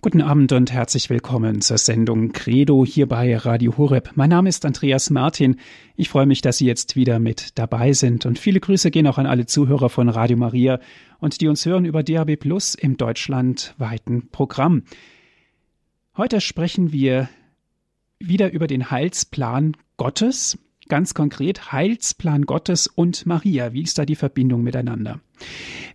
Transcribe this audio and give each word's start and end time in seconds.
Guten 0.00 0.22
Abend 0.22 0.52
und 0.52 0.70
herzlich 0.70 1.10
willkommen 1.10 1.60
zur 1.60 1.76
Sendung 1.76 2.30
Credo 2.30 2.86
hier 2.86 3.08
bei 3.08 3.36
Radio 3.36 3.76
Horeb. 3.76 4.12
Mein 4.14 4.30
Name 4.30 4.48
ist 4.48 4.64
Andreas 4.64 5.10
Martin. 5.10 5.56
Ich 5.96 6.08
freue 6.08 6.24
mich, 6.24 6.40
dass 6.40 6.58
Sie 6.58 6.66
jetzt 6.66 6.94
wieder 6.94 7.18
mit 7.18 7.58
dabei 7.58 7.92
sind 7.92 8.24
und 8.24 8.38
viele 8.38 8.60
Grüße 8.60 8.92
gehen 8.92 9.08
auch 9.08 9.18
an 9.18 9.26
alle 9.26 9.46
Zuhörer 9.46 9.88
von 9.88 10.08
Radio 10.08 10.36
Maria 10.36 10.78
und 11.18 11.40
die 11.40 11.48
uns 11.48 11.66
hören 11.66 11.84
über 11.84 12.04
DAB 12.04 12.36
Plus 12.36 12.76
im 12.76 12.96
deutschlandweiten 12.96 14.28
Programm. 14.28 14.84
Heute 16.16 16.40
sprechen 16.40 16.92
wir 16.92 17.28
wieder 18.20 18.52
über 18.52 18.68
den 18.68 18.92
Heilsplan 18.92 19.76
Gottes, 19.96 20.58
ganz 20.88 21.12
konkret 21.12 21.72
Heilsplan 21.72 22.46
Gottes 22.46 22.86
und 22.86 23.26
Maria. 23.26 23.72
Wie 23.72 23.82
ist 23.82 23.98
da 23.98 24.04
die 24.04 24.14
Verbindung 24.14 24.62
miteinander? 24.62 25.18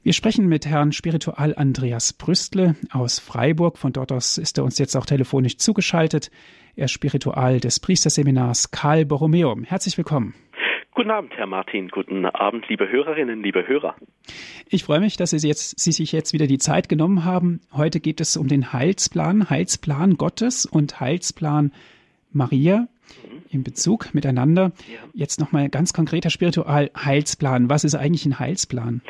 Wir 0.06 0.12
sprechen 0.12 0.48
mit 0.48 0.66
Herrn 0.66 0.92
Spiritual 0.92 1.56
Andreas 1.56 2.12
Brüstle 2.12 2.76
aus 2.92 3.20
Freiburg. 3.20 3.78
Von 3.78 3.94
dort 3.94 4.12
aus 4.12 4.38
ist 4.38 4.58
er 4.58 4.66
uns 4.66 4.78
jetzt 4.78 4.98
auch 4.98 5.06
telefonisch 5.06 5.56
zugeschaltet. 5.56 6.30
Er 6.76 6.86
ist 6.86 6.92
Spiritual 6.92 7.62
des 7.62 7.80
Priesterseminars 7.80 8.72
Karl 8.72 9.06
Borromeum. 9.06 9.64
Herzlich 9.64 9.98
willkommen. 9.98 10.34
Guten 10.94 11.10
Abend, 11.10 11.32
Herr 11.38 11.48
Martin. 11.48 11.88
Guten 11.88 12.26
Abend, 12.26 12.68
liebe 12.68 12.92
Hörerinnen, 12.92 13.42
liebe 13.42 13.66
Hörer. 13.66 13.96
Ich 14.68 14.84
freue 14.84 15.00
mich, 15.00 15.16
dass 15.16 15.30
Sie, 15.30 15.48
jetzt, 15.48 15.80
Sie 15.80 15.94
sich 15.94 16.12
jetzt 16.12 16.34
wieder 16.34 16.48
die 16.48 16.58
Zeit 16.58 16.90
genommen 16.90 17.24
haben. 17.24 17.62
Heute 17.72 18.02
geht 18.02 18.20
es 18.20 18.36
um 18.36 18.50
den 18.50 18.74
Heilsplan, 18.74 19.50
Heilsplan 19.50 20.18
Gottes 20.18 20.66
und 20.66 21.00
Heilsplan 21.00 21.72
Maria 22.34 22.90
in 23.52 23.64
Bezug 23.64 24.14
miteinander. 24.14 24.74
Ja. 24.92 25.00
Jetzt 25.14 25.40
nochmal 25.40 25.70
ganz 25.70 25.94
konkreter 25.94 26.30
Spiritual 26.30 26.92
Heilsplan. 26.94 27.70
Was 27.70 27.86
ist 27.86 27.96
eigentlich 27.96 28.26
ein 28.26 28.40
Heilsplan? 28.40 29.02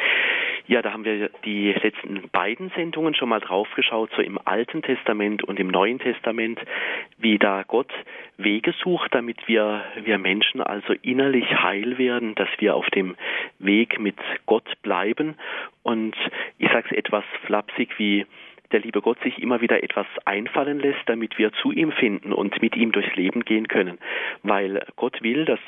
Ja, 0.65 0.81
da 0.81 0.93
haben 0.93 1.03
wir 1.03 1.29
die 1.43 1.73
letzten 1.73 2.29
beiden 2.29 2.71
Sendungen 2.75 3.15
schon 3.15 3.27
mal 3.27 3.41
drauf 3.41 3.67
geschaut, 3.75 4.11
so 4.15 4.21
im 4.21 4.39
Alten 4.45 4.81
Testament 4.81 5.43
und 5.43 5.59
im 5.59 5.67
Neuen 5.67 5.99
Testament, 5.99 6.57
wie 7.17 7.37
da 7.37 7.63
Gott 7.67 7.91
Wege 8.37 8.73
sucht, 8.81 9.13
damit 9.13 9.47
wir, 9.47 9.83
wir 10.03 10.17
Menschen 10.17 10.61
also 10.61 10.93
innerlich 11.01 11.45
heil 11.51 11.97
werden, 11.97 12.33
dass 12.35 12.47
wir 12.59 12.75
auf 12.75 12.89
dem 12.91 13.15
Weg 13.59 13.99
mit 13.99 14.15
Gott 14.45 14.69
bleiben. 14.81 15.35
Und 15.83 16.15
ich 16.57 16.69
sage 16.71 16.87
es 16.91 16.97
etwas 16.97 17.25
flapsig 17.45 17.99
wie 17.99 18.25
der 18.73 18.81
liebe 18.81 19.01
Gott 19.01 19.21
sich 19.23 19.41
immer 19.41 19.61
wieder 19.61 19.83
etwas 19.83 20.07
einfallen 20.25 20.79
lässt, 20.79 21.03
damit 21.05 21.37
wir 21.37 21.53
zu 21.53 21.71
ihm 21.71 21.91
finden 21.91 22.33
und 22.33 22.61
mit 22.61 22.75
ihm 22.75 22.91
durchs 22.91 23.15
Leben 23.15 23.45
gehen 23.45 23.67
können. 23.67 23.99
Weil 24.41 24.85
Gott 24.95 25.21
will, 25.21 25.45
dass 25.45 25.59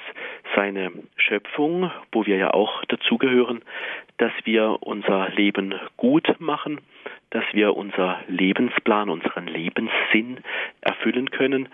seine 0.56 0.92
Schöpfung, 1.16 1.92
wo 2.12 2.26
wir 2.26 2.38
ja 2.38 2.54
auch 2.54 2.84
dazugehören, 2.86 3.62
dass 4.18 4.34
wir 4.44 4.80
unser 4.82 5.30
Leben 5.30 5.76
gut 5.98 6.28
machen, 6.40 6.82
dass 7.30 7.46
wir 7.54 7.76
unser 7.76 8.20
Lebensplan, 8.28 9.10
unseren 9.10 9.48
Lebenssinn 9.48 10.40
erfüllen 10.82 11.30
können 11.30 11.70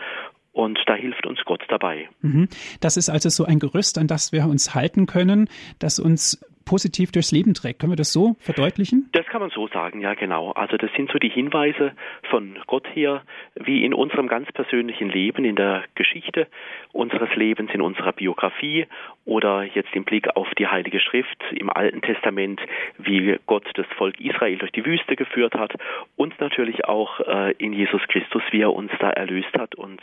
und 0.54 0.80
da 0.86 0.96
hilft 0.96 1.26
uns 1.26 1.40
Gott 1.46 1.64
dabei. 1.70 2.10
Mhm. 2.22 2.50
Das 2.82 2.98
ist 2.98 3.10
also 3.10 3.30
so 3.30 3.46
ein 3.46 3.60
Gerüst, 3.60 3.98
an 3.98 4.08
das 4.08 4.32
wir 4.32 4.46
uns 4.46 4.76
halten 4.76 5.06
können, 5.06 5.50
das 5.80 6.00
uns 6.00 6.46
positiv 6.72 7.12
durchs 7.12 7.34
Leben 7.34 7.54
trägt. 7.54 7.80
Können 7.80 7.92
wir 7.92 7.98
das 7.98 8.14
so 8.14 8.38
verdeutlichen? 8.40 9.10
Das 9.12 9.26
kann 9.26 9.42
man 9.42 9.50
so 9.50 9.68
sagen, 9.68 10.00
ja 10.00 10.14
genau. 10.14 10.54
Also 10.54 10.78
das 10.78 10.90
sind 10.96 11.12
so 11.12 11.20
die 11.20 11.28
Hinweise 11.28 11.92
von 12.30 12.56
Gott 12.66 12.88
her, 12.94 13.24
wie 13.56 13.84
in 13.84 13.94
unserem 13.94 14.30
ganz 14.30 14.50
persönlichen 14.54 15.10
Leben, 15.10 15.44
in 15.44 15.58
der 15.58 15.84
Geschichte 15.96 16.48
unseres 16.94 17.36
Lebens, 17.36 17.72
in 17.74 17.82
unserer 17.82 18.14
Biografie 18.14 18.86
oder 19.26 19.64
jetzt 19.64 19.94
im 19.94 20.06
Blick 20.06 20.34
auf 20.38 20.48
die 20.58 20.68
Heilige 20.68 21.02
Schrift 21.02 21.44
im 21.52 21.70
Alten 21.70 22.02
Testament, 22.02 22.62
wie 22.98 23.38
Gott 23.48 23.68
das 23.76 23.86
Volk 23.98 24.22
Israel 24.22 24.58
durch 24.58 24.72
die 24.72 24.86
Wüste 24.86 25.18
geführt 25.18 25.54
hat 25.56 25.74
und 26.16 26.40
natürlich 26.40 26.86
auch 26.86 27.20
äh, 27.20 27.52
in 27.58 27.74
Jesus 27.74 28.02
Christus, 28.08 28.44
wie 28.52 28.62
er 28.62 28.74
uns 28.74 28.92
da 29.00 29.10
erlöst 29.10 29.54
hat 29.58 29.76
und 29.76 30.00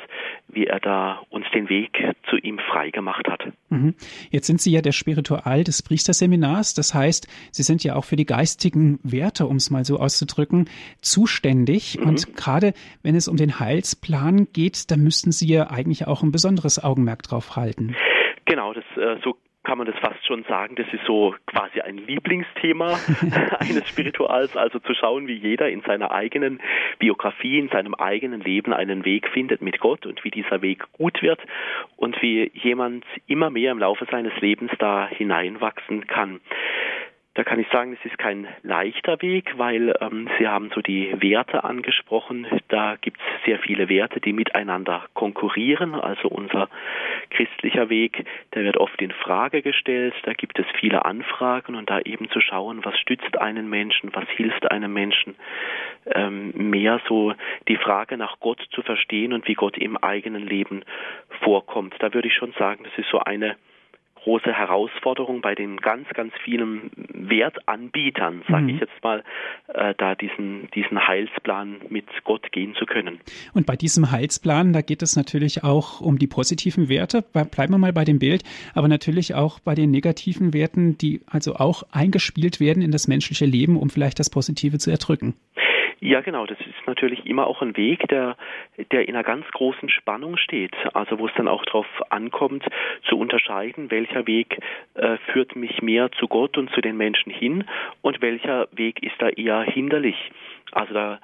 wie 0.48 0.66
er 0.66 0.80
da 0.80 1.22
uns 1.30 1.47
den 1.55 1.70
Weg 1.70 1.98
zu 2.28 2.36
ihm 2.36 2.58
frei 2.58 2.91
gemacht 2.91 3.27
hat. 3.27 3.47
Mhm. 3.70 3.94
Jetzt 4.30 4.47
sind 4.47 4.60
Sie 4.60 4.72
ja 4.72 4.82
der 4.82 4.92
Spiritual 4.92 5.64
des 5.64 5.82
Priesterseminars 5.82 6.57
Seminars. 6.58 6.74
Das 6.74 6.94
heißt, 6.94 7.28
Sie 7.52 7.62
sind 7.62 7.84
ja 7.84 7.96
auch 7.96 8.04
für 8.04 8.16
die 8.16 8.26
geistigen 8.26 8.98
Werte, 9.02 9.46
um 9.46 9.56
es 9.56 9.70
mal 9.70 9.84
so 9.84 9.98
auszudrücken, 9.98 10.69
zuständig. 11.00 11.98
Mhm. 11.98 12.08
Und 12.08 12.36
gerade 12.36 12.72
wenn 13.02 13.14
es 13.14 13.28
um 13.28 13.36
den 13.36 13.60
Heilsplan 13.60 14.48
geht, 14.52 14.91
da 14.91 14.96
müssten 14.96 15.32
Sie 15.32 15.48
ja 15.48 15.70
eigentlich 15.70 16.06
auch 16.06 16.22
ein 16.22 16.32
besonderes 16.32 16.82
Augenmerk 16.82 17.22
drauf 17.22 17.56
halten. 17.56 17.94
Genau, 18.44 18.72
das 18.72 18.84
äh, 18.96 19.20
so 19.22 19.36
kann 19.69 19.77
man 19.77 19.87
das 19.87 19.99
fast 19.99 20.27
schon 20.27 20.45
sagen, 20.45 20.77
das 20.77 20.87
ist 20.95 21.05
so 21.05 21.34
quasi 21.45 21.83
ein 21.83 21.99
Lieblingsthema 21.99 22.99
eines 23.59 23.87
Spirituals, 23.87 24.56
also 24.56 24.79
zu 24.79 24.95
schauen, 24.95 25.27
wie 25.29 25.34
jeder 25.34 25.69
in 25.69 25.83
seiner 25.83 26.11
eigenen 26.11 26.59
Biografie, 26.99 27.59
in 27.59 27.69
seinem 27.69 27.93
eigenen 27.93 28.41
Leben 28.41 28.73
einen 28.73 29.05
Weg 29.05 29.29
findet 29.29 29.61
mit 29.61 29.79
Gott 29.79 30.06
und 30.06 30.25
wie 30.25 30.31
dieser 30.31 30.62
Weg 30.62 30.91
gut 30.93 31.21
wird 31.21 31.39
und 31.99 32.23
wie 32.23 32.51
jemand 32.55 33.05
immer 33.27 33.51
mehr 33.51 33.71
im 33.73 33.79
Laufe 33.79 34.06
seines 34.11 34.33
Lebens 34.41 34.73
da 34.79 35.06
hineinwachsen 35.06 36.06
kann. 36.06 36.41
Da 37.38 37.44
kann 37.44 37.60
ich 37.60 37.69
sagen, 37.69 37.93
es 37.93 38.04
ist 38.04 38.19
kein 38.19 38.49
leichter 38.65 39.22
Weg, 39.22 39.56
weil 39.59 39.94
ähm, 40.00 40.28
Sie 40.41 40.49
haben 40.49 40.72
so 40.75 40.81
die 40.81 41.15
Werte 41.22 41.62
angesprochen. 41.62 42.49
Da 42.66 42.97
gibt 43.00 43.21
es 43.21 43.44
sehr 43.44 43.60
viele 43.60 43.88
Werte, 43.88 44.21
die 44.21 44.32
miteinander 44.32 45.04
konkurrieren. 45.15 45.94
Also 45.94 46.26
unser 46.26 46.69
christlicher 47.31 47.91
Weg, 47.91 48.26
der 48.54 48.65
wird 48.65 48.76
oft 48.76 49.00
in 49.00 49.12
Frage 49.12 49.62
gestellt. 49.62 50.15
Da 50.25 50.32
gibt 50.32 50.59
es 50.59 50.66
viele 50.81 51.04
Anfragen 51.04 51.76
und 51.76 51.88
da 51.88 52.00
eben 52.00 52.28
zu 52.28 52.41
schauen, 52.41 52.84
was 52.84 52.99
stützt 52.99 53.38
einen 53.41 53.70
Menschen, 53.70 54.10
was 54.15 54.28
hilft 54.31 54.72
einem 54.72 54.93
Menschen, 54.93 55.37
ähm, 56.06 56.50
mehr 56.56 57.00
so 57.06 57.34
die 57.69 57.76
Frage 57.76 58.16
nach 58.16 58.41
Gott 58.41 58.66
zu 58.72 58.82
verstehen 58.82 59.32
und 59.32 59.47
wie 59.47 59.55
Gott 59.55 59.78
im 59.78 59.97
eigenen 59.97 60.44
Leben 60.44 60.82
vorkommt. 61.43 61.94
Da 62.00 62.12
würde 62.12 62.26
ich 62.26 62.34
schon 62.34 62.53
sagen, 62.59 62.82
das 62.82 62.99
ist 62.99 63.10
so 63.10 63.20
eine 63.20 63.55
große 64.23 64.53
Herausforderung 64.53 65.41
bei 65.41 65.55
den 65.55 65.79
ganz, 65.79 66.09
ganz 66.11 66.33
vielen 66.45 66.91
Wertanbietern, 67.12 68.43
sage 68.49 68.62
mhm. 68.62 68.69
ich 68.71 68.81
jetzt 68.81 69.03
mal, 69.03 69.25
äh, 69.69 69.95
da 69.97 70.15
diesen, 70.15 70.69
diesen 70.75 71.06
Heilsplan 71.06 71.77
mit 71.89 72.06
Gott 72.25 72.51
gehen 72.53 72.75
zu 72.75 72.87
können. 72.87 73.21
Und 73.55 73.67
bei 73.67 73.77
diesem 73.77 74.11
Heilsplan, 74.11 74.73
da 74.73 74.81
geht 74.81 75.03
es 75.03 75.17
natürlich 75.17 75.65
auch 75.65 76.01
um 76.01 76.19
die 76.19 76.27
positiven 76.27 76.89
Werte, 76.89 77.23
bleiben 77.23 77.73
wir 77.73 77.79
mal 77.79 77.93
bei 77.93 78.05
dem 78.05 78.19
Bild, 78.19 78.43
aber 78.75 78.89
natürlich 78.89 79.34
auch 79.34 79.61
bei 79.61 79.75
den 79.75 79.91
negativen 79.91 80.53
Werten, 80.53 80.99
die 80.99 81.21
also 81.27 81.55
auch 81.56 81.83
eingespielt 81.93 82.61
werden 82.61 82.83
in 82.83 82.91
das 82.91 83.09
menschliche 83.09 83.45
Leben, 83.45 83.77
um 83.77 83.91
vielleicht 83.91 84.19
das 84.19 84.31
Positive 84.31 84.79
zu 84.79 84.91
erdrücken. 84.91 85.35
Ja, 86.00 86.20
genau. 86.20 86.47
Das 86.47 86.59
ist 86.60 86.86
natürlich 86.86 87.26
immer 87.26 87.47
auch 87.47 87.60
ein 87.60 87.76
Weg, 87.76 88.06
der, 88.09 88.36
der 88.92 89.09
in 89.09 89.14
einer 89.14 89.25
ganz 89.25 89.47
großen 89.50 89.88
Spannung 89.88 90.36
steht. 90.36 90.75
Also 90.94 91.19
wo 91.19 91.26
es 91.26 91.34
dann 91.36 91.48
auch 91.48 91.64
darauf 91.64 91.86
ankommt, 92.10 92.64
zu 93.09 93.19
unterscheiden, 93.19 93.91
welcher 93.91 94.26
Weg 94.26 94.60
äh, 94.94 95.16
führt 95.32 95.56
mich 95.56 95.82
mehr 95.82 96.10
zu 96.12 96.28
Gott 96.28 96.56
und 96.56 96.70
zu 96.70 96.81
den 96.81 96.97
Menschen 96.97 97.32
hin 97.32 97.64
und 98.03 98.22
welcher 98.22 98.69
Weg 98.72 99.03
ist 99.03 99.16
da 99.19 99.28
eher 99.28 99.62
hinderlich. 99.62 100.31
Also 100.72 100.94
da 100.94 101.20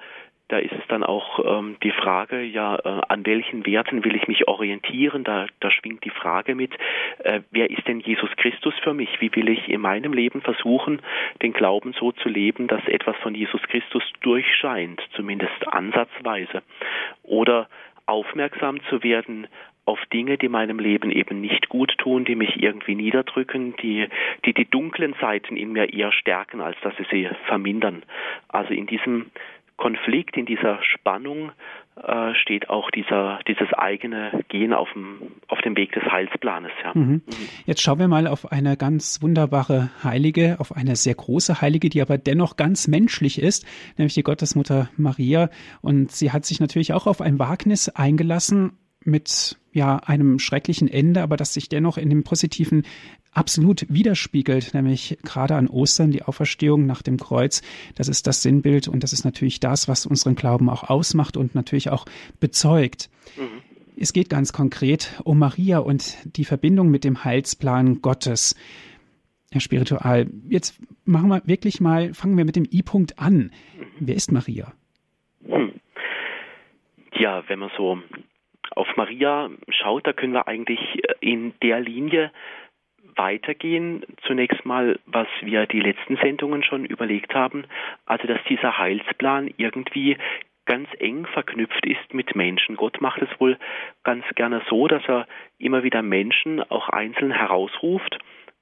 da 0.47 0.59
ist 0.59 0.73
es 0.73 0.87
dann 0.89 1.03
auch 1.03 1.39
ähm, 1.43 1.77
die 1.81 1.91
Frage, 1.91 2.41
ja, 2.41 2.75
äh, 2.75 3.01
an 3.07 3.25
welchen 3.25 3.65
Werten 3.65 4.03
will 4.03 4.15
ich 4.15 4.27
mich 4.27 4.47
orientieren? 4.47 5.23
Da, 5.23 5.47
da 5.59 5.71
schwingt 5.71 6.03
die 6.05 6.11
Frage 6.11 6.53
mit, 6.53 6.71
äh, 7.23 7.41
wer 7.49 7.71
ist 7.71 7.87
denn 7.87 7.99
Jesus 7.99 8.29
Christus 8.37 8.75
für 8.83 8.93
mich? 8.93 9.09
Wie 9.21 9.35
will 9.35 9.49
ich 9.49 9.67
in 9.67 9.81
meinem 9.81 10.13
Leben 10.13 10.41
versuchen, 10.41 11.01
den 11.41 11.53
Glauben 11.53 11.93
so 11.93 12.11
zu 12.11 12.29
leben, 12.29 12.67
dass 12.67 12.85
etwas 12.87 13.15
von 13.17 13.33
Jesus 13.33 13.61
Christus 13.63 14.03
durchscheint, 14.21 15.01
zumindest 15.15 15.67
ansatzweise? 15.67 16.61
Oder 17.23 17.67
aufmerksam 18.05 18.81
zu 18.89 19.01
werden 19.01 19.47
auf 19.85 19.99
Dinge, 20.11 20.37
die 20.37 20.49
meinem 20.49 20.79
Leben 20.79 21.11
eben 21.11 21.41
nicht 21.41 21.69
gut 21.69 21.95
tun, 21.97 22.25
die 22.25 22.35
mich 22.35 22.61
irgendwie 22.61 22.95
niederdrücken, 22.95 23.75
die, 23.77 24.07
die 24.43 24.53
die 24.53 24.65
dunklen 24.65 25.15
Seiten 25.21 25.57
in 25.57 25.73
mir 25.73 25.93
eher 25.93 26.11
stärken, 26.11 26.59
als 26.59 26.77
dass 26.81 26.95
sie 26.97 27.05
sie 27.11 27.29
vermindern. 27.45 28.03
Also 28.47 28.73
in 28.73 28.87
diesem 28.87 29.27
Konflikt, 29.77 30.37
in 30.37 30.45
dieser 30.45 30.81
Spannung 30.83 31.51
äh, 32.01 32.33
steht 32.35 32.69
auch 32.69 32.89
dieser, 32.91 33.39
dieses 33.47 33.71
eigene 33.73 34.43
Gehen 34.47 34.73
auf 34.73 34.91
dem, 34.93 35.31
auf 35.47 35.61
dem 35.61 35.75
Weg 35.75 35.91
des 35.93 36.03
Heilsplanes. 36.03 36.71
Ja. 36.83 36.91
Mhm. 36.93 37.01
mhm. 37.03 37.23
Jetzt 37.65 37.81
schauen 37.81 37.99
wir 37.99 38.07
mal 38.07 38.27
auf 38.27 38.51
eine 38.51 38.77
ganz 38.77 39.21
wunderbare 39.21 39.89
Heilige, 40.03 40.57
auf 40.59 40.75
eine 40.75 40.95
sehr 40.95 41.15
große 41.15 41.61
Heilige, 41.61 41.89
die 41.89 42.01
aber 42.01 42.17
dennoch 42.17 42.55
ganz 42.55 42.87
menschlich 42.87 43.41
ist, 43.41 43.65
nämlich 43.97 44.13
die 44.13 44.23
Gottesmutter 44.23 44.89
Maria. 44.97 45.49
Und 45.81 46.11
sie 46.11 46.31
hat 46.31 46.45
sich 46.45 46.59
natürlich 46.59 46.93
auch 46.93 47.07
auf 47.07 47.21
ein 47.21 47.39
Wagnis 47.39 47.89
eingelassen, 47.89 48.77
mit 49.05 49.57
ja 49.71 49.97
einem 49.97 50.39
schrecklichen 50.39 50.87
Ende, 50.87 51.21
aber 51.21 51.37
das 51.37 51.53
sich 51.53 51.69
dennoch 51.69 51.97
in 51.97 52.09
dem 52.09 52.23
positiven 52.23 52.83
absolut 53.35 53.85
widerspiegelt, 53.89 54.73
nämlich 54.73 55.17
gerade 55.23 55.55
an 55.55 55.67
Ostern 55.67 56.11
die 56.11 56.23
Auferstehung 56.23 56.85
nach 56.85 57.01
dem 57.01 57.17
Kreuz. 57.17 57.61
Das 57.95 58.07
ist 58.07 58.27
das 58.27 58.41
Sinnbild 58.41 58.87
und 58.87 59.03
das 59.03 59.13
ist 59.13 59.25
natürlich 59.25 59.59
das, 59.59 59.87
was 59.87 60.05
unseren 60.05 60.35
Glauben 60.35 60.69
auch 60.69 60.89
ausmacht 60.89 61.37
und 61.37 61.55
natürlich 61.55 61.89
auch 61.89 62.05
bezeugt. 62.39 63.09
Mhm. 63.37 63.61
Es 63.97 64.11
geht 64.11 64.29
ganz 64.29 64.51
konkret 64.51 65.21
um 65.23 65.39
Maria 65.39 65.79
und 65.79 66.17
die 66.37 66.43
Verbindung 66.43 66.89
mit 66.89 67.03
dem 67.03 67.23
Heilsplan 67.23 68.01
Gottes. 68.01 68.55
Herr 69.51 69.61
Spiritual, 69.61 70.27
jetzt 70.49 70.79
machen 71.05 71.29
wir 71.29 71.41
wirklich 71.45 71.79
mal, 71.79 72.13
fangen 72.13 72.37
wir 72.37 72.43
mit 72.43 72.57
dem 72.57 72.67
I-Punkt 72.69 73.19
an. 73.19 73.51
Wer 73.99 74.15
ist 74.15 74.31
Maria? 74.31 74.73
Hm. 75.47 75.73
Ja, 77.13 77.43
wenn 77.47 77.59
man 77.59 77.71
so 77.77 77.97
auf 78.71 78.87
Maria 78.97 79.49
schaut, 79.69 80.05
da 80.05 80.11
können 80.11 80.33
wir 80.33 80.47
eigentlich 80.47 80.79
in 81.21 81.53
der 81.61 81.79
Linie 81.79 82.31
weitergehen. 83.15 84.03
Zunächst 84.25 84.65
mal, 84.65 84.99
was 85.05 85.27
wir 85.41 85.65
die 85.65 85.79
letzten 85.79 86.17
Sendungen 86.17 86.63
schon 86.63 86.85
überlegt 86.85 87.33
haben, 87.33 87.65
also 88.05 88.27
dass 88.27 88.43
dieser 88.49 88.77
Heilsplan 88.77 89.53
irgendwie 89.57 90.17
ganz 90.65 90.89
eng 90.99 91.25
verknüpft 91.27 91.85
ist 91.85 92.13
mit 92.13 92.35
Menschen. 92.35 92.75
Gott 92.75 92.99
macht 92.99 93.21
es 93.21 93.29
wohl 93.39 93.57
ganz 94.03 94.25
gerne 94.35 94.61
so, 94.69 94.87
dass 94.87 95.03
er 95.07 95.27
immer 95.59 95.83
wieder 95.83 96.01
Menschen 96.01 96.61
auch 96.61 96.89
einzeln 96.89 97.31
herausruft, 97.31 98.17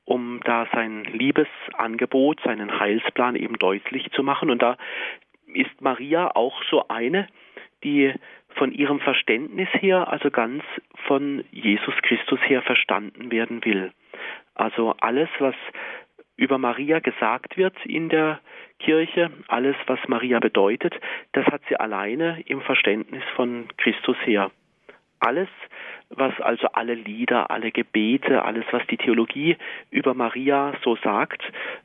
um 0.05 0.41
da 0.44 0.67
sein 0.73 1.05
Liebesangebot, 1.05 2.41
seinen 2.44 2.79
Heilsplan 2.79 3.35
eben 3.35 3.57
deutlich 3.57 4.11
zu 4.11 4.23
machen. 4.23 4.50
Und 4.50 4.61
da 4.61 4.77
ist 5.47 5.81
Maria 5.81 6.35
auch 6.35 6.61
so 6.69 6.88
eine, 6.89 7.27
die 7.83 8.13
von 8.55 8.71
ihrem 8.71 9.00
Verständnis 9.00 9.69
her, 9.73 10.09
also 10.09 10.29
ganz 10.29 10.63
von 11.07 11.44
Jesus 11.51 11.95
Christus 12.01 12.39
her 12.45 12.61
verstanden 12.61 13.31
werden 13.31 13.63
will. 13.65 13.91
Also 14.55 14.95
alles, 15.00 15.29
was 15.39 15.55
über 16.35 16.57
Maria 16.57 17.00
gesagt 17.00 17.57
wird 17.57 17.75
in 17.85 18.09
der 18.09 18.39
Kirche, 18.79 19.31
alles, 19.47 19.75
was 19.88 20.00
Maria 20.07 20.39
bedeutet, 20.39 20.94
das 21.31 21.45
hat 21.45 21.61
sie 21.69 21.75
alleine 21.77 22.41
im 22.47 22.61
Verständnis 22.61 23.23
von 23.35 23.67
Christus 23.77 24.17
her. 24.25 24.51
Alles, 25.19 25.47
was 26.09 26.38
also 26.41 26.67
alle 26.73 26.95
Lieder, 26.95 27.50
alle 27.50 27.71
Gebete, 27.71 28.44
alles, 28.44 28.65
was 28.71 28.85
die 28.88 28.97
Theologie 28.97 29.57
über 29.89 30.13
Maria 30.13 30.73
so 30.83 30.97
sagt, 30.97 31.41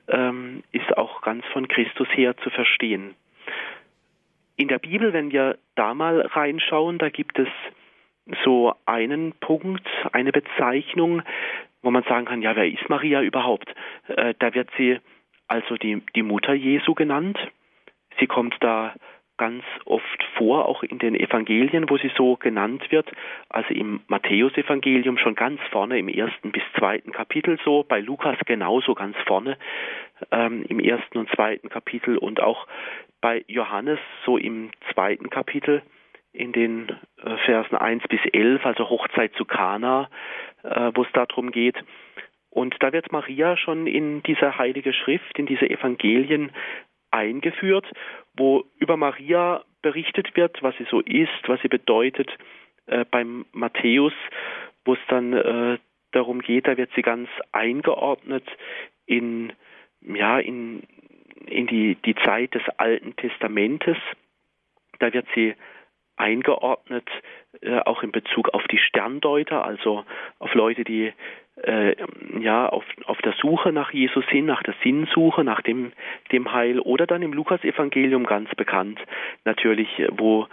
ähm, 0.08 0.64
ist 0.72 0.96
auch 0.96 1.20
ganz 1.20 1.44
von 1.52 1.68
Christus 1.68 2.08
her 2.12 2.36
zu 2.38 2.50
verstehen. 2.50 3.14
In 4.56 4.66
der 4.66 4.80
Bibel, 4.80 5.12
wenn 5.12 5.30
wir 5.30 5.56
da 5.76 5.94
mal 5.94 6.20
reinschauen, 6.20 6.98
da 6.98 7.10
gibt 7.10 7.38
es 7.38 7.48
so 8.44 8.74
einen 8.86 9.32
Punkt, 9.34 9.86
eine 10.12 10.32
Bezeichnung, 10.32 11.22
wo 11.82 11.90
man 11.90 12.02
sagen 12.04 12.26
kann, 12.26 12.42
ja, 12.42 12.56
wer 12.56 12.66
ist 12.66 12.88
Maria 12.88 13.22
überhaupt? 13.22 13.72
Äh, 14.08 14.34
da 14.38 14.54
wird 14.54 14.68
sie 14.76 14.98
also 15.46 15.76
die, 15.76 16.02
die 16.14 16.22
Mutter 16.22 16.52
Jesu 16.52 16.94
genannt. 16.94 17.38
Sie 18.18 18.26
kommt 18.26 18.56
da 18.60 18.94
ganz 19.38 19.64
oft 19.84 20.24
vor, 20.36 20.66
auch 20.66 20.82
in 20.82 20.98
den 20.98 21.14
Evangelien, 21.14 21.88
wo 21.88 21.96
sie 21.96 22.10
so 22.16 22.36
genannt 22.36 22.90
wird. 22.90 23.10
Also 23.48 23.72
im 23.72 24.00
Matthäusevangelium 24.08 25.16
schon 25.16 25.36
ganz 25.36 25.60
vorne 25.70 25.98
im 25.98 26.08
ersten 26.08 26.52
bis 26.52 26.62
zweiten 26.76 27.12
Kapitel 27.12 27.58
so, 27.64 27.84
bei 27.88 28.00
Lukas 28.00 28.36
genauso 28.44 28.94
ganz 28.94 29.16
vorne 29.26 29.56
ähm, 30.32 30.64
im 30.68 30.80
ersten 30.80 31.18
und 31.18 31.30
zweiten 31.30 31.68
Kapitel 31.68 32.18
und 32.18 32.40
auch 32.40 32.66
bei 33.20 33.44
Johannes 33.46 34.00
so 34.26 34.36
im 34.36 34.70
zweiten 34.92 35.30
Kapitel 35.30 35.82
in 36.38 36.52
den 36.52 36.88
äh, 37.22 37.36
Versen 37.44 37.76
1 37.76 38.04
bis 38.08 38.20
11, 38.32 38.64
also 38.64 38.88
Hochzeit 38.88 39.34
zu 39.34 39.44
Kana, 39.44 40.08
äh, 40.62 40.92
wo 40.94 41.02
es 41.02 41.12
darum 41.12 41.50
geht. 41.50 41.76
Und 42.50 42.76
da 42.80 42.92
wird 42.92 43.12
Maria 43.12 43.56
schon 43.56 43.86
in 43.86 44.22
diese 44.22 44.56
heilige 44.56 44.92
Schrift, 44.92 45.38
in 45.38 45.46
diese 45.46 45.68
Evangelien 45.68 46.50
eingeführt, 47.10 47.86
wo 48.36 48.64
über 48.78 48.96
Maria 48.96 49.64
berichtet 49.82 50.36
wird, 50.36 50.62
was 50.62 50.76
sie 50.76 50.86
so 50.90 51.00
ist, 51.00 51.48
was 51.48 51.60
sie 51.60 51.68
bedeutet. 51.68 52.30
Äh, 52.86 53.04
beim 53.10 53.44
Matthäus, 53.52 54.14
wo 54.84 54.94
es 54.94 55.00
dann 55.08 55.78
darum 56.12 56.40
geht, 56.40 56.66
da 56.66 56.78
wird 56.78 56.90
sie 56.94 57.02
ganz 57.02 57.28
eingeordnet 57.52 58.44
in, 59.04 59.52
ja, 60.00 60.38
in, 60.38 60.84
in 61.44 61.66
die, 61.66 61.96
die 61.96 62.14
Zeit 62.14 62.54
des 62.54 62.62
Alten 62.78 63.14
Testamentes. 63.16 63.98
Da 64.98 65.12
wird 65.12 65.26
sie 65.34 65.54
eingeordnet, 66.18 67.08
äh, 67.60 67.80
auch 67.80 68.02
in 68.02 68.12
Bezug 68.12 68.50
auf 68.50 68.64
die 68.68 68.78
Sterndeuter, 68.78 69.64
also 69.64 70.04
auf 70.38 70.54
Leute, 70.54 70.84
die 70.84 71.12
äh, 71.62 71.96
ja 72.40 72.68
auf, 72.68 72.84
auf 73.06 73.18
der 73.18 73.34
Suche 73.40 73.72
nach 73.72 73.92
Jesus 73.92 74.24
sind, 74.30 74.46
nach 74.46 74.62
der 74.62 74.74
Sinnsuche, 74.82 75.44
nach 75.44 75.62
dem, 75.62 75.92
dem 76.32 76.52
Heil, 76.52 76.80
oder 76.80 77.06
dann 77.06 77.22
im 77.22 77.32
Lukas-Evangelium 77.32 78.24
ganz 78.24 78.54
bekannt, 78.54 79.00
natürlich, 79.44 79.88
wo, 80.10 80.46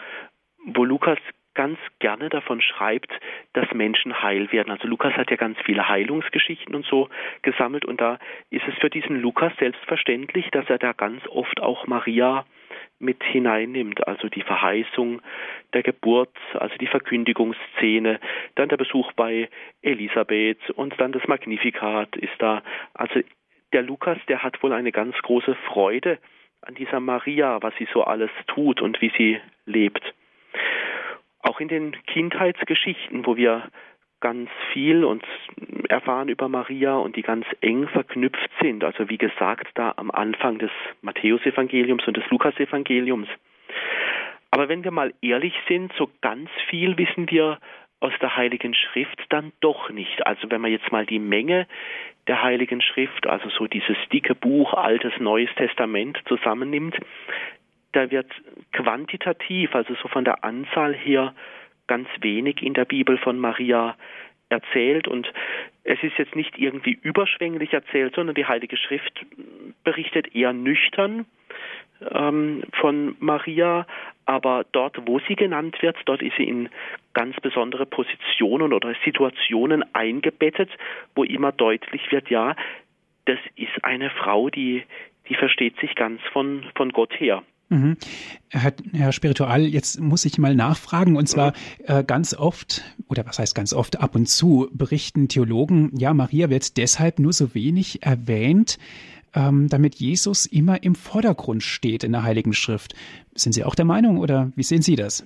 wo 0.65 0.83
Lukas 0.83 1.19
ganz 1.55 1.79
gerne 1.99 2.29
davon 2.29 2.61
schreibt, 2.61 3.11
dass 3.53 3.71
Menschen 3.73 4.21
heil 4.21 4.51
werden. 4.51 4.71
Also 4.71 4.87
Lukas 4.87 5.13
hat 5.13 5.31
ja 5.31 5.37
ganz 5.37 5.57
viele 5.65 5.87
Heilungsgeschichten 5.87 6.75
und 6.75 6.85
so 6.85 7.09
gesammelt 7.41 7.85
und 7.85 8.01
da 8.01 8.19
ist 8.49 8.67
es 8.67 8.75
für 8.75 8.89
diesen 8.89 9.21
Lukas 9.21 9.53
selbstverständlich, 9.57 10.49
dass 10.51 10.69
er 10.69 10.77
da 10.77 10.91
ganz 10.91 11.25
oft 11.27 11.61
auch 11.61 11.87
Maria 11.87 12.45
mit 12.99 13.23
hineinnimmt, 13.23 14.07
also 14.07 14.29
die 14.29 14.41
Verheißung 14.41 15.21
der 15.73 15.83
Geburt, 15.83 16.35
also 16.53 16.75
die 16.77 16.87
Verkündigungsszene, 16.87 18.19
dann 18.55 18.69
der 18.69 18.77
Besuch 18.77 19.11
bei 19.13 19.49
Elisabeth 19.81 20.69
und 20.71 20.99
dann 20.99 21.11
das 21.11 21.27
Magnificat 21.27 22.15
ist 22.15 22.33
da. 22.39 22.63
Also 22.93 23.19
der 23.73 23.81
Lukas, 23.81 24.17
der 24.27 24.43
hat 24.43 24.61
wohl 24.63 24.73
eine 24.73 24.91
ganz 24.91 25.15
große 25.17 25.55
Freude 25.67 26.19
an 26.61 26.75
dieser 26.75 26.99
Maria, 26.99 27.61
was 27.61 27.73
sie 27.77 27.87
so 27.93 28.03
alles 28.03 28.31
tut 28.47 28.81
und 28.81 29.01
wie 29.01 29.11
sie 29.17 29.39
lebt. 29.65 30.13
Auch 31.39 31.59
in 31.59 31.67
den 31.67 31.95
Kindheitsgeschichten, 32.07 33.25
wo 33.25 33.35
wir 33.35 33.69
ganz 34.25 34.49
viel 34.73 35.05
und 35.05 35.23
erfahren 35.87 36.29
über 36.29 36.49
Maria 36.49 36.95
und 36.95 37.15
die 37.15 37.21
ganz 37.21 37.45
eng 37.61 37.87
verknüpft 37.89 38.49
sind. 38.59 38.83
Also 38.83 39.07
wie 39.07 39.19
gesagt, 39.19 39.67
da 39.75 39.93
am 39.97 40.09
Anfang 40.09 40.57
des 40.57 40.71
Matthäusevangeliums 41.03 42.07
und 42.07 42.17
des 42.17 42.27
Lukasevangeliums. 42.31 43.27
Aber 44.49 44.67
wenn 44.67 44.83
wir 44.83 44.89
mal 44.89 45.13
ehrlich 45.21 45.53
sind, 45.67 45.93
so 45.95 46.09
ganz 46.21 46.49
viel 46.71 46.97
wissen 46.97 47.29
wir 47.29 47.59
aus 47.99 48.13
der 48.19 48.35
Heiligen 48.35 48.73
Schrift 48.73 49.21
dann 49.29 49.51
doch 49.59 49.91
nicht. 49.91 50.25
Also 50.25 50.49
wenn 50.49 50.61
man 50.61 50.71
jetzt 50.71 50.91
mal 50.91 51.05
die 51.05 51.19
Menge 51.19 51.67
der 52.25 52.41
Heiligen 52.41 52.81
Schrift, 52.81 53.27
also 53.27 53.47
so 53.49 53.67
dieses 53.67 53.97
dicke 54.11 54.33
Buch 54.33 54.73
Altes 54.73 55.13
Neues 55.19 55.53
Testament 55.55 56.19
zusammennimmt, 56.27 56.97
da 57.91 58.09
wird 58.09 58.31
quantitativ, 58.71 59.75
also 59.75 59.93
so 60.01 60.07
von 60.07 60.25
der 60.25 60.43
Anzahl 60.43 60.95
her, 60.95 61.35
ganz 61.87 62.07
wenig 62.21 62.61
in 62.61 62.73
der 62.73 62.85
Bibel 62.85 63.17
von 63.17 63.39
Maria 63.39 63.95
erzählt 64.49 65.07
und 65.07 65.31
es 65.83 66.01
ist 66.03 66.17
jetzt 66.17 66.35
nicht 66.35 66.57
irgendwie 66.57 66.97
überschwänglich 67.01 67.73
erzählt, 67.73 68.15
sondern 68.15 68.35
die 68.35 68.45
Heilige 68.45 68.77
Schrift 68.77 69.25
berichtet 69.83 70.35
eher 70.35 70.53
nüchtern 70.53 71.25
ähm, 72.11 72.63
von 72.79 73.15
Maria, 73.19 73.85
aber 74.25 74.65
dort, 74.71 74.97
wo 75.07 75.19
sie 75.27 75.35
genannt 75.35 75.81
wird, 75.81 75.97
dort 76.05 76.21
ist 76.21 76.35
sie 76.37 76.43
in 76.43 76.69
ganz 77.13 77.35
besondere 77.39 77.85
Positionen 77.85 78.73
oder 78.73 78.93
Situationen 79.03 79.83
eingebettet, 79.93 80.69
wo 81.15 81.23
immer 81.23 81.51
deutlich 81.51 82.11
wird, 82.11 82.29
ja, 82.29 82.55
das 83.25 83.39
ist 83.55 83.83
eine 83.83 84.09
Frau, 84.09 84.49
die, 84.49 84.83
die 85.29 85.35
versteht 85.35 85.79
sich 85.79 85.95
ganz 85.95 86.21
von, 86.31 86.65
von 86.75 86.91
Gott 86.91 87.19
her. 87.19 87.43
Mhm. 87.69 87.97
Herr, 88.49 88.73
Herr 88.93 89.11
Spiritual, 89.11 89.61
jetzt 89.61 89.99
muss 89.99 90.25
ich 90.25 90.37
mal 90.37 90.55
nachfragen, 90.55 91.15
und 91.17 91.27
zwar 91.27 91.53
äh, 91.85 92.03
ganz 92.03 92.35
oft, 92.35 92.83
oder 93.09 93.25
was 93.25 93.39
heißt 93.39 93.55
ganz 93.55 93.73
oft, 93.73 93.99
ab 93.99 94.15
und 94.15 94.27
zu 94.27 94.69
berichten 94.71 95.27
Theologen, 95.27 95.91
ja, 95.97 96.13
Maria 96.13 96.49
wird 96.49 96.77
deshalb 96.77 97.19
nur 97.19 97.33
so 97.33 97.55
wenig 97.55 98.03
erwähnt, 98.03 98.77
ähm, 99.35 99.67
damit 99.69 99.95
Jesus 99.95 100.45
immer 100.45 100.83
im 100.83 100.95
Vordergrund 100.95 101.63
steht 101.63 102.03
in 102.03 102.11
der 102.11 102.23
Heiligen 102.23 102.53
Schrift. 102.53 102.93
Sind 103.33 103.53
Sie 103.53 103.63
auch 103.63 103.75
der 103.75 103.85
Meinung 103.85 104.19
oder 104.19 104.51
wie 104.55 104.63
sehen 104.63 104.81
Sie 104.81 104.95
das? 104.95 105.25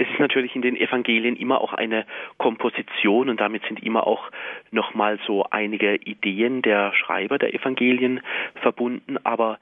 Es 0.00 0.06
ist 0.08 0.20
natürlich 0.20 0.54
in 0.54 0.62
den 0.62 0.76
Evangelien 0.76 1.34
immer 1.34 1.60
auch 1.60 1.72
eine 1.72 2.06
Komposition 2.36 3.28
und 3.28 3.40
damit 3.40 3.64
sind 3.66 3.82
immer 3.82 4.06
auch 4.06 4.30
nochmal 4.70 5.18
so 5.26 5.44
einige 5.50 5.96
Ideen 5.96 6.62
der 6.62 6.92
Schreiber 6.94 7.36
der 7.36 7.52
Evangelien 7.52 8.20
verbunden, 8.62 9.16
aber 9.24 9.58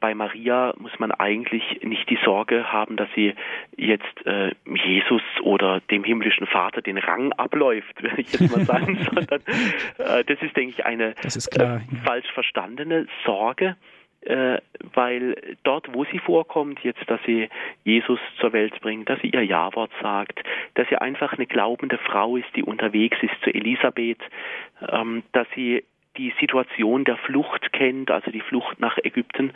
bei 0.00 0.14
Maria 0.14 0.74
muss 0.78 0.98
man 0.98 1.12
eigentlich 1.12 1.80
nicht 1.82 2.08
die 2.10 2.18
Sorge 2.24 2.72
haben, 2.72 2.96
dass 2.96 3.08
sie 3.14 3.34
jetzt 3.76 4.26
äh, 4.26 4.52
Jesus 4.64 5.22
oder 5.42 5.80
dem 5.90 6.04
himmlischen 6.04 6.46
Vater 6.46 6.82
den 6.82 6.98
Rang 6.98 7.32
abläuft, 7.32 8.02
würde 8.02 8.20
ich 8.20 8.32
jetzt 8.32 8.54
mal 8.54 8.64
sagen, 8.64 8.98
sondern 9.14 9.40
äh, 9.98 10.24
das 10.24 10.42
ist, 10.42 10.56
denke 10.56 10.74
ich, 10.76 10.84
eine 10.84 11.14
klar, 11.50 11.76
äh, 11.76 11.96
falsch 12.04 12.30
verstandene 12.32 13.06
Sorge, 13.24 13.76
äh, 14.22 14.58
weil 14.94 15.56
dort, 15.64 15.92
wo 15.92 16.04
sie 16.04 16.18
vorkommt, 16.18 16.80
jetzt, 16.84 17.02
dass 17.08 17.20
sie 17.26 17.48
Jesus 17.84 18.20
zur 18.38 18.52
Welt 18.52 18.80
bringt, 18.80 19.08
dass 19.08 19.20
sie 19.20 19.30
ihr 19.30 19.44
Ja-Wort 19.44 19.90
sagt, 20.00 20.40
dass 20.74 20.88
sie 20.88 20.96
einfach 20.96 21.32
eine 21.32 21.46
glaubende 21.46 21.98
Frau 21.98 22.36
ist, 22.36 22.48
die 22.54 22.62
unterwegs 22.62 23.18
ist 23.22 23.34
zu 23.42 23.52
Elisabeth, 23.52 24.20
ähm, 24.88 25.24
dass 25.32 25.46
sie 25.54 25.84
die 26.16 26.32
Situation 26.40 27.04
der 27.04 27.16
Flucht 27.16 27.72
kennt, 27.72 28.10
also 28.10 28.30
die 28.30 28.40
Flucht 28.40 28.80
nach 28.80 28.98
Ägypten, 28.98 29.52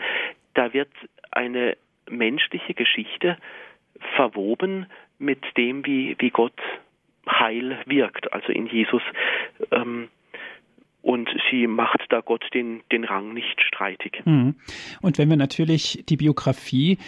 da 0.54 0.72
wird 0.72 0.90
eine 1.30 1.76
menschliche 2.08 2.74
Geschichte 2.74 3.36
verwoben 4.14 4.86
mit 5.18 5.40
dem, 5.56 5.84
wie, 5.84 6.16
wie 6.18 6.30
Gott 6.30 6.58
Heil 7.28 7.78
wirkt, 7.86 8.32
also 8.32 8.52
in 8.52 8.66
Jesus. 8.66 9.02
Ähm, 9.70 10.08
und 11.02 11.28
sie 11.50 11.66
macht 11.66 12.04
da 12.08 12.20
Gott 12.20 12.44
den, 12.52 12.82
den 12.90 13.04
Rang 13.04 13.32
nicht 13.32 13.60
streitig. 13.60 14.22
Mhm. 14.24 14.56
Und 15.02 15.18
wenn 15.18 15.28
wir 15.28 15.36
natürlich 15.36 16.04
die 16.08 16.16
Biografie 16.16 16.98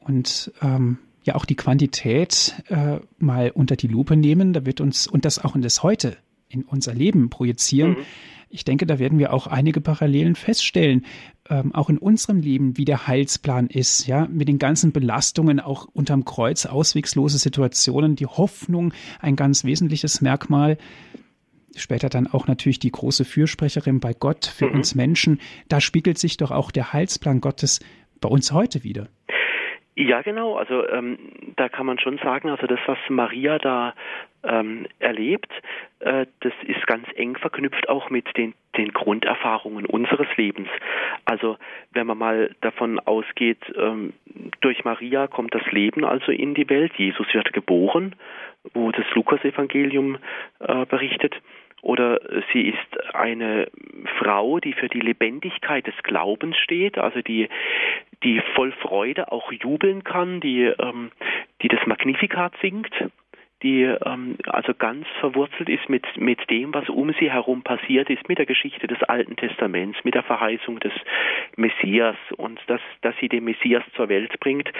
und 0.00 0.52
ähm, 0.62 0.98
ja 1.22 1.34
auch 1.34 1.44
die 1.44 1.56
Quantität 1.56 2.54
äh, 2.68 2.98
mal 3.18 3.50
unter 3.54 3.76
die 3.76 3.86
Lupe 3.86 4.16
nehmen, 4.16 4.52
da 4.52 4.66
wird 4.66 4.80
uns 4.80 5.06
und 5.06 5.24
das 5.24 5.42
auch 5.42 5.54
in 5.54 5.62
das 5.62 5.82
Heute 5.82 6.16
in 6.48 6.62
unser 6.62 6.94
Leben 6.94 7.30
projizieren. 7.30 7.92
Mhm. 7.92 8.06
Ich 8.54 8.64
denke, 8.64 8.86
da 8.86 9.00
werden 9.00 9.18
wir 9.18 9.32
auch 9.32 9.48
einige 9.48 9.80
Parallelen 9.80 10.36
feststellen, 10.36 11.04
ähm, 11.50 11.74
auch 11.74 11.90
in 11.90 11.98
unserem 11.98 12.38
Leben, 12.38 12.76
wie 12.76 12.84
der 12.84 13.08
Heilsplan 13.08 13.66
ist, 13.66 14.06
ja, 14.06 14.28
mit 14.30 14.46
den 14.46 14.60
ganzen 14.60 14.92
Belastungen, 14.92 15.58
auch 15.58 15.88
unterm 15.92 16.24
Kreuz, 16.24 16.64
auswegslose 16.64 17.38
Situationen, 17.38 18.14
die 18.14 18.26
Hoffnung, 18.26 18.94
ein 19.18 19.34
ganz 19.34 19.64
wesentliches 19.64 20.20
Merkmal. 20.20 20.78
Später 21.74 22.08
dann 22.08 22.28
auch 22.28 22.46
natürlich 22.46 22.78
die 22.78 22.92
große 22.92 23.24
Fürsprecherin 23.24 23.98
bei 23.98 24.14
Gott 24.14 24.46
für 24.46 24.68
mhm. 24.68 24.76
uns 24.76 24.94
Menschen. 24.94 25.40
Da 25.66 25.80
spiegelt 25.80 26.18
sich 26.18 26.36
doch 26.36 26.52
auch 26.52 26.70
der 26.70 26.92
Heilsplan 26.92 27.40
Gottes 27.40 27.80
bei 28.20 28.28
uns 28.28 28.52
heute 28.52 28.84
wieder. 28.84 29.08
Ja, 29.96 30.22
genau. 30.22 30.56
Also 30.56 30.88
ähm, 30.88 31.18
da 31.56 31.68
kann 31.68 31.86
man 31.86 32.00
schon 32.00 32.18
sagen, 32.18 32.50
also 32.50 32.66
das, 32.66 32.80
was 32.86 32.98
Maria 33.08 33.58
da 33.58 33.94
ähm, 34.42 34.86
erlebt, 34.98 35.50
äh, 36.00 36.26
das 36.40 36.52
ist 36.66 36.84
ganz 36.88 37.06
eng 37.14 37.36
verknüpft 37.36 37.88
auch 37.88 38.10
mit 38.10 38.36
den, 38.36 38.54
den 38.76 38.92
Grunderfahrungen 38.92 39.86
unseres 39.86 40.26
Lebens. 40.36 40.68
Also 41.24 41.58
wenn 41.92 42.08
man 42.08 42.18
mal 42.18 42.50
davon 42.60 42.98
ausgeht, 42.98 43.60
ähm, 43.76 44.12
durch 44.60 44.84
Maria 44.84 45.28
kommt 45.28 45.54
das 45.54 45.66
Leben 45.70 46.04
also 46.04 46.32
in 46.32 46.54
die 46.54 46.68
Welt, 46.68 46.92
Jesus 46.96 47.32
wird 47.32 47.52
geboren, 47.52 48.16
wo 48.72 48.90
das 48.90 49.06
Lukasevangelium 49.14 50.18
äh, 50.58 50.86
berichtet 50.86 51.36
oder 51.84 52.18
sie 52.50 52.62
ist 52.62 53.14
eine 53.14 53.68
Frau, 54.18 54.58
die 54.58 54.72
für 54.72 54.88
die 54.88 55.00
Lebendigkeit 55.00 55.86
des 55.86 55.94
Glaubens 56.02 56.56
steht, 56.56 56.96
also 56.96 57.20
die, 57.20 57.50
die 58.22 58.40
voll 58.54 58.72
Freude 58.72 59.32
auch 59.32 59.50
jubeln 59.52 60.04
kann, 60.04 60.40
die, 60.40 60.62
ähm, 60.64 61.10
die 61.62 61.68
das 61.68 61.84
Magnificat 61.86 62.54
singt, 62.60 62.92
die 63.62 63.82
ähm, 63.82 64.36
also 64.46 64.74
ganz 64.74 65.06
verwurzelt 65.20 65.68
ist 65.68 65.88
mit, 65.88 66.04
mit 66.16 66.38
dem, 66.50 66.74
was 66.74 66.88
um 66.88 67.12
sie 67.18 67.30
herum 67.30 67.62
passiert 67.62 68.10
ist, 68.10 68.28
mit 68.28 68.38
der 68.38 68.46
Geschichte 68.46 68.86
des 68.86 69.02
Alten 69.02 69.36
Testaments, 69.36 69.98
mit 70.04 70.14
der 70.14 70.22
Verheißung 70.22 70.80
des 70.80 70.92
Messias 71.56 72.16
und 72.36 72.60
dass, 72.66 72.82
dass 73.00 73.14
sie 73.20 73.28
den 73.28 73.44
Messias 73.44 73.82
zur 73.96 74.08
Welt 74.08 74.38
bringt, 74.40 74.70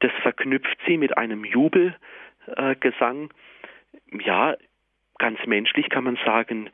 das 0.00 0.12
verknüpft 0.22 0.78
sie 0.86 0.98
mit 0.98 1.16
einem 1.16 1.44
Jubelgesang. 1.44 3.30
Äh, 3.30 4.24
ja, 4.24 4.54
ganz 5.24 5.38
menschlich 5.46 5.88
kann 5.88 6.04
man 6.04 6.18
sagen, 6.22 6.68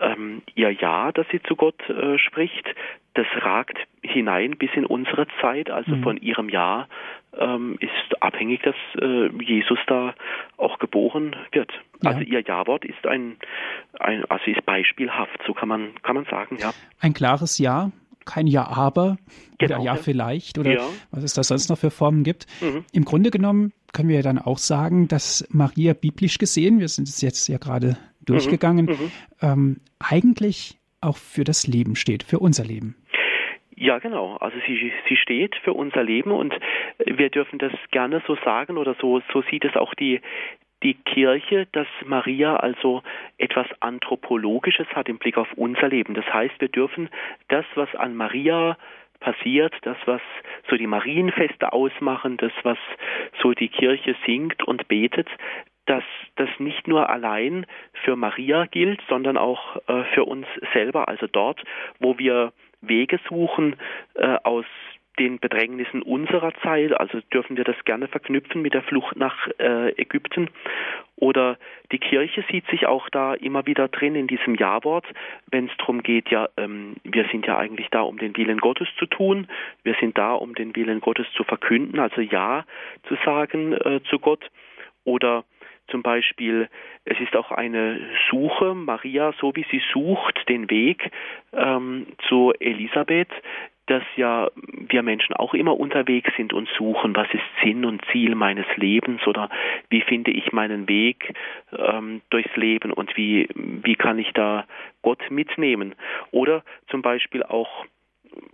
ähm, 0.00 0.42
ihr 0.56 0.72
Ja, 0.72 1.12
dass 1.12 1.28
sie 1.30 1.40
zu 1.42 1.54
Gott 1.54 1.80
äh, 1.88 2.18
spricht, 2.18 2.66
das 3.14 3.26
ragt 3.36 3.78
hinein 4.02 4.56
bis 4.58 4.70
in 4.74 4.84
unsere 4.84 5.28
Zeit. 5.40 5.70
Also 5.70 5.94
mhm. 5.94 6.02
von 6.02 6.16
ihrem 6.16 6.48
Ja 6.48 6.88
ähm, 7.38 7.76
ist 7.78 8.20
abhängig, 8.20 8.62
dass 8.62 8.74
äh, 9.00 9.28
Jesus 9.40 9.78
da 9.86 10.12
auch 10.56 10.80
geboren 10.80 11.36
wird. 11.52 11.70
Ja. 12.02 12.10
Also 12.10 12.22
ihr 12.22 12.40
Ja-Wort 12.40 12.84
ist 12.84 13.06
ein, 13.06 13.36
ein, 14.00 14.24
also 14.28 14.50
ist 14.50 14.66
beispielhaft, 14.66 15.40
so 15.46 15.54
kann 15.54 15.68
man, 15.68 15.94
kann 16.02 16.16
man 16.16 16.24
sagen, 16.24 16.56
ja. 16.58 16.72
Ein 17.00 17.14
klares 17.14 17.58
Ja, 17.58 17.92
kein 18.24 18.46
Ja 18.46 18.66
aber 18.68 19.16
genau, 19.58 19.76
oder 19.76 19.84
Ja 19.84 19.94
vielleicht 19.96 20.58
oder 20.58 20.72
ja. 20.72 20.86
was 21.10 21.24
es 21.24 21.34
da 21.34 21.42
sonst 21.42 21.68
noch 21.68 21.78
für 21.78 21.90
Formen 21.90 22.24
gibt. 22.24 22.46
Mhm. 22.60 22.84
Im 22.92 23.04
Grunde 23.04 23.30
genommen 23.30 23.72
können 23.92 24.08
wir 24.08 24.16
ja 24.16 24.22
dann 24.22 24.38
auch 24.38 24.58
sagen, 24.58 25.08
dass 25.08 25.46
Maria 25.50 25.94
biblisch 25.94 26.38
gesehen, 26.38 26.80
wir 26.80 26.88
sind 26.88 27.08
es 27.08 27.20
jetzt 27.20 27.48
ja 27.48 27.58
gerade 27.58 27.96
durchgegangen, 28.24 28.86
mhm. 28.86 28.92
mhm. 28.92 29.10
ähm, 29.42 29.80
eigentlich 29.98 30.78
auch 31.00 31.16
für 31.16 31.44
das 31.44 31.66
Leben 31.66 31.96
steht, 31.96 32.22
für 32.22 32.38
unser 32.38 32.64
Leben. 32.64 32.96
Ja, 33.76 33.98
genau. 33.98 34.36
Also 34.36 34.56
sie, 34.66 34.92
sie 35.08 35.16
steht 35.16 35.56
für 35.64 35.72
unser 35.72 36.02
Leben 36.02 36.30
und 36.30 36.54
wir 37.04 37.28
dürfen 37.28 37.58
das 37.58 37.72
gerne 37.90 38.22
so 38.26 38.36
sagen 38.44 38.78
oder 38.78 38.94
so, 39.00 39.20
so 39.32 39.42
sieht 39.50 39.64
es 39.64 39.76
auch 39.76 39.94
die, 39.94 40.20
die 40.84 40.94
Kirche, 40.94 41.66
dass 41.72 41.88
Maria 42.04 42.56
also 42.56 43.02
etwas 43.38 43.66
Anthropologisches 43.80 44.86
hat 44.94 45.08
im 45.08 45.18
Blick 45.18 45.36
auf 45.36 45.48
unser 45.56 45.88
Leben. 45.88 46.14
Das 46.14 46.26
heißt, 46.32 46.60
wir 46.60 46.68
dürfen 46.68 47.08
das, 47.48 47.64
was 47.74 47.92
an 47.96 48.14
Maria 48.14 48.76
passiert, 49.20 49.74
das, 49.82 49.96
was 50.04 50.20
so 50.68 50.76
die 50.76 50.86
Marienfeste 50.86 51.72
ausmachen, 51.72 52.36
das, 52.36 52.52
was 52.62 52.78
so 53.42 53.52
die 53.52 53.68
Kirche 53.68 54.14
singt 54.26 54.62
und 54.64 54.86
betet, 54.86 55.28
dass 55.86 56.04
das 56.36 56.48
nicht 56.58 56.86
nur 56.86 57.08
allein 57.08 57.66
für 58.04 58.16
Maria 58.16 58.66
gilt, 58.66 59.00
sondern 59.08 59.36
auch 59.36 59.76
äh, 59.88 60.04
für 60.14 60.24
uns 60.24 60.46
selber. 60.72 61.08
Also 61.08 61.26
dort, 61.26 61.62
wo 61.98 62.18
wir 62.18 62.52
Wege 62.80 63.18
suchen 63.28 63.76
äh, 64.14 64.36
aus 64.44 64.66
den 65.18 65.38
Bedrängnissen 65.38 66.02
unserer 66.02 66.52
Zeit, 66.62 66.98
also 66.98 67.20
dürfen 67.32 67.56
wir 67.56 67.64
das 67.64 67.76
gerne 67.84 68.08
verknüpfen 68.08 68.62
mit 68.62 68.74
der 68.74 68.82
Flucht 68.82 69.16
nach 69.16 69.48
äh, 69.58 69.90
Ägypten. 70.00 70.50
Oder 71.16 71.56
die 71.92 71.98
Kirche 71.98 72.44
sieht 72.50 72.66
sich 72.66 72.86
auch 72.86 73.08
da 73.10 73.34
immer 73.34 73.66
wieder 73.66 73.88
drin 73.88 74.16
in 74.16 74.26
diesem 74.26 74.56
Ja-Wort, 74.56 75.06
wenn 75.50 75.66
es 75.66 75.76
darum 75.78 76.02
geht, 76.02 76.30
ja, 76.30 76.48
ähm, 76.56 76.96
wir 77.04 77.26
sind 77.30 77.46
ja 77.46 77.56
eigentlich 77.56 77.88
da, 77.90 78.00
um 78.02 78.18
den 78.18 78.36
Willen 78.36 78.58
Gottes 78.58 78.88
zu 78.98 79.06
tun, 79.06 79.46
wir 79.84 79.94
sind 80.00 80.18
da, 80.18 80.32
um 80.32 80.54
den 80.54 80.74
Willen 80.74 81.00
Gottes 81.00 81.26
zu 81.36 81.44
verkünden, 81.44 82.00
also 82.00 82.20
Ja 82.20 82.64
zu 83.08 83.16
sagen 83.24 83.72
äh, 83.72 84.00
zu 84.10 84.18
Gott. 84.18 84.50
Oder 85.04 85.44
zum 85.88 86.02
Beispiel, 86.02 86.68
es 87.04 87.20
ist 87.20 87.36
auch 87.36 87.50
eine 87.50 88.00
Suche, 88.30 88.74
Maria, 88.74 89.34
so 89.38 89.54
wie 89.54 89.66
sie 89.70 89.82
sucht 89.92 90.48
den 90.48 90.70
Weg 90.70 91.10
ähm, 91.52 92.06
zu 92.26 92.52
Elisabeth, 92.58 93.30
dass 93.86 94.02
ja 94.16 94.48
wir 94.88 95.02
Menschen 95.02 95.34
auch 95.34 95.54
immer 95.54 95.78
unterwegs 95.78 96.30
sind 96.36 96.52
und 96.52 96.68
suchen, 96.78 97.14
was 97.14 97.28
ist 97.32 97.42
Sinn 97.62 97.84
und 97.84 98.02
Ziel 98.10 98.34
meines 98.34 98.66
Lebens 98.76 99.26
oder 99.26 99.50
wie 99.90 100.00
finde 100.00 100.30
ich 100.30 100.52
meinen 100.52 100.88
Weg 100.88 101.34
ähm, 101.76 102.22
durchs 102.30 102.54
Leben 102.56 102.92
und 102.92 103.16
wie, 103.16 103.48
wie 103.54 103.96
kann 103.96 104.18
ich 104.18 104.32
da 104.32 104.64
Gott 105.02 105.30
mitnehmen. 105.30 105.94
Oder 106.30 106.62
zum 106.88 107.02
Beispiel 107.02 107.42
auch 107.42 107.84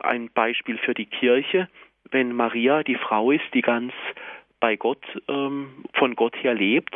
ein 0.01 0.31
Beispiel 0.33 0.79
für 0.79 0.95
die 0.95 1.07
Kirche, 1.07 1.69
wenn 2.11 2.35
Maria 2.35 2.83
die 2.83 2.97
Frau 2.97 3.31
ist, 3.31 3.45
die 3.55 3.63
ganz 3.63 3.93
bei 4.59 4.77
Gott, 4.77 5.03
ähm, 5.29 5.85
von 5.95 6.15
Gott 6.17 6.37
her 6.43 6.55
lebt, 6.55 6.95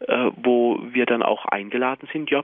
äh, 0.00 0.30
wo 0.36 0.80
wir 0.82 1.06
dann 1.06 1.22
auch 1.22 1.46
eingeladen 1.46 2.08
sind, 2.12 2.30
ja, 2.30 2.42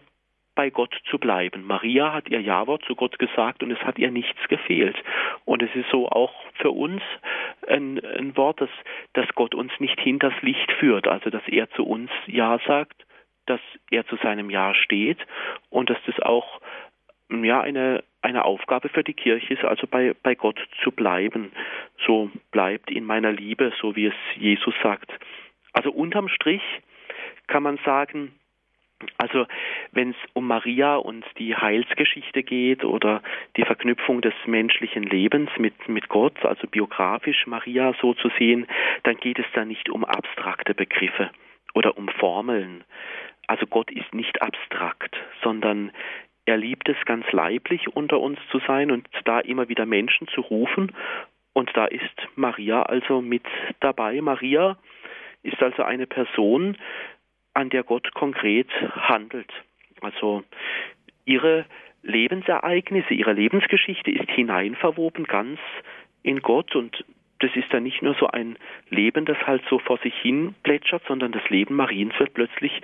bei 0.55 0.71
Gott 0.71 0.95
zu 1.11 1.19
bleiben. 1.19 1.65
Maria 1.67 2.13
hat 2.13 2.29
ihr 2.29 2.41
Ja-Wort 2.41 2.85
zu 2.85 2.95
Gott 2.95 3.19
gesagt 3.19 3.63
und 3.63 3.71
es 3.71 3.81
hat 3.81 3.99
ihr 3.99 4.11
nichts 4.11 4.41
gefehlt. 4.49 4.97
Und 5.45 5.63
es 5.63 5.75
ist 5.75 5.89
so 5.91 6.09
auch 6.09 6.35
für 6.55 6.71
uns 6.71 7.03
ein, 7.67 8.05
ein 8.05 8.37
Wort, 8.37 8.61
dass, 8.61 8.71
dass 9.15 9.29
Gott 9.35 9.55
uns 9.55 9.73
nicht 9.79 9.99
hinters 10.01 10.35
Licht 10.43 10.71
führt, 10.73 11.09
also 11.09 11.31
dass 11.31 11.47
er 11.49 11.71
zu 11.71 11.85
uns 11.85 12.11
Ja 12.27 12.59
sagt, 12.67 13.07
dass 13.47 13.61
er 13.91 14.07
zu 14.07 14.17
seinem 14.17 14.51
Ja 14.51 14.75
steht 14.75 15.19
und 15.71 15.91
dass 15.91 15.99
das 16.07 16.21
auch 16.21 16.61
ja, 17.31 17.61
eine, 17.63 18.05
eine 18.21 18.45
Aufgabe 18.45 18.89
für 18.89 19.03
die 19.03 19.15
Kirche 19.15 19.55
ist, 19.55 19.65
also 19.65 19.87
bei, 19.87 20.15
bei 20.23 20.35
Gott 20.35 20.59
zu 20.83 20.93
bleiben. 20.93 21.53
So 22.07 22.31
bleibt 22.51 22.91
in 22.91 23.05
meiner 23.05 23.33
Liebe, 23.33 23.73
so 23.81 23.97
wie 23.97 24.07
es 24.07 24.15
Jesus 24.37 24.75
sagt. 24.83 25.11
Also 25.73 25.91
unterm 25.91 26.29
Strich 26.29 26.63
kann 27.47 27.63
man 27.63 27.79
sagen, 27.85 28.35
also 29.19 29.47
wenn 29.93 30.11
es 30.11 30.17
um 30.33 30.47
Maria 30.47 30.97
und 30.97 31.25
die 31.39 31.55
Heilsgeschichte 31.55 32.43
geht 32.43 32.85
oder 32.85 33.23
die 33.57 33.65
Verknüpfung 33.65 34.21
des 34.21 34.35
menschlichen 34.47 35.03
Lebens 35.03 35.51
mit, 35.59 35.89
mit 35.89 36.09
Gott, 36.09 36.45
also 36.45 36.67
biografisch 36.67 37.47
Maria 37.47 37.95
so 38.01 38.15
zu 38.15 38.31
sehen, 38.39 38.67
dann 39.05 39.17
geht 39.17 39.39
es 39.39 39.47
da 39.55 39.65
nicht 39.65 39.91
um 39.91 40.05
abstrakte 40.05 40.75
Begriffe 40.75 41.31
oder 41.75 41.97
um 41.97 42.09
Formeln. 42.09 42.85
Also 43.47 43.67
Gott 43.67 43.91
ist 43.91 44.15
nicht 44.15 44.41
abstrakt, 44.41 45.17
sondern 45.43 45.91
er 46.45 46.57
liebt 46.57 46.89
es 46.89 46.97
ganz 47.05 47.31
leiblich 47.33 47.89
unter 47.95 48.21
uns 48.21 48.39
zu 48.51 48.59
sein 48.67 48.91
und 48.91 49.09
da 49.25 49.41
immer 49.41 49.69
wieder 49.69 49.87
Menschen 49.87 50.27
zu 50.29 50.41
rufen. 50.41 50.93
Und 51.53 51.71
da 51.75 51.87
ist 51.87 52.29
Maria 52.35 52.83
also 52.83 53.21
mit 53.21 53.45
dabei. 53.81 54.21
Maria 54.21 54.77
ist 55.43 55.63
also 55.63 55.83
eine 55.83 56.07
Person, 56.07 56.77
an 57.55 57.71
der 57.71 57.83
Gott 57.83 58.13
konkret 58.15 58.69
handelt. 58.95 59.51
Also 60.01 60.43
ihre 61.25 61.67
Lebensereignisse, 62.03 63.15
ihre 63.15 63.33
Lebensgeschichte 63.33 64.11
ist 64.11 64.29
hineinverwoben 64.31 65.25
ganz 65.25 65.61
in 66.23 66.41
Gott 66.41 66.75
und 66.75 67.05
das 67.43 67.51
ist 67.57 67.73
dann 67.73 67.83
nicht 67.83 68.03
nur 68.03 68.15
so 68.15 68.29
ein 68.29 68.57
Leben, 68.89 69.25
das 69.25 69.37
halt 69.47 69.63
so 69.69 69.79
vor 69.79 69.99
sich 69.99 70.15
hin 70.15 70.55
plätschert, 70.63 71.03
sondern 71.09 71.33
das 71.33 71.49
Leben 71.51 71.75
Mariens 71.75 72.19
wird 72.19 72.35
plötzlich 72.35 72.81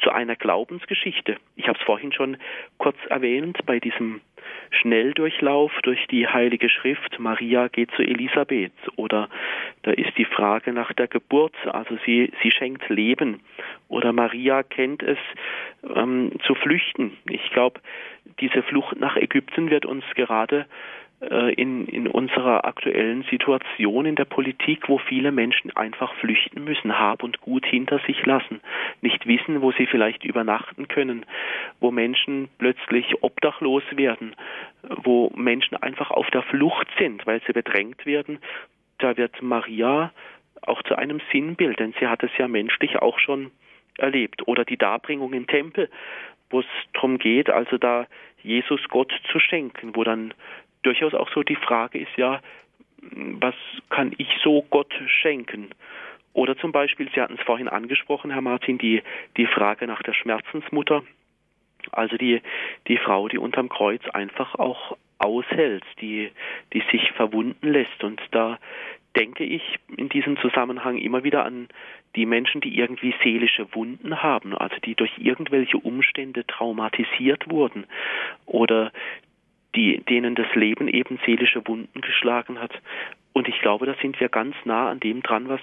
zu 0.00 0.10
einer 0.10 0.34
Glaubensgeschichte. 0.34 1.36
Ich 1.56 1.68
habe 1.68 1.78
es 1.78 1.84
vorhin 1.84 2.12
schon 2.12 2.36
kurz 2.78 2.96
erwähnt 3.08 3.58
bei 3.66 3.78
diesem 3.78 4.20
Schnelldurchlauf 4.70 5.72
durch 5.82 6.06
die 6.08 6.26
Heilige 6.26 6.68
Schrift. 6.68 7.18
Maria 7.20 7.68
geht 7.68 7.92
zu 7.92 8.02
Elisabeth 8.02 8.72
oder 8.96 9.28
da 9.82 9.92
ist 9.92 10.16
die 10.18 10.24
Frage 10.24 10.72
nach 10.72 10.92
der 10.92 11.06
Geburt, 11.06 11.54
also 11.66 11.96
sie, 12.04 12.32
sie 12.42 12.50
schenkt 12.50 12.88
Leben 12.88 13.40
oder 13.88 14.12
Maria 14.12 14.62
kennt 14.62 15.02
es 15.02 15.18
ähm, 15.94 16.32
zu 16.44 16.54
flüchten. 16.54 17.16
Ich 17.28 17.50
glaube, 17.50 17.80
diese 18.40 18.62
Flucht 18.62 18.98
nach 18.98 19.16
Ägypten 19.16 19.70
wird 19.70 19.86
uns 19.86 20.04
gerade 20.14 20.66
in, 21.20 21.86
in 21.86 22.06
unserer 22.06 22.64
aktuellen 22.64 23.24
Situation 23.24 24.06
in 24.06 24.14
der 24.14 24.24
Politik, 24.24 24.88
wo 24.88 24.96
viele 24.96 25.32
Menschen 25.32 25.74
einfach 25.76 26.14
flüchten 26.14 26.64
müssen, 26.64 26.98
Hab 26.98 27.22
und 27.22 27.42
Gut 27.42 27.66
hinter 27.66 27.98
sich 28.06 28.24
lassen, 28.24 28.60
nicht 29.02 29.26
wissen, 29.26 29.60
wo 29.60 29.70
sie 29.72 29.86
vielleicht 29.86 30.24
übernachten 30.24 30.88
können, 30.88 31.26
wo 31.78 31.90
Menschen 31.90 32.48
plötzlich 32.58 33.22
obdachlos 33.22 33.82
werden, 33.90 34.34
wo 34.82 35.30
Menschen 35.36 35.76
einfach 35.76 36.10
auf 36.10 36.30
der 36.30 36.42
Flucht 36.42 36.88
sind, 36.98 37.26
weil 37.26 37.42
sie 37.46 37.52
bedrängt 37.52 38.06
werden, 38.06 38.38
da 38.96 39.16
wird 39.18 39.42
Maria 39.42 40.12
auch 40.62 40.82
zu 40.84 40.96
einem 40.96 41.20
Sinnbild, 41.32 41.80
denn 41.80 41.94
sie 42.00 42.06
hat 42.06 42.22
es 42.22 42.30
ja 42.38 42.48
menschlich 42.48 42.96
auch 42.98 43.18
schon 43.18 43.50
erlebt. 43.98 44.46
Oder 44.46 44.64
die 44.64 44.76
Darbringung 44.76 45.32
im 45.32 45.46
Tempel, 45.46 45.90
wo 46.48 46.60
es 46.60 46.66
darum 46.94 47.18
geht, 47.18 47.50
also 47.50 47.78
da 47.78 48.06
Jesus 48.42 48.80
Gott 48.88 49.12
zu 49.30 49.38
schenken, 49.38 49.94
wo 49.94 50.04
dann 50.04 50.32
durchaus 50.82 51.14
auch 51.14 51.30
so 51.32 51.42
die 51.42 51.56
Frage 51.56 51.98
ist, 51.98 52.16
ja, 52.16 52.40
was 53.02 53.54
kann 53.88 54.12
ich 54.18 54.28
so 54.42 54.62
Gott 54.70 54.92
schenken? 55.06 55.70
Oder 56.32 56.56
zum 56.56 56.72
Beispiel, 56.72 57.10
Sie 57.14 57.20
hatten 57.20 57.34
es 57.38 57.44
vorhin 57.44 57.68
angesprochen, 57.68 58.30
Herr 58.30 58.40
Martin, 58.40 58.78
die, 58.78 59.02
die 59.36 59.46
Frage 59.46 59.86
nach 59.86 60.02
der 60.02 60.12
Schmerzensmutter. 60.12 61.02
Also 61.92 62.16
die, 62.16 62.42
die 62.88 62.98
Frau, 62.98 63.28
die 63.28 63.38
unterm 63.38 63.68
Kreuz 63.68 64.02
einfach 64.12 64.54
auch 64.54 64.96
aushält, 65.18 65.84
die, 66.00 66.30
die 66.72 66.82
sich 66.92 67.10
verwunden 67.12 67.72
lässt. 67.72 68.04
Und 68.04 68.20
da 68.30 68.58
denke 69.16 69.44
ich 69.44 69.62
in 69.96 70.08
diesem 70.08 70.36
Zusammenhang 70.38 70.98
immer 70.98 71.24
wieder 71.24 71.44
an 71.44 71.68
die 72.16 72.26
Menschen, 72.26 72.60
die 72.60 72.76
irgendwie 72.76 73.14
seelische 73.22 73.72
Wunden 73.74 74.22
haben, 74.22 74.56
also 74.56 74.76
die 74.84 74.94
durch 74.94 75.12
irgendwelche 75.18 75.78
Umstände 75.78 76.46
traumatisiert 76.46 77.50
wurden 77.50 77.86
oder 78.46 78.92
die, 79.74 80.02
denen 80.08 80.34
das 80.34 80.52
Leben 80.54 80.88
eben 80.88 81.18
seelische 81.24 81.66
Wunden 81.66 82.00
geschlagen 82.00 82.58
hat. 82.58 82.72
Und 83.32 83.48
ich 83.48 83.60
glaube, 83.60 83.86
da 83.86 83.94
sind 84.02 84.18
wir 84.20 84.28
ganz 84.28 84.54
nah 84.64 84.90
an 84.90 85.00
dem 85.00 85.22
dran, 85.22 85.48
was 85.48 85.60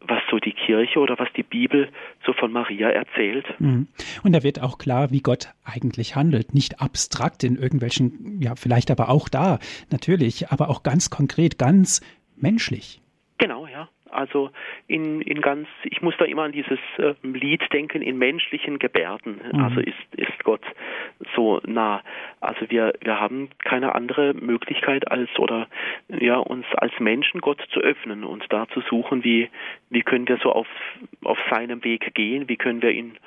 was 0.00 0.20
so 0.30 0.38
die 0.38 0.52
Kirche 0.52 1.00
oder 1.00 1.18
was 1.18 1.28
die 1.36 1.42
Bibel 1.42 1.88
so 2.24 2.32
von 2.32 2.52
Maria 2.52 2.88
erzählt. 2.90 3.46
Mhm. 3.58 3.88
Und 4.22 4.32
da 4.32 4.42
wird 4.42 4.62
auch 4.62 4.78
klar, 4.78 5.10
wie 5.10 5.20
Gott 5.20 5.48
eigentlich 5.64 6.14
handelt. 6.14 6.54
Nicht 6.54 6.80
abstrakt 6.80 7.42
in 7.42 7.56
irgendwelchen, 7.56 8.40
ja, 8.40 8.54
vielleicht 8.54 8.90
aber 8.90 9.08
auch 9.08 9.28
da, 9.28 9.58
natürlich, 9.90 10.50
aber 10.50 10.68
auch 10.70 10.82
ganz 10.82 11.10
konkret, 11.10 11.58
ganz 11.58 12.00
menschlich. 12.36 13.00
Also 14.18 14.50
in, 14.88 15.20
in 15.20 15.40
ganz, 15.40 15.68
ich 15.84 16.02
muss 16.02 16.16
da 16.18 16.24
immer 16.24 16.42
an 16.42 16.50
dieses 16.50 16.80
äh, 16.96 17.14
Lied 17.22 17.62
denken, 17.72 18.02
in 18.02 18.18
menschlichen 18.18 18.80
Gebärden. 18.80 19.40
Mhm. 19.52 19.60
Also 19.62 19.78
ist, 19.78 19.94
ist 20.16 20.42
Gott 20.42 20.62
so 21.36 21.60
nah. 21.64 22.02
Also 22.40 22.68
wir, 22.68 22.94
wir 23.00 23.20
haben 23.20 23.48
keine 23.62 23.94
andere 23.94 24.34
Möglichkeit 24.34 25.08
als 25.08 25.30
oder 25.38 25.68
ja 26.08 26.36
uns 26.36 26.66
als 26.74 26.92
Menschen 26.98 27.40
Gott 27.40 27.64
zu 27.72 27.78
öffnen 27.78 28.24
und 28.24 28.44
da 28.52 28.66
zu 28.68 28.80
suchen, 28.80 29.22
wie, 29.22 29.50
wie 29.88 30.02
können 30.02 30.26
wir 30.26 30.38
so 30.38 30.50
auf, 30.50 30.66
auf 31.22 31.38
seinem 31.48 31.84
Weg 31.84 32.12
gehen, 32.14 32.48
wie 32.48 32.56
können 32.56 32.82
wir 32.82 32.90
ihn 32.90 33.18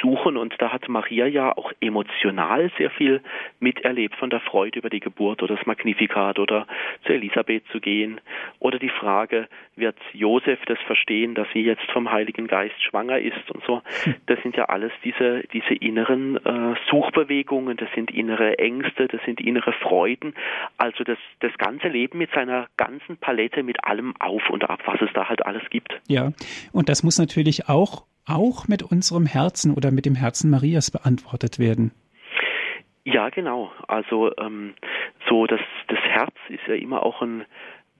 suchen. 0.00 0.38
Und 0.38 0.54
da 0.60 0.72
hat 0.72 0.88
Maria 0.88 1.26
ja 1.26 1.54
auch 1.54 1.72
emotional 1.80 2.70
sehr 2.78 2.90
viel 2.90 3.20
miterlebt 3.60 4.16
von 4.16 4.30
der 4.30 4.40
Freude 4.40 4.78
über 4.78 4.88
die 4.88 5.00
Geburt 5.00 5.42
oder 5.42 5.56
das 5.56 5.66
Magnifikat 5.66 6.38
oder 6.38 6.66
zu 7.04 7.12
Elisabeth 7.12 7.64
zu 7.70 7.80
gehen. 7.80 8.20
Oder 8.60 8.78
die 8.78 8.88
Frage, 8.88 9.46
wird 9.76 9.96
Josef 10.12 10.37
das 10.44 10.78
verstehen, 10.86 11.34
dass 11.34 11.46
sie 11.52 11.60
jetzt 11.60 11.90
vom 11.92 12.10
Heiligen 12.10 12.46
Geist 12.46 12.80
schwanger 12.82 13.18
ist 13.18 13.50
und 13.52 13.62
so. 13.64 13.82
Hm. 14.04 14.14
Das 14.26 14.38
sind 14.42 14.56
ja 14.56 14.66
alles 14.66 14.92
diese, 15.04 15.42
diese 15.52 15.74
inneren 15.74 16.36
äh, 16.44 16.74
Suchbewegungen, 16.90 17.76
das 17.76 17.88
sind 17.94 18.10
innere 18.10 18.58
Ängste, 18.58 19.08
das 19.08 19.20
sind 19.24 19.40
innere 19.40 19.72
Freuden. 19.72 20.34
Also 20.76 21.04
das, 21.04 21.18
das 21.40 21.52
ganze 21.58 21.88
Leben 21.88 22.18
mit 22.18 22.30
seiner 22.32 22.68
ganzen 22.76 23.16
Palette, 23.16 23.62
mit 23.62 23.84
allem 23.84 24.14
auf 24.18 24.48
und 24.50 24.68
ab, 24.68 24.80
was 24.86 25.00
es 25.02 25.10
da 25.14 25.28
halt 25.28 25.44
alles 25.46 25.62
gibt. 25.70 26.00
Ja, 26.08 26.32
und 26.72 26.88
das 26.88 27.02
muss 27.02 27.18
natürlich 27.18 27.68
auch, 27.68 28.04
auch 28.26 28.68
mit 28.68 28.82
unserem 28.82 29.26
Herzen 29.26 29.74
oder 29.74 29.90
mit 29.90 30.06
dem 30.06 30.14
Herzen 30.14 30.50
Marias 30.50 30.90
beantwortet 30.90 31.58
werden. 31.58 31.92
Ja, 33.04 33.30
genau. 33.30 33.72
Also 33.86 34.36
ähm, 34.36 34.74
so 35.28 35.46
das, 35.46 35.60
das 35.86 35.98
Herz 35.98 36.34
ist 36.50 36.66
ja 36.66 36.74
immer 36.74 37.02
auch 37.04 37.22
ein 37.22 37.46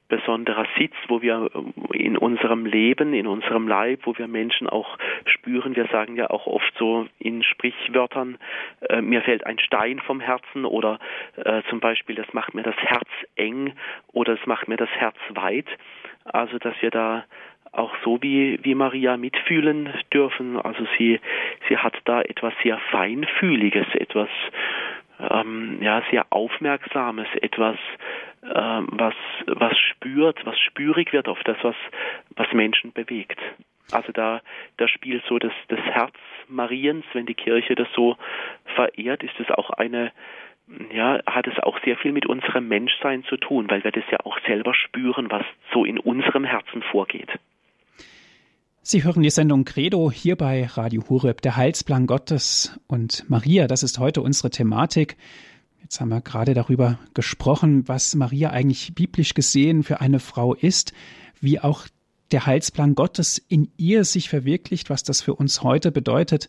besonderer 0.09 0.67
Sitz, 0.79 0.95
wo 1.09 1.23
wir 1.23 1.51
äh, 1.93 1.97
in 1.97 2.17
unserem 2.17 2.67
Leben, 2.67 3.15
in 3.15 3.27
unserem 3.27 3.69
Leib, 3.69 4.01
wo 4.05 4.17
wir 4.17 4.29
Menschen 4.29 4.69
auch 4.69 4.99
spüren. 5.27 5.77
Wir 5.77 5.87
sagen 5.87 6.17
ja 6.17 6.31
auch 6.31 6.47
oft 6.47 6.73
so 6.79 7.07
in 7.19 7.43
Sprichwörtern, 7.43 8.39
äh, 8.89 9.01
mir 9.01 9.23
fällt 9.23 9.47
ein 9.47 9.59
Stein 9.59 10.01
vom 10.01 10.21
Herzen 10.21 10.65
oder 10.65 10.99
äh, 11.37 11.63
zum 11.69 11.81
Beispiel, 11.81 12.17
das 12.17 12.33
macht 12.33 12.55
mir 12.55 12.63
das 12.63 12.77
Herz 12.77 13.09
eng 13.37 13.73
oder 14.13 14.37
das 14.37 14.47
macht 14.47 14.69
mir 14.69 14.77
das 14.77 14.91
Herz 14.91 15.17
weit. 15.31 15.67
Also, 16.25 16.59
dass 16.59 16.75
wir 16.81 16.91
da 16.91 17.25
auch 17.73 17.93
so 18.03 18.21
wie, 18.23 18.59
wie 18.63 18.75
Maria 18.75 19.17
mitfühlen 19.17 19.93
dürfen. 20.13 20.59
Also 20.61 20.87
sie, 20.97 21.21
sie 21.69 21.77
hat 21.77 21.95
da 22.05 22.23
etwas 22.23 22.55
sehr 22.63 22.79
Feinfühliges, 22.91 23.87
etwas 23.95 24.29
ähm, 25.21 25.79
ja, 25.81 26.03
sehr 26.11 26.27
Aufmerksames, 26.31 27.29
etwas 27.43 27.77
was, 28.43 29.15
was 29.47 29.77
spürt, 29.79 30.45
was 30.47 30.59
spürig 30.59 31.13
wird 31.13 31.29
auf 31.29 31.39
das, 31.45 31.57
was, 31.63 31.77
was 32.37 32.53
Menschen 32.53 32.93
bewegt. 32.93 33.39
Also 33.91 34.13
da, 34.13 34.43
da 34.77 34.89
spielt 34.89 35.25
so 35.29 35.39
das, 35.39 35.53
das 35.69 35.81
Herz 35.81 36.15
Mariens, 36.49 37.05
wenn 37.13 37.27
die 37.27 37.35
Kirche 37.35 37.75
das 37.75 37.89
so 37.95 38.17
verehrt, 38.75 39.23
ist 39.23 39.39
es 39.39 39.51
auch 39.51 39.71
eine, 39.71 40.13
ja, 40.93 41.21
hat 41.27 41.47
es 41.47 41.59
auch 41.63 41.79
sehr 41.85 41.97
viel 41.97 42.13
mit 42.13 42.27
unserem 42.27 42.69
Menschsein 42.69 43.25
zu 43.25 43.37
tun, 43.37 43.71
weil 43.71 43.85
wir 43.85 43.93
das 43.93 44.05
ja 44.11 44.19
auch 44.25 44.39
selber 44.47 44.75
spüren, 44.75 45.31
was 45.31 45.45
so 45.73 45.85
in 45.85 45.99
unserem 45.99 46.45
Herzen 46.45 46.83
vorgeht. 46.83 47.31
Sie 48.83 49.05
hören 49.05 49.23
die 49.23 49.31
Sendung 49.31 49.65
Credo 49.65 50.11
hier 50.11 50.37
bei 50.37 50.65
Radio 50.65 51.03
Horeb, 51.09 51.43
der 51.43 51.57
Heilsplan 51.57 52.07
Gottes 52.07 52.81
und 52.87 53.29
Maria. 53.29 53.67
Das 53.67 53.83
ist 53.83 53.99
heute 53.99 54.23
unsere 54.23 54.49
Thematik. 54.49 55.17
Jetzt 55.83 56.01
haben 56.01 56.11
wir 56.11 56.21
gerade 56.21 56.55
darüber 56.55 56.99
gesprochen, 57.15 57.89
was 57.89 58.15
Maria 58.15 58.51
eigentlich 58.51 58.95
biblisch 58.95 59.35
gesehen 59.35 59.83
für 59.83 60.01
eine 60.01 60.21
Frau 60.21 60.55
ist, 60.55 60.93
wie 61.41 61.61
auch 61.61 61.87
der 62.31 62.47
Heilsplan 62.47 62.95
Gottes 62.95 63.43
in 63.49 63.71
ihr 63.77 64.05
sich 64.05 64.29
verwirklicht, 64.29 64.91
was 64.91 65.03
das 65.03 65.21
für 65.21 65.35
uns 65.35 65.63
heute 65.63 65.91
bedeutet. 65.91 66.49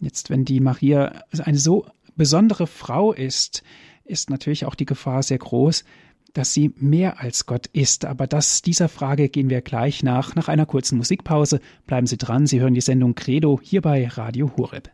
Jetzt, 0.00 0.30
wenn 0.30 0.44
die 0.44 0.60
Maria 0.60 1.22
eine 1.38 1.58
so 1.58 1.86
besondere 2.16 2.66
Frau 2.66 3.12
ist, 3.12 3.62
ist 4.04 4.30
natürlich 4.30 4.64
auch 4.66 4.74
die 4.74 4.86
Gefahr 4.86 5.22
sehr 5.22 5.38
groß, 5.38 5.84
dass 6.32 6.54
sie 6.54 6.72
mehr 6.76 7.20
als 7.20 7.46
Gott 7.46 7.66
ist. 7.68 8.04
Aber 8.04 8.26
das, 8.26 8.62
dieser 8.62 8.88
Frage 8.88 9.28
gehen 9.28 9.50
wir 9.50 9.60
gleich 9.60 10.02
nach. 10.02 10.34
Nach 10.34 10.48
einer 10.48 10.66
kurzen 10.66 10.96
Musikpause 10.98 11.60
bleiben 11.86 12.06
Sie 12.06 12.16
dran. 12.16 12.46
Sie 12.46 12.60
hören 12.60 12.74
die 12.74 12.80
Sendung 12.80 13.14
Credo 13.14 13.60
hier 13.62 13.82
bei 13.82 14.08
Radio 14.08 14.50
Horeb. 14.56 14.90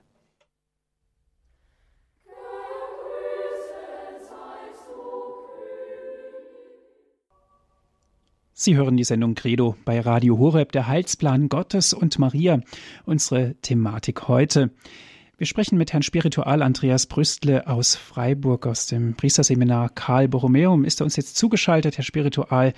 Sie 8.61 8.75
hören 8.75 8.97
die 8.97 9.05
Sendung 9.05 9.37
Credo 9.37 9.77
bei 9.85 10.01
Radio 10.01 10.37
Horeb, 10.37 10.73
der 10.73 10.89
Heilsplan 10.89 11.49
Gottes 11.49 11.93
und 11.93 12.19
Maria, 12.19 12.61
unsere 13.05 13.55
Thematik 13.63 14.27
heute. 14.27 14.73
Wir 15.37 15.47
sprechen 15.47 15.79
mit 15.79 15.93
Herrn 15.93 16.03
Spiritual 16.03 16.63
Andreas 16.63 17.07
Brüstle 17.07 17.69
aus 17.69 17.95
Freiburg 17.95 18.67
aus 18.67 18.87
dem 18.87 19.15
Priesterseminar 19.15 19.91
Karl 19.91 20.27
Borromeum. 20.27 20.85
Ist 20.85 21.01
er 21.01 21.05
uns 21.05 21.15
jetzt 21.15 21.37
zugeschaltet, 21.37 21.99
Herr 21.99 22.05
Spiritual? 22.05 22.73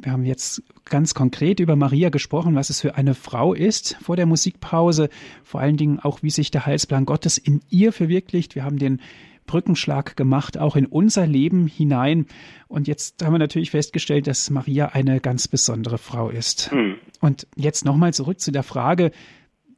Wir 0.00 0.12
haben 0.12 0.24
jetzt 0.24 0.62
ganz 0.86 1.12
konkret 1.12 1.60
über 1.60 1.76
Maria 1.76 2.08
gesprochen, 2.08 2.54
was 2.54 2.70
es 2.70 2.80
für 2.80 2.94
eine 2.94 3.12
Frau 3.12 3.52
ist 3.52 3.98
vor 4.00 4.16
der 4.16 4.24
Musikpause, 4.24 5.10
vor 5.44 5.60
allen 5.60 5.76
Dingen 5.76 6.00
auch, 6.00 6.22
wie 6.22 6.30
sich 6.30 6.50
der 6.50 6.64
Heilsplan 6.64 7.04
Gottes 7.04 7.36
in 7.36 7.60
ihr 7.68 7.92
verwirklicht. 7.92 8.54
Wir 8.54 8.64
haben 8.64 8.78
den 8.78 9.02
Brückenschlag 9.46 10.16
gemacht, 10.16 10.58
auch 10.58 10.76
in 10.76 10.86
unser 10.86 11.26
Leben 11.26 11.66
hinein. 11.66 12.26
Und 12.68 12.88
jetzt 12.88 13.24
haben 13.24 13.32
wir 13.32 13.38
natürlich 13.38 13.70
festgestellt, 13.70 14.26
dass 14.26 14.50
Maria 14.50 14.90
eine 14.92 15.20
ganz 15.20 15.48
besondere 15.48 15.98
Frau 15.98 16.30
ist. 16.30 16.72
Mhm. 16.72 16.98
Und 17.20 17.46
jetzt 17.56 17.84
nochmal 17.84 18.12
zurück 18.12 18.40
zu 18.40 18.52
der 18.52 18.62
Frage, 18.62 19.10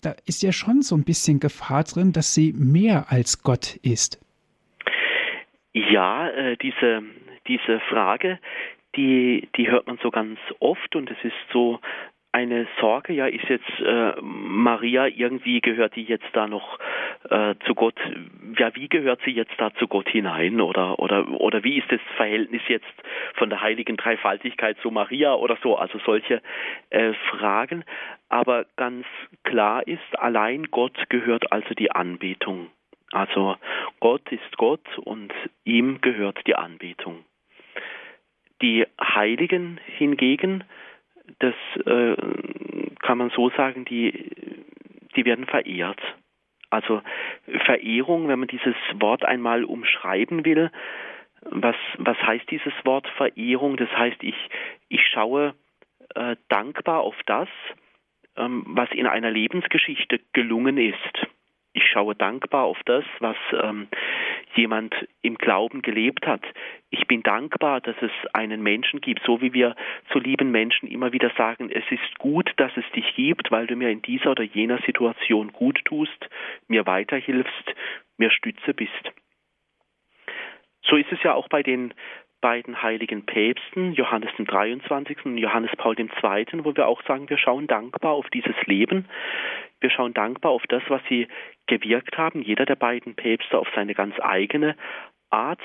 da 0.03 0.15
ist 0.27 0.43
ja 0.43 0.53
schon 0.53 0.83
so 0.83 0.95
ein 0.97 1.05
bisschen 1.05 1.41
Gefahr 1.41 1.85
drin, 1.85 2.13
dass 2.13 2.35
sie 2.35 2.53
mehr 2.53 3.07
als 3.11 3.43
Gott 3.43 3.77
ist. 3.77 4.21
Ja, 5.73 6.29
äh, 6.29 6.57
diese, 6.57 7.03
diese 7.49 7.81
Frage, 7.89 8.39
die, 8.97 9.49
die 9.57 9.71
hört 9.71 9.87
man 9.87 9.99
so 10.03 10.11
ganz 10.11 10.39
oft 10.61 10.95
und 10.95 11.11
es 11.11 11.19
ist 11.23 11.35
so 11.53 11.81
eine 12.35 12.67
Sorge, 12.81 13.13
ja, 13.13 13.27
ist 13.27 13.49
jetzt 13.49 13.71
äh, 13.81 14.13
Maria 14.21 15.07
irgendwie 15.07 15.61
gehört 15.61 15.95
die 15.95 16.03
jetzt 16.03 16.27
da 16.33 16.49
noch 16.49 16.81
äh, 17.31 17.55
zu 17.65 17.77
Gott? 17.77 17.95
Ja, 18.59 18.75
wie 18.75 18.89
gehört 18.89 19.21
sie 19.25 19.31
jetzt 19.31 19.55
da 19.57 19.73
zu 19.75 19.87
Gott 19.87 20.09
hinein? 20.09 20.61
Oder 20.61 20.99
oder 20.99 21.29
oder 21.41 21.63
wie 21.63 21.79
ist 21.79 21.91
das 21.93 22.01
Verhältnis 22.17 22.63
jetzt 22.67 22.93
von 23.35 23.51
der 23.51 23.61
heiligen 23.61 23.97
Dreifaltigkeit 23.97 24.77
zu 24.79 24.91
Maria 24.91 25.35
oder 25.35 25.57
so? 25.63 25.77
Also 25.77 26.01
solche 26.05 26.43
äh, 26.91 27.13
Fragen. 27.31 27.85
Aber 28.29 28.67
ganz 28.75 29.07
klar 29.45 29.87
ist, 29.87 30.19
allein 30.19 30.65
Gott 30.73 31.09
gehört 31.11 31.53
also 31.53 31.73
die 31.75 31.93
Anbetung. 31.93 32.67
Also 33.13 33.57
Gott 34.01 34.33
ist 34.33 34.57
Gott 34.57 34.99
und 34.99 35.33
ihm 35.65 36.01
gehört 36.01 36.45
die 36.49 36.57
Anbetung. 36.57 37.25
Die 38.61 38.87
Heiligen 39.01 39.79
hingegen, 39.87 40.65
das 41.39 41.55
äh, 41.87 42.17
kann 43.01 43.19
man 43.19 43.31
so 43.31 43.51
sagen, 43.51 43.85
die, 43.85 44.31
die 45.17 45.25
werden 45.25 45.47
verehrt. 45.47 46.01
Also 46.71 47.03
Verehrung, 47.65 48.29
wenn 48.29 48.41
man 48.41 48.49
dieses 48.49 48.75
Wort 48.95 49.25
einmal 49.25 49.65
umschreiben 49.65 50.45
will, 50.45 50.71
was, 51.43 51.77
was 51.99 52.17
heißt 52.19 52.51
dieses 52.51 52.73
Wort 52.85 53.07
Verehrung? 53.17 53.77
Das 53.77 53.91
heißt, 53.91 54.23
ich, 54.23 54.37
ich 54.89 55.03
schaue 55.07 55.55
äh, 56.15 56.37
dankbar 56.49 57.01
auf 57.01 57.17
das, 57.27 57.49
ähm, 58.37 58.65
was 58.67 58.91
in 58.93 59.07
einer 59.07 59.31
Lebensgeschichte 59.31 60.21
gelungen 60.33 60.79
ist. 60.79 61.27
Ich 61.75 61.85
schaue 61.89 62.15
dankbar 62.15 62.65
auf 62.65 62.79
das, 62.85 63.05
was 63.19 63.37
ähm, 63.53 63.89
jemand 64.55 64.95
im 65.23 65.37
Glauben 65.37 65.83
gelebt 65.83 66.25
hat. 66.25 66.43
Ich 66.91 67.09
bin 67.09 67.25
dankbar, 67.25 67.81
dass 67.81 67.97
es 68.01 68.13
einen 68.33 68.63
Menschen 68.63 69.01
gibt, 69.01 69.23
so 69.27 69.41
wie 69.41 69.53
wir 69.53 69.75
zu 70.13 70.21
lieben 70.21 70.53
Menschen 70.53 70.89
immer 70.89 71.13
wieder 71.13 71.33
sagen, 71.37 71.71
es 71.71 71.85
ist 71.91 72.19
gut, 72.19 72.53
dass 72.59 72.71
es 72.77 72.85
dich 72.93 73.17
gibt, 73.17 73.51
weil 73.51 73.67
du 73.67 73.75
mir 73.75 73.91
in 73.91 74.03
dieser 74.03 74.31
oder 74.31 74.45
jener 74.45 74.79
Situation 74.87 75.53
gut 75.53 75.85
tust, 75.85 76.31
mir 76.69 76.87
weiterhilfst, 76.87 77.75
mir 78.19 78.31
Stütze 78.31 78.73
bist. 78.73 79.13
So 80.85 80.95
ist 80.95 81.11
es 81.11 81.23
ja 81.25 81.35
auch 81.35 81.49
bei 81.49 81.65
den 81.65 81.93
beiden 82.41 82.83
heiligen 82.83 83.25
Päpsten, 83.25 83.95
Johannes 83.95 84.31
dem 84.37 84.45
23. 84.45 85.25
und 85.25 85.39
Johannes 85.39 85.71
Paul 85.79 85.99
II., 85.99 86.09
wo 86.63 86.77
wir 86.77 86.87
auch 86.87 87.03
sagen, 87.05 87.31
wir 87.31 87.39
schauen 87.39 87.67
dankbar 87.67 88.13
auf 88.13 88.29
dieses 88.29 88.55
Leben, 88.67 89.09
wir 89.81 89.91
schauen 89.91 90.13
dankbar 90.15 90.53
auf 90.53 90.63
das, 90.69 90.83
was 90.89 91.01
sie 91.09 91.27
gewirkt 91.67 92.19
haben, 92.19 92.43
jeder 92.43 92.67
der 92.67 92.77
beiden 92.77 93.15
Päpste 93.15 93.59
auf 93.59 93.69
seine 93.75 93.95
ganz 93.95 94.15
eigene 94.21 94.77
Art. 95.31 95.61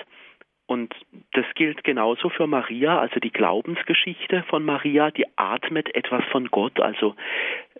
Und 0.65 0.93
das 1.33 1.45
gilt 1.55 1.83
genauso 1.83 2.29
für 2.29 2.45
Maria, 2.45 2.99
also 2.99 3.19
die 3.19 3.31
Glaubensgeschichte 3.31 4.43
von 4.49 4.63
Maria, 4.63 5.09
die 5.09 5.25
atmet 5.35 5.95
etwas 5.95 6.23
von 6.25 6.51
Gott, 6.51 6.79
also 6.79 7.15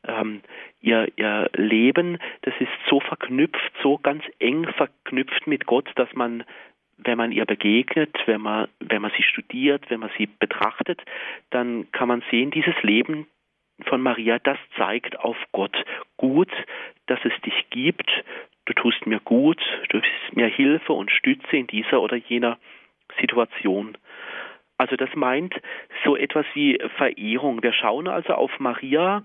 ähm, 0.03 0.41
ihr, 0.81 1.07
ihr 1.15 1.51
Leben, 1.53 2.17
das 2.41 2.55
ist 2.59 2.71
so 2.89 2.99
verknüpft, 2.99 3.71
so 3.83 3.99
ganz 3.99 4.23
eng 4.39 4.65
verknüpft 4.73 5.45
mit 5.45 5.67
Gott, 5.67 5.87
dass 5.95 6.11
man 6.15 6.43
wenn 7.01 7.17
man 7.17 7.31
ihr 7.31 7.45
begegnet, 7.45 8.13
wenn 8.25 8.41
man, 8.41 8.67
wenn 8.79 9.01
man 9.01 9.11
sie 9.15 9.23
studiert, 9.23 9.89
wenn 9.89 10.01
man 10.01 10.11
sie 10.17 10.27
betrachtet, 10.27 11.01
dann 11.49 11.89
kann 11.93 12.09
man 12.09 12.23
sehen, 12.29 12.51
dieses 12.51 12.75
Leben 12.81 13.27
von 13.85 14.01
Maria, 14.01 14.39
das 14.39 14.57
zeigt 14.77 15.19
auf 15.19 15.37
Gott 15.51 15.75
gut, 16.17 16.51
dass 17.07 17.19
es 17.23 17.33
dich 17.41 17.69
gibt, 17.69 18.09
du 18.65 18.73
tust 18.73 19.05
mir 19.05 19.19
gut, 19.19 19.61
du 19.89 19.99
bist 19.99 20.35
mir 20.35 20.47
Hilfe 20.47 20.93
und 20.93 21.11
Stütze 21.11 21.57
in 21.57 21.67
dieser 21.67 22.01
oder 22.01 22.15
jener 22.15 22.57
Situation. 23.19 23.97
Also 24.77 24.95
das 24.95 25.09
meint 25.15 25.53
so 26.05 26.15
etwas 26.15 26.45
wie 26.53 26.79
Verehrung. 26.97 27.61
Wir 27.63 27.73
schauen 27.73 28.07
also 28.07 28.33
auf 28.33 28.59
Maria 28.59 29.23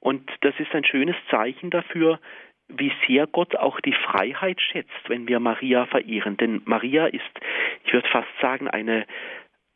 und 0.00 0.30
das 0.42 0.54
ist 0.58 0.72
ein 0.74 0.84
schönes 0.84 1.16
Zeichen 1.30 1.70
dafür, 1.70 2.20
wie 2.68 2.92
sehr 3.06 3.26
Gott 3.26 3.56
auch 3.56 3.80
die 3.80 3.94
Freiheit 3.94 4.60
schätzt, 4.60 5.08
wenn 5.08 5.26
wir 5.26 5.40
Maria 5.40 5.86
verehren. 5.86 6.36
Denn 6.36 6.62
Maria 6.64 7.06
ist, 7.06 7.22
ich 7.84 7.92
würde 7.92 8.08
fast 8.08 8.28
sagen, 8.40 8.68
eine, 8.68 9.06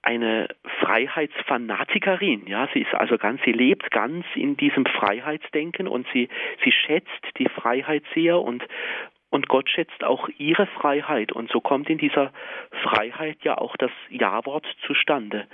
eine 0.02 0.48
Freiheitsfanatikerin. 0.80 2.46
Ja, 2.46 2.68
sie 2.74 2.80
ist 2.80 2.94
also 2.94 3.18
ganz, 3.18 3.40
sie 3.44 3.52
lebt 3.52 3.90
ganz 3.90 4.26
in 4.34 4.56
diesem 4.56 4.84
Freiheitsdenken 4.84 5.86
und 5.88 6.06
sie, 6.12 6.28
sie 6.64 6.72
schätzt 6.72 7.38
die 7.38 7.48
Freiheit 7.48 8.02
sehr 8.14 8.40
und, 8.40 8.66
und 9.30 9.48
Gott 9.48 9.70
schätzt 9.70 10.02
auch 10.02 10.28
ihre 10.38 10.66
Freiheit. 10.66 11.32
Und 11.32 11.50
so 11.50 11.60
kommt 11.60 11.88
in 11.88 11.98
dieser 11.98 12.32
Freiheit 12.82 13.38
ja 13.42 13.56
auch 13.58 13.76
das 13.76 13.92
Ja-Wort 14.10 14.66
zustande. 14.86 15.46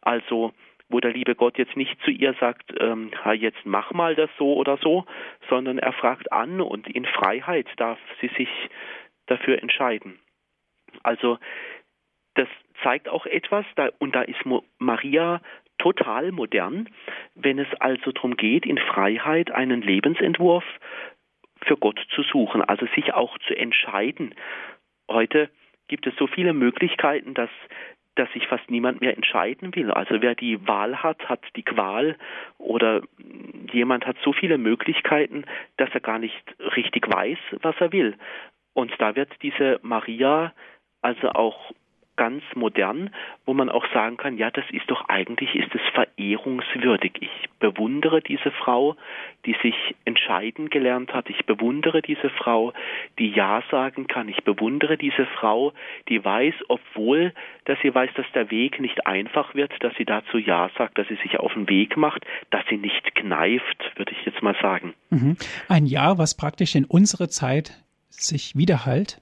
Also, 0.00 0.52
wo 0.88 1.00
der 1.00 1.12
liebe 1.12 1.34
Gott 1.34 1.56
jetzt 1.56 1.76
nicht 1.76 1.98
zu 2.02 2.10
ihr 2.10 2.34
sagt, 2.34 2.74
ähm, 2.80 3.12
jetzt 3.34 3.64
mach 3.64 3.92
mal 3.92 4.14
das 4.14 4.30
so 4.36 4.54
oder 4.54 4.76
so, 4.78 5.06
sondern 5.48 5.78
er 5.78 5.92
fragt 5.92 6.32
an 6.32 6.60
und 6.60 6.88
in 6.88 7.06
Freiheit 7.06 7.68
darf 7.76 7.98
sie 8.20 8.28
sich 8.36 8.48
dafür 9.26 9.62
entscheiden. 9.62 10.18
Also 11.02 11.38
das 12.34 12.48
zeigt 12.82 13.08
auch 13.08 13.26
etwas, 13.26 13.64
da, 13.76 13.90
und 13.98 14.14
da 14.14 14.22
ist 14.22 14.40
Maria 14.78 15.40
total 15.78 16.32
modern, 16.32 16.88
wenn 17.34 17.58
es 17.58 17.68
also 17.80 18.12
darum 18.12 18.36
geht, 18.36 18.66
in 18.66 18.78
Freiheit 18.78 19.50
einen 19.50 19.82
Lebensentwurf 19.82 20.64
für 21.64 21.76
Gott 21.76 22.00
zu 22.14 22.22
suchen, 22.22 22.62
also 22.62 22.86
sich 22.94 23.14
auch 23.14 23.38
zu 23.38 23.56
entscheiden. 23.56 24.34
Heute 25.10 25.50
gibt 25.88 26.06
es 26.06 26.14
so 26.16 26.26
viele 26.26 26.52
Möglichkeiten, 26.52 27.34
dass 27.34 27.50
dass 28.14 28.30
sich 28.32 28.46
fast 28.46 28.70
niemand 28.70 29.00
mehr 29.00 29.16
entscheiden 29.16 29.74
will. 29.74 29.90
Also 29.90 30.20
wer 30.20 30.34
die 30.34 30.66
Wahl 30.66 31.02
hat, 31.02 31.30
hat 31.30 31.40
die 31.56 31.62
Qual 31.62 32.16
oder 32.58 33.02
jemand 33.72 34.06
hat 34.06 34.16
so 34.22 34.32
viele 34.34 34.58
Möglichkeiten, 34.58 35.44
dass 35.78 35.88
er 35.94 36.00
gar 36.00 36.18
nicht 36.18 36.44
richtig 36.76 37.08
weiß, 37.08 37.38
was 37.62 37.74
er 37.78 37.92
will. 37.92 38.14
Und 38.74 38.92
da 38.98 39.16
wird 39.16 39.30
diese 39.40 39.80
Maria 39.82 40.52
also 41.00 41.30
auch 41.30 41.72
ganz 42.16 42.42
modern, 42.54 43.10
wo 43.46 43.54
man 43.54 43.68
auch 43.68 43.86
sagen 43.92 44.16
kann, 44.16 44.36
ja, 44.36 44.50
das 44.50 44.64
ist 44.70 44.90
doch 44.90 45.08
eigentlich, 45.08 45.54
ist 45.54 45.74
es 45.74 45.80
verehrungswürdig. 45.94 47.12
Ich 47.20 47.48
bewundere 47.58 48.20
diese 48.20 48.50
Frau, 48.50 48.96
die 49.46 49.56
sich 49.62 49.74
entscheiden 50.04 50.68
gelernt 50.68 51.14
hat. 51.14 51.30
Ich 51.30 51.46
bewundere 51.46 52.02
diese 52.02 52.28
Frau, 52.30 52.72
die 53.18 53.30
Ja 53.30 53.62
sagen 53.70 54.06
kann. 54.06 54.28
Ich 54.28 54.44
bewundere 54.44 54.98
diese 54.98 55.26
Frau, 55.38 55.72
die 56.08 56.22
weiß, 56.22 56.54
obwohl, 56.68 57.32
dass 57.64 57.78
sie 57.82 57.94
weiß, 57.94 58.10
dass 58.14 58.26
der 58.34 58.50
Weg 58.50 58.80
nicht 58.80 59.06
einfach 59.06 59.54
wird, 59.54 59.72
dass 59.80 59.94
sie 59.96 60.04
dazu 60.04 60.38
Ja 60.38 60.70
sagt, 60.76 60.98
dass 60.98 61.08
sie 61.08 61.16
sich 61.22 61.38
auf 61.38 61.54
den 61.54 61.68
Weg 61.68 61.96
macht, 61.96 62.26
dass 62.50 62.62
sie 62.68 62.76
nicht 62.76 63.14
kneift, 63.14 63.92
würde 63.96 64.12
ich 64.12 64.26
jetzt 64.26 64.42
mal 64.42 64.56
sagen. 64.60 64.92
Mhm. 65.10 65.36
Ein 65.68 65.86
Ja, 65.86 66.18
was 66.18 66.36
praktisch 66.36 66.74
in 66.74 66.84
unsere 66.84 67.28
Zeit 67.28 67.82
sich 68.10 68.54
widerhallt? 68.56 69.21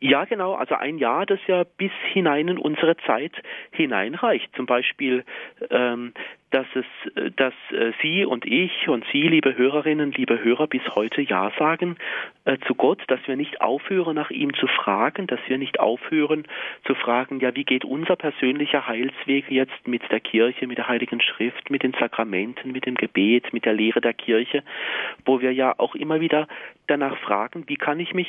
Ja, 0.00 0.24
genau. 0.24 0.54
Also 0.54 0.76
ein 0.76 0.96
Jahr, 0.96 1.26
das 1.26 1.40
ja 1.46 1.64
bis 1.76 1.92
hinein 2.12 2.48
in 2.48 2.56
unsere 2.58 2.96
Zeit 3.06 3.32
hineinreicht. 3.70 4.48
Zum 4.56 4.64
Beispiel, 4.64 5.24
ähm, 5.68 6.14
dass 6.50 6.66
es, 6.74 7.34
dass 7.36 7.52
äh, 7.70 7.92
Sie 8.00 8.24
und 8.24 8.46
ich 8.46 8.88
und 8.88 9.04
Sie, 9.12 9.28
liebe 9.28 9.56
Hörerinnen, 9.56 10.12
liebe 10.12 10.42
Hörer, 10.42 10.68
bis 10.68 10.82
heute 10.94 11.20
Ja 11.20 11.52
sagen 11.58 11.96
äh, 12.46 12.56
zu 12.66 12.74
Gott, 12.74 13.02
dass 13.08 13.20
wir 13.26 13.36
nicht 13.36 13.60
aufhören, 13.60 14.16
nach 14.16 14.30
ihm 14.30 14.54
zu 14.54 14.66
fragen, 14.68 15.26
dass 15.26 15.40
wir 15.48 15.58
nicht 15.58 15.78
aufhören 15.78 16.44
zu 16.86 16.94
fragen, 16.94 17.38
ja, 17.40 17.54
wie 17.54 17.64
geht 17.64 17.84
unser 17.84 18.16
persönlicher 18.16 18.86
Heilsweg 18.86 19.50
jetzt 19.50 19.86
mit 19.86 20.02
der 20.10 20.20
Kirche, 20.20 20.66
mit 20.66 20.78
der 20.78 20.88
Heiligen 20.88 21.20
Schrift, 21.20 21.68
mit 21.68 21.82
den 21.82 21.92
Sakramenten, 21.92 22.72
mit 22.72 22.86
dem 22.86 22.94
Gebet, 22.94 23.52
mit 23.52 23.66
der 23.66 23.74
Lehre 23.74 24.00
der 24.00 24.14
Kirche, 24.14 24.62
wo 25.26 25.42
wir 25.42 25.52
ja 25.52 25.74
auch 25.76 25.94
immer 25.94 26.20
wieder 26.20 26.48
danach 26.86 27.18
fragen, 27.18 27.64
wie 27.66 27.76
kann 27.76 28.00
ich 28.00 28.14
mich 28.14 28.28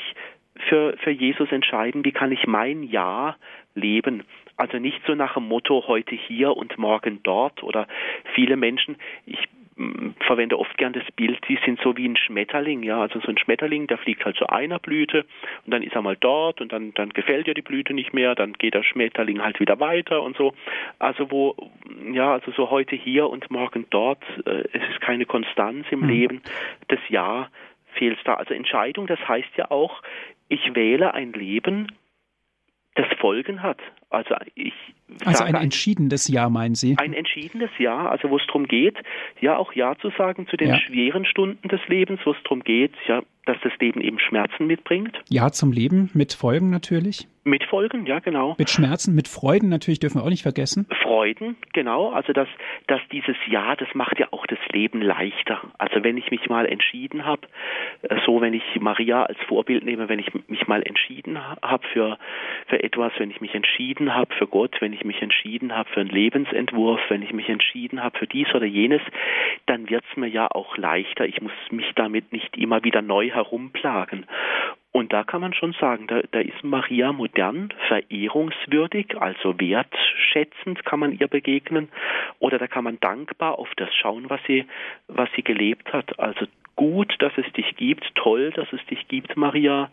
für, 0.55 0.95
für 0.97 1.11
Jesus 1.11 1.51
entscheiden, 1.51 2.05
wie 2.05 2.11
kann 2.11 2.31
ich 2.31 2.47
mein 2.47 2.83
Ja 2.83 3.35
leben. 3.75 4.23
Also 4.57 4.77
nicht 4.77 5.01
so 5.07 5.15
nach 5.15 5.35
dem 5.35 5.47
Motto 5.47 5.85
heute 5.87 6.15
hier 6.15 6.55
und 6.55 6.77
morgen 6.77 7.21
dort 7.23 7.63
oder 7.63 7.87
viele 8.35 8.57
Menschen, 8.57 8.97
ich 9.25 9.39
mm, 9.77 10.09
verwende 10.19 10.59
oft 10.59 10.77
gern 10.77 10.93
das 10.93 11.09
Bild, 11.15 11.39
die 11.47 11.57
sind 11.65 11.79
so 11.81 11.95
wie 11.97 12.07
ein 12.07 12.17
Schmetterling, 12.17 12.83
ja, 12.83 13.01
also 13.01 13.19
so 13.21 13.29
ein 13.29 13.37
Schmetterling, 13.37 13.87
der 13.87 13.97
fliegt 13.97 14.25
halt 14.25 14.35
zu 14.35 14.47
einer 14.47 14.77
Blüte 14.77 15.25
und 15.65 15.73
dann 15.73 15.81
ist 15.81 15.95
er 15.95 16.01
mal 16.01 16.17
dort 16.19 16.61
und 16.61 16.71
dann, 16.73 16.93
dann 16.93 17.09
gefällt 17.09 17.47
dir 17.47 17.53
die 17.53 17.61
Blüte 17.61 17.93
nicht 17.93 18.13
mehr, 18.13 18.35
dann 18.35 18.53
geht 18.53 18.73
der 18.73 18.83
Schmetterling 18.83 19.41
halt 19.41 19.59
wieder 19.59 19.79
weiter 19.79 20.21
und 20.21 20.37
so. 20.37 20.53
Also 20.99 21.31
wo, 21.31 21.55
ja, 22.11 22.33
also 22.33 22.51
so 22.51 22.69
heute 22.69 22.95
hier 22.95 23.29
und 23.29 23.49
morgen 23.49 23.87
dort, 23.89 24.23
äh, 24.45 24.65
es 24.73 24.83
ist 24.91 25.01
keine 25.01 25.25
Konstanz 25.25 25.87
im 25.91 26.01
mhm. 26.01 26.09
Leben, 26.09 26.41
das 26.89 26.99
Ja 27.07 27.49
fehlt 27.93 28.19
da. 28.25 28.35
Also 28.35 28.53
Entscheidung, 28.53 29.07
das 29.07 29.19
heißt 29.27 29.49
ja 29.57 29.71
auch, 29.71 30.01
ich 30.51 30.75
wähle 30.75 31.13
ein 31.13 31.31
Leben, 31.31 31.87
das 32.95 33.07
Folgen 33.19 33.63
hat. 33.63 33.79
Also 34.11 34.35
ich 34.55 34.73
also 35.25 35.43
ein 35.43 35.55
entschiedenes 35.55 36.27
Ja, 36.27 36.49
meinen 36.49 36.75
Sie? 36.75 36.95
Ein 36.97 37.13
entschiedenes 37.13 37.69
Ja, 37.77 38.09
also 38.09 38.29
wo 38.29 38.37
es 38.37 38.45
darum 38.47 38.67
geht, 38.67 38.97
ja 39.39 39.57
auch 39.57 39.73
Ja 39.73 39.95
zu 39.97 40.09
sagen 40.17 40.47
zu 40.47 40.57
den 40.57 40.69
ja. 40.69 40.77
schweren 40.77 41.25
Stunden 41.25 41.67
des 41.67 41.81
Lebens, 41.87 42.19
wo 42.25 42.31
es 42.31 42.37
darum 42.43 42.63
geht, 42.63 42.93
ja, 43.07 43.21
dass 43.45 43.57
das 43.63 43.73
Leben 43.79 44.01
eben 44.01 44.19
Schmerzen 44.19 44.67
mitbringt. 44.67 45.17
Ja 45.29 45.51
zum 45.51 45.71
Leben, 45.71 46.09
mit 46.13 46.33
Folgen 46.33 46.69
natürlich. 46.69 47.27
Mit 47.43 47.63
Folgen, 47.63 48.05
ja 48.05 48.19
genau. 48.19 48.55
Mit 48.59 48.69
Schmerzen, 48.69 49.15
mit 49.15 49.27
Freuden 49.27 49.69
natürlich 49.69 49.99
dürfen 49.99 50.19
wir 50.19 50.23
auch 50.23 50.29
nicht 50.29 50.43
vergessen. 50.43 50.85
Freuden, 51.01 51.55
genau. 51.73 52.11
Also 52.11 52.33
dass, 52.33 52.47
dass 52.85 53.01
dieses 53.11 53.35
Ja, 53.47 53.75
das 53.75 53.87
macht 53.95 54.19
ja 54.19 54.27
auch 54.29 54.45
das 54.45 54.59
Leben 54.71 55.01
leichter. 55.01 55.59
Also 55.79 56.03
wenn 56.03 56.17
ich 56.17 56.29
mich 56.29 56.47
mal 56.49 56.67
entschieden 56.67 57.25
habe, 57.25 57.47
äh, 58.03 58.17
so 58.25 58.41
wenn 58.41 58.53
ich 58.53 58.63
Maria 58.79 59.23
als 59.23 59.39
Vorbild 59.47 59.83
nehme, 59.83 60.07
wenn 60.07 60.19
ich 60.19 60.31
mich 60.47 60.67
mal 60.67 60.83
entschieden 60.83 61.39
habe 61.61 61.87
für, 61.91 62.19
für 62.67 62.83
etwas, 62.83 63.11
wenn 63.17 63.31
ich 63.31 63.41
mich 63.41 63.55
entschieden 63.55 64.00
habe 64.09 64.33
für 64.35 64.47
Gott, 64.47 64.75
wenn 64.79 64.93
ich 64.93 65.03
mich 65.03 65.21
entschieden 65.21 65.75
habe 65.75 65.89
für 65.89 66.01
einen 66.01 66.09
Lebensentwurf, 66.09 66.99
wenn 67.09 67.21
ich 67.21 67.33
mich 67.33 67.49
entschieden 67.49 68.03
habe 68.03 68.17
für 68.17 68.27
dies 68.27 68.53
oder 68.53 68.65
jenes, 68.65 69.01
dann 69.65 69.89
wird 69.89 70.03
es 70.09 70.17
mir 70.17 70.27
ja 70.27 70.47
auch 70.49 70.77
leichter. 70.77 71.25
Ich 71.25 71.41
muss 71.41 71.51
mich 71.69 71.91
damit 71.95 72.31
nicht 72.31 72.57
immer 72.57 72.83
wieder 72.83 73.01
neu 73.01 73.29
herumplagen. 73.29 74.25
Und 74.93 75.13
da 75.13 75.23
kann 75.23 75.39
man 75.39 75.53
schon 75.53 75.73
sagen, 75.79 76.07
da, 76.07 76.21
da 76.31 76.39
ist 76.39 76.63
Maria 76.63 77.13
modern, 77.13 77.73
verehrungswürdig, 77.87 79.17
also 79.17 79.57
wertschätzend 79.57 80.83
kann 80.83 80.99
man 80.99 81.17
ihr 81.17 81.27
begegnen, 81.27 81.89
oder 82.39 82.57
da 82.57 82.67
kann 82.67 82.83
man 82.83 82.99
dankbar 82.99 83.57
auf 83.57 83.69
das 83.77 83.89
schauen, 83.95 84.29
was 84.29 84.41
sie, 84.47 84.65
was 85.07 85.29
sie 85.35 85.43
gelebt 85.43 85.93
hat. 85.93 86.19
Also 86.19 86.45
gut, 86.75 87.15
dass 87.19 87.31
es 87.37 87.51
dich 87.53 87.77
gibt, 87.77 88.03
toll, 88.15 88.51
dass 88.51 88.67
es 88.73 88.85
dich 88.87 89.07
gibt, 89.07 89.37
Maria. 89.37 89.89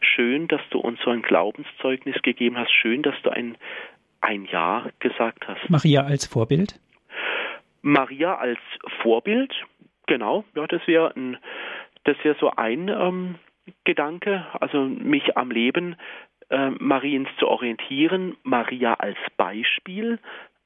Schön, 0.00 0.48
dass 0.48 0.62
du 0.70 0.80
uns 0.80 0.98
so 1.04 1.10
ein 1.10 1.22
Glaubenszeugnis 1.22 2.20
gegeben 2.22 2.58
hast. 2.58 2.72
Schön, 2.72 3.02
dass 3.02 3.14
du 3.22 3.30
ein, 3.30 3.56
ein 4.20 4.46
Ja 4.46 4.86
gesagt 4.98 5.46
hast. 5.46 5.70
Maria 5.70 6.02
als 6.02 6.26
Vorbild? 6.26 6.80
Maria 7.82 8.34
als 8.34 8.58
Vorbild, 9.02 9.54
genau, 10.06 10.44
ja, 10.54 10.66
das 10.66 10.86
wäre 10.86 11.14
ein, 11.16 11.38
das 12.04 12.16
wäre 12.22 12.36
so 12.38 12.50
ein 12.50 12.88
ähm, 12.88 13.36
Gedanke, 13.84 14.46
also 14.60 14.84
mich 14.84 15.36
am 15.36 15.50
Leben 15.50 15.96
äh, 16.50 16.70
Mariens 16.70 17.28
zu 17.38 17.48
orientieren, 17.48 18.36
Maria 18.42 18.94
als 18.94 19.18
Beispiel, 19.36 20.18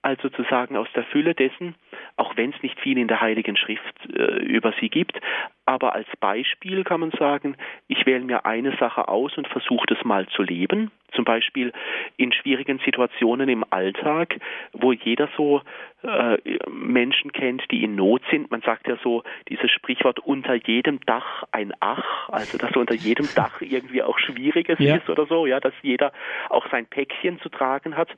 also 0.05 0.29
zu 0.29 0.43
sagen 0.45 0.77
aus 0.77 0.89
der 0.95 1.05
Fülle 1.05 1.35
dessen, 1.35 1.75
auch 2.17 2.37
wenn 2.37 2.51
es 2.51 2.63
nicht 2.63 2.79
viel 2.79 2.99
in 2.99 3.09
der 3.09 3.21
Heiligen 3.21 3.57
Schrift 3.57 3.95
äh, 4.15 4.43
über 4.45 4.75
sie 4.79 4.91
gibt, 4.91 5.19
aber 5.67 5.95
als 5.95 6.09
Beispiel 6.21 6.85
kann 6.85 7.01
man 7.01 7.11
sagen, 7.13 7.57
ich 7.89 8.05
wähle 8.05 8.25
mir 8.25 8.45
eine 8.45 8.77
Sache 8.77 9.09
aus 9.09 9.37
und 9.39 9.49
versuche 9.49 9.87
das 9.87 10.05
mal 10.05 10.27
zu 10.29 10.43
leben. 10.43 10.91
Zum 11.13 11.25
Beispiel 11.25 11.73
in 12.19 12.33
schwierigen 12.33 12.81
Situationen 12.85 13.49
im 13.49 13.65
Alltag, 13.71 14.39
wo 14.73 14.93
jeder 14.93 15.31
so 15.39 15.63
äh, 16.03 16.39
Menschen 16.69 17.33
kennt, 17.33 17.63
die 17.71 17.83
in 17.83 17.95
Not 17.95 18.21
sind. 18.31 18.51
Man 18.51 18.61
sagt 18.61 18.87
ja 18.89 18.99
so 19.03 19.23
dieses 19.49 19.71
Sprichwort 19.71 20.19
unter 20.19 20.55
jedem 20.55 21.01
Dach 21.07 21.45
ein 21.51 21.73
Ach, 21.81 22.29
also 22.29 22.59
dass 22.59 22.77
unter 22.77 22.95
jedem 22.95 23.29
Dach 23.35 23.63
irgendwie 23.63 24.03
auch 24.03 24.19
Schwieriges 24.19 24.79
ja. 24.81 24.97
ist 24.97 25.09
oder 25.09 25.25
so, 25.25 25.47
ja, 25.47 25.61
dass 25.61 25.75
jeder 25.81 26.13
auch 26.51 26.69
sein 26.71 26.85
Päckchen 26.85 27.41
zu 27.41 27.49
tragen 27.49 27.97
hat. 27.97 28.11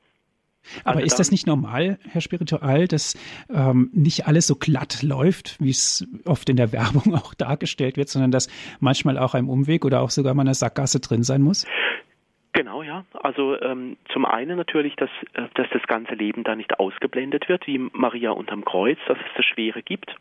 Aber 0.84 0.96
also 0.96 1.06
ist 1.06 1.18
das 1.18 1.30
nicht 1.30 1.46
normal, 1.46 1.98
Herr 2.08 2.20
Spiritual, 2.20 2.88
dass 2.88 3.14
ähm, 3.52 3.90
nicht 3.92 4.26
alles 4.26 4.46
so 4.46 4.56
glatt 4.56 5.02
läuft, 5.02 5.56
wie 5.60 5.70
es 5.70 6.06
oft 6.24 6.48
in 6.48 6.56
der 6.56 6.72
Werbung 6.76 7.14
auch 7.14 7.34
dargestellt 7.34 7.96
wird, 7.96 8.08
sondern 8.08 8.30
dass 8.30 8.48
manchmal 8.80 9.18
auch 9.18 9.34
ein 9.34 9.48
Umweg 9.48 9.84
oder 9.84 10.00
auch 10.00 10.10
sogar 10.10 10.34
mal 10.34 10.42
eine 10.42 10.54
Sackgasse 10.54 11.00
drin 11.00 11.22
sein 11.22 11.42
muss? 11.42 11.66
Genau, 12.56 12.82
ja. 12.82 13.04
Also 13.12 13.60
ähm, 13.60 13.98
zum 14.08 14.24
einen 14.24 14.56
natürlich, 14.56 14.96
dass, 14.96 15.10
äh, 15.34 15.42
dass 15.54 15.68
das 15.74 15.82
ganze 15.82 16.14
Leben 16.14 16.42
da 16.42 16.56
nicht 16.56 16.80
ausgeblendet 16.80 17.50
wird, 17.50 17.66
wie 17.66 17.78
Maria 17.92 18.30
unterm 18.30 18.64
Kreuz, 18.64 18.98
dass 19.06 19.18
es 19.18 19.34
das 19.36 19.44
Schwere 19.44 19.82
gibt. 19.82 20.16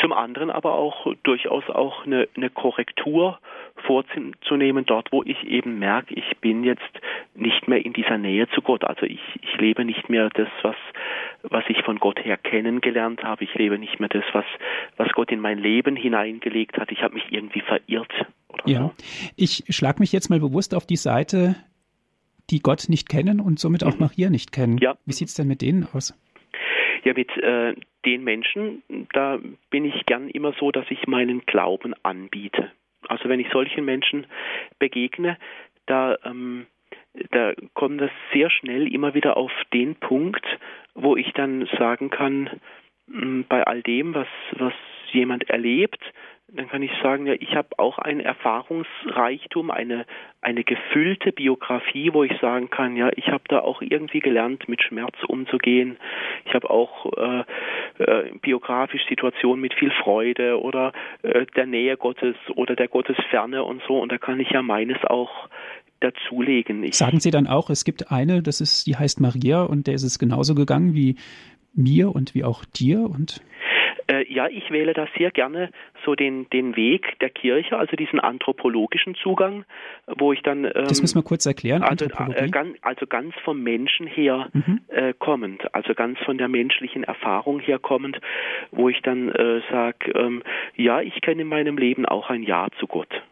Zum 0.00 0.14
anderen 0.14 0.50
aber 0.50 0.72
auch 0.72 1.06
durchaus 1.22 1.68
auch 1.68 2.06
eine, 2.06 2.28
eine 2.34 2.48
Korrektur 2.48 3.38
vorzunehmen, 3.84 4.86
dort 4.86 5.12
wo 5.12 5.22
ich 5.22 5.44
eben 5.44 5.78
merke, 5.78 6.14
ich 6.14 6.38
bin 6.38 6.64
jetzt 6.64 6.80
nicht 7.34 7.68
mehr 7.68 7.84
in 7.84 7.92
dieser 7.92 8.16
Nähe 8.16 8.48
zu 8.48 8.62
Gott. 8.62 8.82
Also 8.84 9.04
ich, 9.04 9.20
ich 9.42 9.58
lebe 9.58 9.84
nicht 9.84 10.08
mehr 10.08 10.30
das, 10.30 10.48
was, 10.62 10.76
was 11.42 11.64
ich 11.68 11.82
von 11.82 11.98
Gott 11.98 12.24
her 12.24 12.38
kennengelernt 12.38 13.22
habe. 13.22 13.44
Ich 13.44 13.54
lebe 13.54 13.78
nicht 13.78 14.00
mehr 14.00 14.08
das, 14.08 14.24
was, 14.32 14.46
was 14.96 15.12
Gott 15.12 15.30
in 15.30 15.40
mein 15.40 15.58
Leben 15.58 15.94
hineingelegt 15.94 16.78
hat. 16.78 16.90
Ich 16.90 17.02
habe 17.02 17.12
mich 17.12 17.30
irgendwie 17.30 17.60
verirrt. 17.60 18.12
Ja, 18.64 18.80
so. 18.80 18.94
ich 19.36 19.64
schlage 19.70 20.00
mich 20.00 20.12
jetzt 20.12 20.30
mal 20.30 20.40
bewusst 20.40 20.74
auf 20.74 20.86
die 20.86 20.96
Seite 20.96 21.56
die 22.50 22.60
Gott 22.60 22.88
nicht 22.88 23.08
kennen 23.08 23.40
und 23.40 23.58
somit 23.58 23.84
auch 23.84 23.94
mhm. 23.94 24.00
Maria 24.00 24.30
nicht 24.30 24.52
kennen. 24.52 24.78
Ja. 24.78 24.96
Wie 25.04 25.12
sieht 25.12 25.28
es 25.28 25.34
denn 25.34 25.48
mit 25.48 25.62
denen 25.62 25.88
aus? 25.92 26.14
Ja, 27.04 27.12
mit 27.14 27.30
äh, 27.38 27.74
den 28.04 28.24
Menschen, 28.24 28.82
da 29.12 29.38
bin 29.70 29.84
ich 29.84 30.06
gern 30.06 30.28
immer 30.28 30.52
so, 30.58 30.70
dass 30.70 30.86
ich 30.90 31.06
meinen 31.06 31.44
Glauben 31.46 31.94
anbiete. 32.02 32.72
Also 33.08 33.28
wenn 33.28 33.40
ich 33.40 33.48
solchen 33.52 33.84
Menschen 33.84 34.26
begegne, 34.78 35.38
da, 35.86 36.16
ähm, 36.24 36.66
da 37.30 37.52
kommt 37.74 38.00
das 38.00 38.10
sehr 38.32 38.50
schnell 38.50 38.92
immer 38.92 39.14
wieder 39.14 39.36
auf 39.36 39.52
den 39.72 39.94
Punkt, 39.94 40.44
wo 40.94 41.16
ich 41.16 41.32
dann 41.34 41.68
sagen 41.78 42.10
kann, 42.10 42.50
mh, 43.06 43.44
bei 43.48 43.64
all 43.64 43.82
dem, 43.82 44.14
was, 44.14 44.28
was 44.52 44.74
jemand 45.12 45.48
erlebt, 45.48 46.00
dann 46.48 46.68
kann 46.68 46.82
ich 46.82 46.92
sagen, 47.02 47.26
ja, 47.26 47.34
ich 47.34 47.56
habe 47.56 47.70
auch 47.78 47.98
einen 47.98 48.20
Erfahrungsreichtum, 48.20 49.70
eine, 49.70 50.06
eine 50.40 50.62
gefüllte 50.62 51.32
Biografie, 51.32 52.12
wo 52.12 52.22
ich 52.22 52.38
sagen 52.40 52.70
kann, 52.70 52.96
ja, 52.96 53.10
ich 53.16 53.28
habe 53.28 53.42
da 53.48 53.60
auch 53.60 53.82
irgendwie 53.82 54.20
gelernt, 54.20 54.68
mit 54.68 54.80
Schmerz 54.80 55.16
umzugehen. 55.26 55.98
Ich 56.44 56.54
habe 56.54 56.70
auch 56.70 57.12
äh, 57.16 57.44
äh, 57.98 58.30
biografisch 58.40 59.04
Situationen 59.08 59.60
mit 59.60 59.74
viel 59.74 59.90
Freude 59.90 60.60
oder 60.60 60.92
äh, 61.22 61.46
der 61.56 61.66
Nähe 61.66 61.96
Gottes 61.96 62.36
oder 62.54 62.76
der 62.76 62.88
Gottesferne 62.88 63.64
und 63.64 63.82
so. 63.88 63.98
Und 63.98 64.12
da 64.12 64.18
kann 64.18 64.38
ich 64.38 64.50
ja 64.50 64.62
meines 64.62 65.04
auch 65.04 65.48
dazulegen. 65.98 66.84
Ich 66.84 66.96
Sagen 66.96 67.18
Sie 67.18 67.32
dann 67.32 67.48
auch, 67.48 67.70
es 67.70 67.84
gibt 67.84 68.12
eine, 68.12 68.42
das 68.42 68.60
ist, 68.60 68.86
die 68.86 68.96
heißt 68.96 69.20
Maria 69.20 69.62
und 69.62 69.88
der 69.88 69.94
ist 69.94 70.04
es 70.04 70.18
genauso 70.18 70.54
gegangen 70.54 70.94
wie 70.94 71.16
mir 71.74 72.14
und 72.14 72.34
wie 72.34 72.44
auch 72.44 72.64
dir 72.64 73.00
und 73.00 73.42
äh, 74.08 74.32
ja, 74.32 74.48
ich 74.48 74.70
wähle 74.70 74.92
da 74.92 75.06
sehr 75.16 75.30
gerne 75.30 75.70
so 76.04 76.14
den, 76.14 76.48
den 76.50 76.76
Weg 76.76 77.18
der 77.20 77.30
Kirche, 77.30 77.78
also 77.78 77.96
diesen 77.96 78.20
anthropologischen 78.20 79.14
Zugang, 79.16 79.64
wo 80.06 80.32
ich 80.32 80.42
dann. 80.42 80.64
Ähm, 80.64 80.72
das 80.74 81.02
müssen 81.02 81.18
wir 81.18 81.24
kurz 81.24 81.46
erklären. 81.46 81.82
Also, 81.82 82.06
äh, 82.06 82.48
ganz, 82.48 82.76
also 82.82 83.06
ganz 83.06 83.34
vom 83.44 83.62
Menschen 83.62 84.06
her 84.06 84.48
mhm. 84.52 84.80
äh, 84.88 85.12
kommend, 85.18 85.74
also 85.74 85.94
ganz 85.94 86.18
von 86.20 86.38
der 86.38 86.48
menschlichen 86.48 87.04
Erfahrung 87.04 87.60
her 87.60 87.78
kommend, 87.78 88.20
wo 88.70 88.88
ich 88.88 89.00
dann 89.02 89.28
äh, 89.28 89.60
sage, 89.70 90.12
ähm, 90.12 90.42
ja, 90.76 91.00
ich 91.00 91.20
kenne 91.20 91.42
in 91.42 91.48
meinem 91.48 91.78
Leben 91.78 92.06
auch 92.06 92.30
ein 92.30 92.42
Ja 92.42 92.68
zu 92.78 92.86
Gott. 92.86 93.22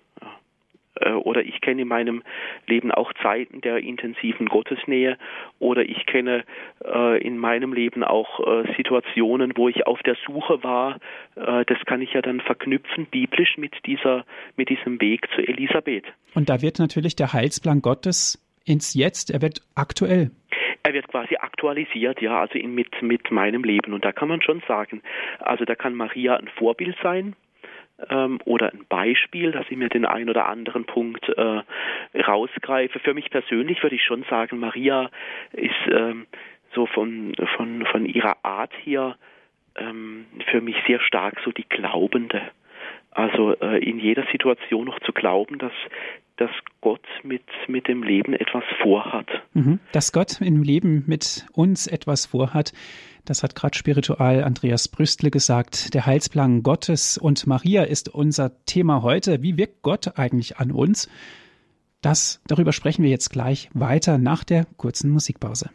Äh, 1.01 1.13
oder 1.13 1.43
ich 1.43 1.61
kenne 1.61 1.83
in 1.83 1.89
meinem 1.89 2.23
Leben 2.67 2.91
auch 2.91 3.13
Zeiten 3.23 3.61
der 3.61 3.79
intensiven 3.79 4.47
Gottesnähe 4.47 5.19
oder 5.59 5.83
ich 5.83 6.07
kenne 6.07 6.45
äh, 6.85 7.23
in 7.23 7.39
meinem 7.39 7.73
Leben 7.73 8.05
auch 8.05 8.41
äh, 8.41 8.75
Situationen, 8.77 9.53
wo 9.57 9.69
ich 9.69 9.87
auf 9.87 10.03
der 10.03 10.17
Suche 10.27 10.63
war. 10.63 10.99
Das 11.35 11.79
kann 11.87 12.01
ich 12.01 12.13
ja 12.13 12.23
dann 12.23 12.41
verknüpfen 12.41 13.07
biblisch 13.07 13.57
mit 13.57 13.75
dieser 13.87 14.25
mit 14.57 14.69
diesem 14.69 15.01
Weg 15.01 15.27
zu 15.35 15.43
Elisabeth. 15.43 16.05
Und 16.35 16.49
da 16.49 16.63
wird 16.63 16.79
natürlich 16.79 17.17
der 17.17 17.33
Heilsplan 17.33 17.83
Gottes 17.83 18.41
ins 18.65 18.95
Jetzt, 18.95 19.31
er 19.31 19.43
wird 19.43 19.61
aktuell. 19.75 20.31
Er 20.83 20.93
wird 20.93 21.09
quasi 21.09 21.37
aktualisiert, 21.37 22.21
ja, 22.21 22.41
also 22.41 22.59
in, 22.59 22.75
mit, 22.75 23.03
mit 23.03 23.31
meinem 23.31 23.65
Leben. 23.65 23.93
Und 23.95 24.05
da 24.05 24.13
kann 24.13 24.29
man 24.29 24.43
schon 24.43 24.63
sagen, 24.69 25.03
also 25.39 25.65
da 25.65 25.75
kann 25.75 25.95
Maria 25.95 26.37
ein 26.37 26.49
Vorbild 26.57 26.97
sein, 27.03 27.35
ähm, 28.11 28.41
oder 28.45 28.73
ein 28.73 28.85
Beispiel, 28.89 29.53
dass 29.53 29.67
ich 29.71 29.77
mir 29.77 29.89
den 29.89 30.05
einen 30.05 30.31
oder 30.31 30.47
anderen 30.47 30.85
Punkt 30.85 31.29
äh, 31.29 31.63
rausgreife. 32.19 32.99
Für 32.99 33.15
mich 33.15 33.31
persönlich 33.31 33.83
würde 33.83 33.97
ich 33.97 34.03
schon 34.03 34.25
sagen, 34.25 34.59
Maria 34.59 35.11
ist 35.53 35.73
ähm, 35.91 36.27
so 36.75 36.87
von, 36.87 37.35
von, 37.57 37.87
von 37.87 38.07
ihrer 38.07 38.45
Art 38.45 38.73
hier 38.83 39.17
ähm, 39.77 40.27
für 40.51 40.61
mich 40.61 40.77
sehr 40.87 41.01
stark 41.01 41.41
so 41.45 41.53
die 41.53 41.69
Glaubende. 41.69 42.43
Also 43.11 43.55
äh, 43.61 43.79
in 43.79 44.01
jeder 44.01 44.25
Situation 44.33 44.87
noch 44.87 44.99
zu 45.01 45.13
glauben, 45.13 45.59
dass, 45.59 45.73
dass 46.37 46.51
Gott 46.81 47.07
mit, 47.23 47.45
mit 47.69 47.87
dem 47.87 48.03
Leben 48.03 48.35
etwas 48.35 48.65
vorhat. 48.83 49.29
Mhm. 49.53 49.79
Dass 49.93 50.13
Gott 50.13 50.41
im 50.41 50.63
Leben 50.63 51.05
mit 51.07 51.47
uns 51.53 51.87
etwas 51.87 52.27
vorhat. 52.27 52.73
Das 53.25 53.43
hat 53.43 53.55
gerade 53.55 53.77
Spiritual 53.77 54.45
Andreas 54.45 54.89
Brüstle 54.89 55.31
gesagt. 55.31 55.95
Der 55.95 56.05
Heilsplan 56.05 56.63
Gottes 56.63 57.17
und 57.17 57.47
Maria 57.47 57.85
ist 57.85 58.11
unser 58.11 58.65
Thema 58.67 59.03
heute. 59.03 59.43
Wie 59.43 59.57
wirkt 59.57 59.83
Gott 59.83 60.19
eigentlich 60.19 60.59
an 60.59 60.71
uns? 60.71 61.09
Das, 62.03 62.43
darüber 62.47 62.75
sprechen 62.75 63.03
wir 63.03 63.11
jetzt 63.11 63.31
gleich 63.31 63.71
weiter 63.73 64.19
nach 64.19 64.45
der 64.45 64.67
kurzen 64.77 65.11
Musikpause. 65.11 65.71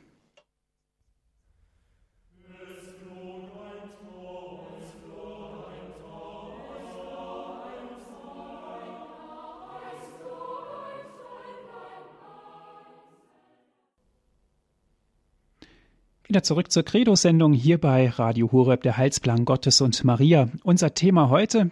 Wieder 16.29 16.43
zurück 16.43 16.71
zur 16.71 16.83
Credo-Sendung 16.83 17.53
hier 17.53 17.79
bei 17.79 18.07
Radio 18.07 18.51
Horeb, 18.51 18.83
der 18.83 18.97
Heilsplan 18.97 19.45
Gottes 19.45 19.81
und 19.81 20.03
Maria. 20.03 20.47
Unser 20.61 20.93
Thema 20.93 21.29
heute. 21.29 21.71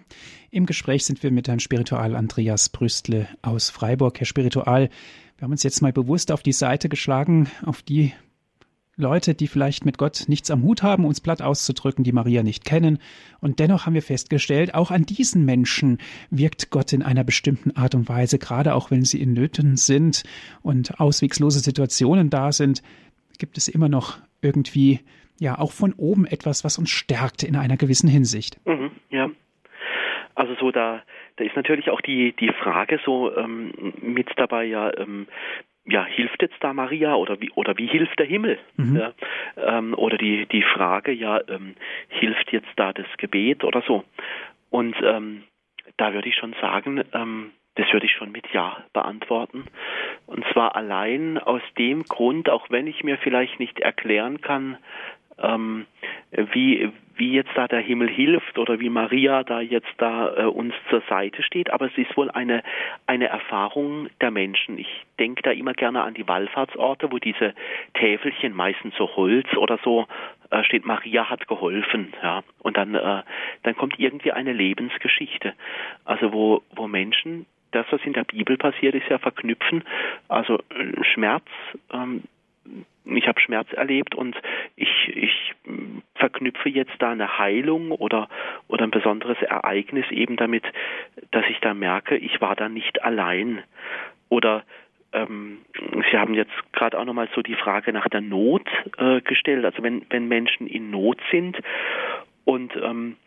Im 0.49 0.65
Gespräch 0.65 1.05
sind 1.05 1.21
wir 1.21 1.29
mit 1.29 1.47
Herrn 1.47 1.59
Spiritual 1.59 2.15
Andreas 2.15 2.69
Brüstle 2.69 3.27
aus 3.43 3.69
Freiburg. 3.69 4.19
Herr 4.19 4.25
Spiritual, 4.25 4.89
wir 5.37 5.43
haben 5.43 5.51
uns 5.51 5.61
jetzt 5.61 5.83
mal 5.83 5.93
bewusst 5.93 6.31
auf 6.31 6.41
die 6.41 6.53
Seite 6.53 6.89
geschlagen, 6.89 7.51
auf 7.67 7.83
die 7.83 8.13
Leute, 8.95 9.35
die 9.35 9.45
vielleicht 9.45 9.85
mit 9.85 9.99
Gott 9.99 10.23
nichts 10.25 10.49
am 10.49 10.63
Hut 10.63 10.81
haben, 10.81 11.05
uns 11.05 11.21
platt 11.21 11.43
auszudrücken, 11.43 12.03
die 12.03 12.11
Maria 12.11 12.41
nicht 12.41 12.65
kennen. 12.65 12.97
Und 13.39 13.59
dennoch 13.59 13.85
haben 13.85 13.93
wir 13.93 14.01
festgestellt, 14.01 14.73
auch 14.73 14.89
an 14.89 15.05
diesen 15.05 15.45
Menschen 15.45 15.99
wirkt 16.31 16.71
Gott 16.71 16.93
in 16.93 17.03
einer 17.03 17.23
bestimmten 17.23 17.77
Art 17.77 17.93
und 17.93 18.09
Weise, 18.09 18.39
gerade 18.39 18.73
auch 18.73 18.89
wenn 18.89 19.05
sie 19.05 19.21
in 19.21 19.33
Nöten 19.33 19.77
sind 19.77 20.23
und 20.63 20.99
auswegslose 20.99 21.59
Situationen 21.59 22.31
da 22.31 22.51
sind, 22.51 22.81
gibt 23.37 23.59
es 23.59 23.67
immer 23.67 23.87
noch 23.87 24.17
irgendwie 24.41 24.99
ja 25.39 25.57
auch 25.57 25.71
von 25.71 25.93
oben 25.93 26.25
etwas, 26.25 26.63
was 26.63 26.77
uns 26.77 26.89
stärkt 26.89 27.43
in 27.43 27.55
einer 27.55 27.77
gewissen 27.77 28.09
Hinsicht. 28.09 28.59
Mhm, 28.65 28.91
ja. 29.09 29.29
Also 30.35 30.55
so 30.55 30.71
da 30.71 31.01
da 31.37 31.43
ist 31.43 31.55
natürlich 31.55 31.89
auch 31.89 32.01
die, 32.01 32.33
die 32.33 32.51
Frage 32.51 32.99
so 33.05 33.35
ähm, 33.35 33.71
mit 34.01 34.27
dabei, 34.37 34.65
ja, 34.65 34.91
ähm, 34.97 35.27
ja, 35.85 36.03
hilft 36.03 36.41
jetzt 36.41 36.57
da 36.59 36.73
Maria 36.73 37.15
oder 37.15 37.39
wie 37.39 37.51
oder 37.51 37.77
wie 37.77 37.87
hilft 37.87 38.19
der 38.19 38.25
Himmel? 38.25 38.59
Mhm. 38.75 38.97
Ja, 38.97 39.13
ähm, 39.55 39.93
oder 39.93 40.17
die 40.17 40.45
die 40.47 40.63
Frage, 40.63 41.11
ja, 41.11 41.39
ähm, 41.47 41.75
hilft 42.09 42.51
jetzt 42.51 42.67
da 42.75 42.91
das 42.91 43.05
Gebet 43.17 43.63
oder 43.63 43.81
so? 43.87 44.03
Und 44.69 44.95
ähm, 45.01 45.43
da 45.97 46.13
würde 46.13 46.27
ich 46.27 46.35
schon 46.35 46.55
sagen, 46.59 47.03
ähm, 47.13 47.51
das 47.77 47.91
würde 47.93 48.07
ich 48.07 48.11
schon 48.11 48.31
mit 48.31 48.45
Ja 48.53 48.77
beantworten. 48.93 49.65
Und 50.25 50.43
zwar 50.51 50.75
allein 50.75 51.37
aus 51.37 51.61
dem 51.77 52.03
Grund, 52.03 52.49
auch 52.49 52.69
wenn 52.69 52.87
ich 52.87 53.03
mir 53.03 53.17
vielleicht 53.17 53.59
nicht 53.59 53.79
erklären 53.79 54.41
kann, 54.41 54.77
ähm, 55.39 55.85
wie, 56.31 56.89
wie 57.15 57.33
jetzt 57.33 57.51
da 57.55 57.67
der 57.67 57.79
Himmel 57.79 58.09
hilft 58.09 58.57
oder 58.57 58.79
wie 58.79 58.89
Maria 58.89 59.43
da 59.43 59.61
jetzt 59.61 59.93
da 59.97 60.35
äh, 60.35 60.45
uns 60.45 60.73
zur 60.89 61.01
Seite 61.07 61.43
steht, 61.43 61.69
aber 61.71 61.85
es 61.85 61.97
ist 61.97 62.17
wohl 62.17 62.31
eine, 62.31 62.63
eine 63.05 63.27
Erfahrung 63.27 64.09
der 64.21 64.31
Menschen. 64.31 64.79
Ich 64.79 65.05
denke 65.19 65.43
da 65.43 65.51
immer 65.51 65.73
gerne 65.73 66.01
an 66.01 66.15
die 66.15 66.27
Wallfahrtsorte, 66.27 67.11
wo 67.11 67.19
diese 67.19 67.53
Täfelchen, 67.93 68.55
meistens 68.55 68.95
so 68.95 69.15
Holz 69.15 69.47
oder 69.55 69.79
so, 69.83 70.07
äh, 70.49 70.63
steht, 70.63 70.85
Maria 70.85 71.29
hat 71.29 71.47
geholfen, 71.47 72.13
ja. 72.23 72.43
Und 72.59 72.77
dann, 72.77 72.95
äh, 72.95 73.21
dann 73.61 73.75
kommt 73.75 73.99
irgendwie 73.99 74.31
eine 74.31 74.53
Lebensgeschichte. 74.53 75.53
Also 76.03 76.33
wo, 76.33 76.63
wo 76.75 76.87
Menschen 76.87 77.45
das, 77.71 77.85
was 77.91 78.01
in 78.03 78.13
der 78.13 78.23
Bibel 78.23 78.57
passiert 78.57 78.95
ist, 78.95 79.07
ja 79.09 79.17
verknüpfen. 79.17 79.83
Also 80.27 80.59
äh, 80.69 81.03
Schmerz, 81.03 81.45
ähm, 81.91 82.23
ich 83.05 83.27
habe 83.27 83.39
Schmerz 83.39 83.71
erlebt 83.73 84.15
und 84.15 84.35
ich, 84.75 84.89
ich 85.15 85.53
verknüpfe 86.15 86.69
jetzt 86.69 86.93
da 86.99 87.11
eine 87.11 87.37
Heilung 87.37 87.91
oder, 87.91 88.27
oder 88.67 88.83
ein 88.83 88.91
besonderes 88.91 89.41
Ereignis 89.41 90.05
eben 90.11 90.35
damit, 90.35 90.63
dass 91.31 91.45
ich 91.49 91.59
da 91.59 91.73
merke, 91.73 92.17
ich 92.17 92.41
war 92.41 92.55
da 92.55 92.67
nicht 92.67 93.03
allein. 93.03 93.63
Oder 94.29 94.63
ähm, 95.13 95.59
Sie 96.11 96.17
haben 96.17 96.33
jetzt 96.33 96.51
gerade 96.73 96.99
auch 96.99 97.05
nochmal 97.05 97.29
so 97.33 97.41
die 97.41 97.55
Frage 97.55 97.93
nach 97.93 98.09
der 98.09 98.21
Not 98.21 98.67
äh, 98.97 99.21
gestellt. 99.21 99.63
Also 99.63 99.83
wenn, 99.83 100.05
wenn 100.09 100.27
Menschen 100.27 100.67
in 100.67 100.91
Not 100.91 101.19
sind 101.31 101.57
und 102.43 102.73
ähm, 102.77 103.17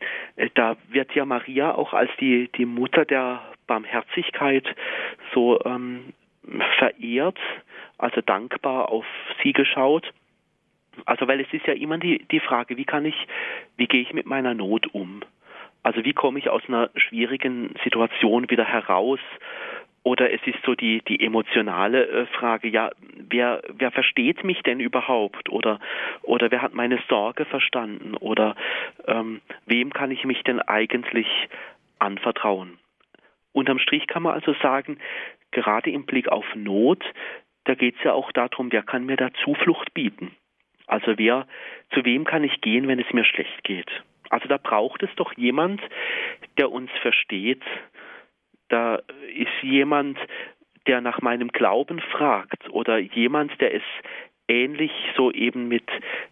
da 0.54 0.76
wird 0.88 1.14
ja 1.14 1.24
Maria 1.24 1.74
auch 1.74 1.92
als 1.92 2.10
die, 2.20 2.50
die 2.56 2.64
Mutter 2.64 3.04
der 3.04 3.42
Barmherzigkeit 3.70 4.66
so 5.32 5.60
ähm, 5.64 6.12
verehrt 6.78 7.38
also 7.98 8.20
dankbar 8.20 8.88
auf 8.88 9.06
sie 9.42 9.52
geschaut. 9.52 10.12
Also 11.04 11.28
weil 11.28 11.40
es 11.40 11.52
ist 11.52 11.66
ja 11.66 11.74
immer 11.74 11.98
die, 11.98 12.26
die 12.30 12.40
Frage, 12.40 12.76
wie 12.76 12.84
kann 12.84 13.04
ich, 13.04 13.14
wie 13.76 13.86
gehe 13.86 14.02
ich 14.02 14.12
mit 14.12 14.26
meiner 14.26 14.54
Not 14.54 14.88
um? 14.92 15.20
Also 15.82 16.04
wie 16.04 16.12
komme 16.12 16.38
ich 16.38 16.50
aus 16.50 16.62
einer 16.66 16.90
schwierigen 16.96 17.74
Situation 17.84 18.50
wieder 18.50 18.64
heraus? 18.64 19.20
Oder 20.02 20.32
es 20.32 20.40
ist 20.46 20.58
so 20.64 20.74
die, 20.74 21.02
die 21.02 21.24
emotionale 21.24 22.06
äh, 22.08 22.26
Frage, 22.26 22.68
ja, 22.68 22.90
wer, 23.28 23.62
wer 23.68 23.90
versteht 23.90 24.44
mich 24.44 24.62
denn 24.62 24.80
überhaupt? 24.80 25.50
Oder, 25.50 25.78
oder 26.22 26.50
wer 26.50 26.62
hat 26.62 26.74
meine 26.74 26.98
Sorge 27.08 27.44
verstanden? 27.44 28.16
Oder 28.16 28.56
ähm, 29.06 29.42
wem 29.66 29.92
kann 29.92 30.10
ich 30.10 30.24
mich 30.24 30.42
denn 30.42 30.60
eigentlich 30.60 31.28
anvertrauen? 31.98 32.78
Unterm 33.52 33.78
Strich 33.78 34.06
kann 34.06 34.22
man 34.22 34.34
also 34.34 34.54
sagen, 34.62 34.98
gerade 35.50 35.90
im 35.90 36.06
Blick 36.06 36.28
auf 36.28 36.46
Not 36.54 37.04
da 37.64 37.74
geht 37.74 37.96
es 37.98 38.04
ja 38.04 38.12
auch 38.12 38.32
darum, 38.32 38.72
wer 38.72 38.82
kann 38.82 39.06
mir 39.06 39.16
da 39.16 39.32
Zuflucht 39.44 39.92
bieten? 39.94 40.34
Also 40.86 41.18
wer, 41.18 41.46
zu 41.94 42.04
wem 42.04 42.24
kann 42.24 42.44
ich 42.44 42.60
gehen, 42.60 42.88
wenn 42.88 42.98
es 42.98 43.12
mir 43.12 43.24
schlecht 43.24 43.62
geht? 43.64 43.88
Also 44.28 44.48
da 44.48 44.56
braucht 44.56 45.02
es 45.02 45.10
doch 45.16 45.32
jemand, 45.36 45.80
der 46.58 46.70
uns 46.70 46.90
versteht. 47.02 47.62
Da 48.68 48.96
ist 49.34 49.62
jemand, 49.62 50.18
der 50.86 51.00
nach 51.00 51.20
meinem 51.20 51.48
Glauben 51.48 52.00
fragt 52.00 52.68
oder 52.70 52.98
jemand, 52.98 53.60
der 53.60 53.74
es 53.74 53.82
ähnlich 54.50 54.90
so 55.16 55.30
eben 55.30 55.68
mit, 55.68 55.84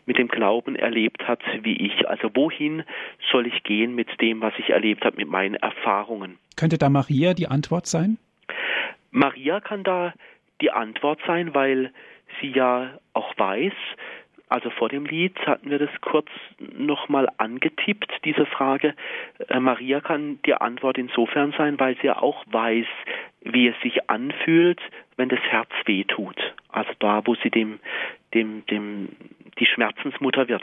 mit 0.04 0.18
dem 0.18 0.28
Glauben 0.28 0.76
erlebt 0.76 1.26
hat 1.26 1.40
wie 1.62 1.76
ich. 1.76 2.08
Also 2.08 2.30
wohin 2.34 2.82
soll 3.30 3.46
ich 3.46 3.62
gehen 3.62 3.94
mit 3.94 4.20
dem, 4.20 4.40
was 4.40 4.52
ich 4.58 4.70
erlebt 4.70 5.04
habe, 5.04 5.16
mit 5.16 5.28
meinen 5.28 5.54
Erfahrungen? 5.54 6.38
Könnte 6.56 6.76
da 6.76 6.90
Maria 6.90 7.32
die 7.34 7.46
Antwort 7.46 7.86
sein? 7.86 8.18
Maria 9.10 9.60
kann 9.60 9.84
da 9.84 10.12
die 10.60 10.72
Antwort 10.72 11.20
sein, 11.26 11.54
weil 11.54 11.92
sie 12.40 12.48
ja 12.48 12.98
auch 13.12 13.32
weiß, 13.38 13.72
also 14.48 14.70
vor 14.70 14.88
dem 14.88 15.04
Lied 15.04 15.38
hatten 15.46 15.70
wir 15.70 15.78
das 15.78 15.90
kurz 16.00 16.28
nochmal 16.58 17.28
angetippt, 17.38 18.10
diese 18.24 18.46
Frage. 18.46 18.94
Äh, 19.48 19.60
Maria 19.60 20.00
kann 20.00 20.40
die 20.46 20.54
Antwort 20.54 20.98
insofern 20.98 21.52
sein, 21.56 21.78
weil 21.78 21.96
sie 21.96 22.06
ja 22.06 22.20
auch 22.20 22.44
weiß, 22.50 22.86
wie 23.42 23.68
es 23.68 23.80
sich 23.82 24.08
anfühlt, 24.10 24.80
wenn 25.16 25.28
das 25.28 25.40
Herz 25.40 25.70
wehtut. 25.84 26.36
Also 26.68 26.90
da, 26.98 27.22
wo 27.26 27.34
sie 27.36 27.50
dem, 27.50 27.80
dem, 28.34 28.64
dem, 28.66 29.08
die 29.58 29.66
Schmerzensmutter 29.66 30.48
wird. 30.48 30.62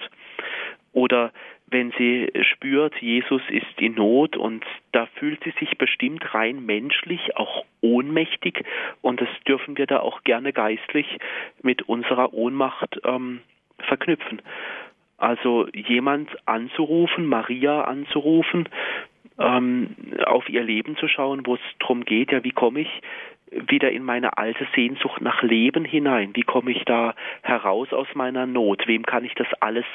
Oder 0.93 1.32
wenn 1.67 1.91
sie 1.98 2.32
spürt, 2.41 2.95
Jesus 3.02 3.41
ist 3.50 3.82
in 3.82 3.95
Not 3.95 4.38
und 4.38 4.63
da 4.91 5.08
fühlt 5.15 5.43
sie 5.43 5.54
sich 5.60 5.78
bestimmt 5.78 6.34
rein 6.34 6.65
menschlich, 6.65 7.36
auch 7.36 7.65
ohnmächtig 7.82 8.63
und 9.02 9.19
das 9.19 9.30
dürfen 9.48 9.78
wir 9.78 9.88
da 9.88 10.00
auch 10.00 10.24
gerne 10.24 10.54
geistlich 10.54 11.17
mit 11.63 11.82
unserer 11.84 12.34
Ohnmacht 12.34 13.00
ähm, 13.04 13.41
verknüpfen. 13.80 14.42
Also 15.18 15.68
jemand 15.74 16.30
anzurufen, 16.46 17.26
Maria 17.26 17.84
anzurufen, 17.84 18.68
ähm, 19.40 19.96
auf 20.26 20.50
ihr 20.50 20.64
Leben 20.64 20.98
zu 20.98 21.08
schauen, 21.08 21.46
wo 21.46 21.56
es 21.56 21.62
darum 21.80 22.04
geht, 22.06 22.32
ja, 22.32 22.44
wie 22.44 22.52
komme 22.52 22.82
ich 22.82 23.02
wieder 23.52 23.92
in 23.92 24.04
meine 24.04 24.38
alte 24.38 24.68
Sehnsucht 24.76 25.22
nach 25.22 25.42
Leben 25.42 25.86
hinein? 25.86 26.32
Wie 26.36 26.44
komme 26.44 26.72
ich 26.72 26.84
da 26.86 27.16
heraus 27.42 27.94
aus 27.94 28.08
meiner 28.14 28.46
Not? 28.46 28.88
Wem 28.88 29.06
kann 29.06 29.24
ich 29.24 29.34
das 29.36 29.48
alles 29.60 29.86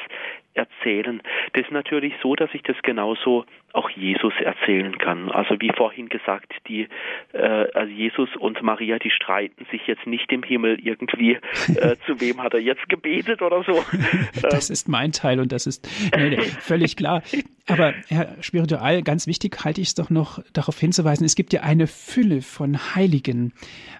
erzählen? 0.54 1.20
Das 1.52 1.64
ist 1.64 1.72
natürlich 1.72 2.14
so, 2.22 2.34
dass 2.36 2.52
ich 2.54 2.62
das 2.62 2.80
genauso 2.82 3.44
auch 3.72 3.90
Jesus 3.90 4.32
erzählen 4.42 4.96
kann. 4.98 5.30
Also 5.30 5.56
wie 5.60 5.70
vorhin 5.76 6.08
gesagt, 6.08 6.52
die 6.68 6.88
äh, 7.32 7.66
also 7.74 7.92
Jesus 7.92 8.28
und 8.36 8.62
Maria, 8.62 8.98
die 8.98 9.10
streiten 9.10 9.66
sich 9.70 9.86
jetzt 9.86 10.06
nicht 10.06 10.32
im 10.32 10.42
Himmel 10.42 10.78
irgendwie, 10.82 11.38
äh, 11.76 11.96
zu 12.06 12.20
wem 12.20 12.42
hat 12.42 12.54
er 12.54 12.60
jetzt 12.60 12.88
gebetet 12.88 13.42
oder 13.42 13.62
so. 13.64 13.84
Das 14.42 14.70
ist 14.70 14.88
mein 14.88 15.12
Teil 15.12 15.40
und 15.40 15.52
das 15.52 15.66
ist 15.66 15.88
nee, 16.16 16.30
nee, 16.30 16.40
völlig 16.40 16.96
klar. 16.96 17.22
Aber 17.66 17.94
Herr 18.08 18.36
Spiritual, 18.40 19.02
ganz 19.02 19.26
wichtig 19.26 19.56
halte 19.64 19.80
ich 19.80 19.88
es 19.88 19.94
doch 19.94 20.10
noch 20.10 20.42
darauf 20.52 20.78
hinzuweisen, 20.78 21.24
es 21.24 21.36
gibt 21.36 21.52
ja 21.52 21.60
eine 21.60 21.86
Fülle 21.86 22.42
von 22.42 22.94
Heiligen. 22.94 23.52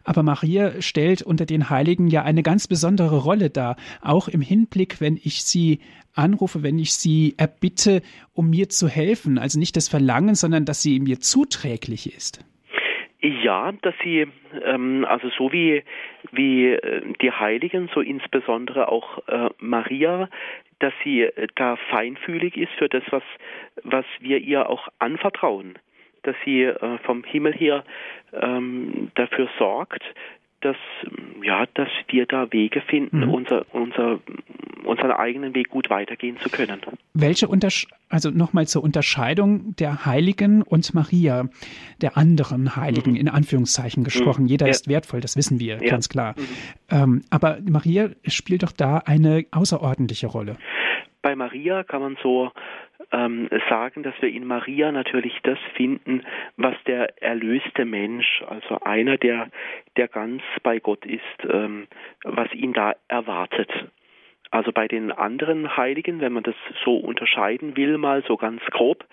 Aber 0.05 0.23
Maria 0.23 0.81
stellt 0.81 1.23
unter 1.23 1.47
den 1.47 1.71
Heiligen 1.71 2.09
ja 2.09 2.23
eine 2.23 2.43
ganz 2.43 2.67
besondere 2.67 3.19
Rolle 3.19 3.51
dar, 3.51 3.77
auch 4.03 4.29
im 4.29 4.41
Hinblick, 4.41 5.01
wenn 5.01 5.17
ich 5.23 5.45
sie 5.45 5.81
anrufe, 6.15 6.63
wenn 6.63 6.79
ich 6.79 6.95
sie 6.95 7.35
erbitte, 7.39 8.03
um 8.35 8.51
mir 8.51 8.69
zu 8.69 8.89
helfen. 8.89 9.39
Also 9.39 9.59
nicht 9.59 9.77
das 9.77 9.89
Verlangen, 9.89 10.35
sondern 10.35 10.65
dass 10.65 10.83
sie 10.83 11.01
mir 11.01 11.21
zuträglich 11.21 12.15
ist. 12.15 12.45
Ja, 13.23 13.73
dass 13.83 13.95
sie, 14.03 14.27
ähm, 14.65 15.05
also 15.07 15.29
so 15.37 15.53
wie, 15.53 15.83
wie 16.33 16.69
äh, 16.69 17.03
die 17.21 17.31
Heiligen, 17.31 17.91
so 17.95 18.01
insbesondere 18.01 18.89
auch 18.89 19.27
äh, 19.29 19.51
Maria, 19.59 20.31
dass 20.79 20.95
sie 21.05 21.23
äh, 21.23 21.47
da 21.55 21.77
feinfühlig 21.91 22.57
ist 22.57 22.73
für 22.79 22.89
das, 22.89 23.03
was, 23.11 23.23
was 23.85 24.07
wir 24.21 24.39
ihr 24.39 24.71
auch 24.71 24.89
anvertrauen. 24.99 25.79
Dass 26.23 26.37
sie 26.45 26.63
äh, 26.63 26.99
vom 27.05 27.23
Himmel 27.25 27.53
her 27.53 27.85
ähm, 28.33 29.11
dafür 29.15 29.49
sorgt, 29.59 30.03
dass, 30.61 30.77
ja, 31.43 31.65
dass 31.75 31.89
wir 32.09 32.27
da 32.27 32.53
Wege 32.53 32.81
finden, 32.83 33.21
mhm. 33.21 33.31
unser, 33.35 33.67
unser, 33.73 34.21
unseren 34.85 35.13
eigenen 35.13 35.55
Weg 35.55 35.71
gut 35.71 35.91
weitergehen 35.91 36.37
zu 36.39 36.51
können. 36.51 36.81
Welche 37.15 37.49
Untersch 37.49 37.87
also 38.09 38.31
nochmal 38.31 38.67
zur 38.67 38.83
Unterscheidung 38.83 39.75
der 39.77 40.05
Heiligen 40.05 40.63
und 40.63 40.93
Maria, 40.95 41.49
der 42.01 42.17
anderen 42.17 42.77
Heiligen, 42.77 43.13
mhm. 43.13 43.17
in 43.17 43.29
Anführungszeichen 43.29 44.05
gesprochen. 44.05 44.43
Mhm. 44.43 44.49
Jeder 44.49 44.67
ja. 44.67 44.71
ist 44.71 44.89
wertvoll, 44.89 45.21
das 45.21 45.37
wissen 45.37 45.61
wir, 45.61 45.79
ja. 45.81 45.89
ganz 45.91 46.09
klar. 46.09 46.35
Mhm. 46.37 46.45
Ähm, 46.91 47.23
aber 47.31 47.59
Maria 47.69 48.11
spielt 48.27 48.65
doch 48.65 48.73
da 48.73 48.99
eine 48.99 49.47
außerordentliche 49.53 50.27
Rolle. 50.27 50.57
Bei 51.23 51.37
Maria 51.37 51.85
kann 51.85 52.01
man 52.01 52.17
so 52.23 52.51
ähm, 53.13 53.49
sagen, 53.69 54.03
dass 54.03 54.15
wir 54.21 54.31
in 54.31 54.47
Maria 54.47 54.93
natürlich 54.93 55.39
das 55.43 55.59
finden, 55.75 56.23
was 56.57 56.75
der 56.87 57.23
erlöste 57.23 57.85
Mensch, 57.85 58.43
also 58.47 58.81
einer, 58.81 59.17
der, 59.17 59.49
der 59.97 60.09
ganz 60.09 60.43
bei 60.63 60.79
Gott 60.79 61.05
ist, 61.07 61.23
ähm, 61.49 61.87
was 62.25 62.53
ihn 62.53 62.73
da 62.73 62.95
erwartet. 63.09 63.71
Also 64.51 64.73
bei 64.73 64.89
den 64.89 65.13
anderen 65.13 65.77
Heiligen, 65.77 66.21
wenn 66.21 66.33
man 66.33 66.43
das 66.43 66.57
so 66.85 66.97
unterscheiden 66.97 67.77
will, 67.77 67.99
mal 67.99 68.23
so 68.27 68.37
ganz 68.37 68.63
grob, 68.71 69.05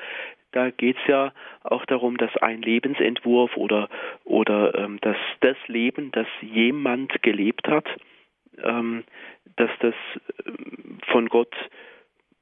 da 0.51 0.71
geht 0.71 0.97
es 0.97 1.07
ja 1.07 1.33
auch 1.63 1.85
darum, 1.85 2.17
dass 2.17 2.35
ein 2.37 2.61
Lebensentwurf 2.61 3.55
oder, 3.57 3.89
oder 4.23 4.73
ähm, 4.75 4.99
dass 5.01 5.17
das 5.41 5.57
Leben, 5.67 6.11
das 6.11 6.27
jemand 6.41 7.21
gelebt 7.21 7.67
hat, 7.67 7.85
ähm, 8.63 9.03
dass 9.57 9.69
das 9.79 9.93
ähm, 10.45 10.99
von 11.11 11.29
Gott 11.29 11.53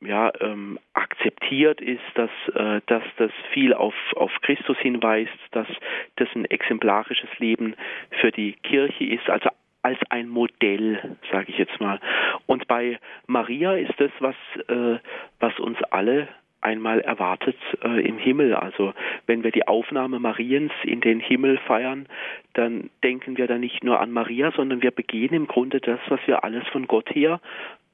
ja, 0.06 0.32
ähm, 0.40 0.80
akzeptiert 0.94 1.82
ist, 1.82 2.02
dass, 2.16 2.30
äh, 2.54 2.82
dass 2.88 3.04
das 3.18 3.32
viel 3.52 3.74
auf, 3.74 3.96
auf 4.16 4.32
Christus 4.42 4.78
hinweist, 4.78 5.32
dass 5.52 5.68
das 6.16 6.28
ein 6.36 6.46
exemplarisches 6.46 7.30
Leben 7.40 7.76
für 8.22 8.32
die 8.32 8.54
Kirche 8.54 9.06
ist, 9.06 9.30
also 9.30 9.50
als 9.82 10.00
ein 10.10 10.28
Modell, 10.28 11.18
sage 11.32 11.52
ich 11.52 11.60
jetzt 11.60 11.80
mal. 11.80 12.00
Und 12.48 12.68
bei 12.68 13.00
Maria 13.28 13.76
ist 13.76 13.94
das, 13.98 14.12
was, 14.20 14.36
äh, 14.68 14.98
was 15.40 15.60
uns 15.60 15.78
alle 15.92 16.28
einmal 16.62 17.00
erwartet 17.02 17.58
äh, 17.84 18.02
im 18.02 18.18
Himmel. 18.18 18.56
Also 18.56 18.94
wenn 19.28 19.44
wir 19.44 19.52
die 19.52 19.68
Aufnahme 19.68 20.20
Mariens 20.20 20.72
in 20.84 21.02
den 21.02 21.20
Himmel 21.20 21.60
feiern, 21.60 22.08
dann 22.54 22.90
denken 23.04 23.38
wir 23.38 23.46
da 23.46 23.60
nicht 23.60 23.84
nur 23.84 24.00
an 24.00 24.12
Maria, 24.12 24.52
sondern 24.56 24.82
wir 24.82 24.90
begehen 24.90 25.36
im 25.36 25.48
Grunde 25.48 25.80
das, 25.80 26.00
was 26.10 26.20
wir 26.26 26.44
alles 26.44 26.68
von 26.70 26.88
Gott 26.88 27.14
her 27.14 27.40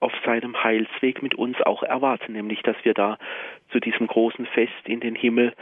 auf 0.02 0.14
seinem 0.26 0.62
Heilsweg 0.62 1.24
mit 1.24 1.36
uns 1.36 1.62
auch 1.62 1.84
erwarten, 1.84 2.34
nämlich 2.34 2.62
dass 2.64 2.76
wir 2.84 2.94
da 2.94 3.18
zu 3.72 3.80
diesem 3.80 4.08
großen 4.08 4.46
Fest 4.48 4.74
in 4.86 5.00
den 5.00 5.16
Himmel 5.16 5.54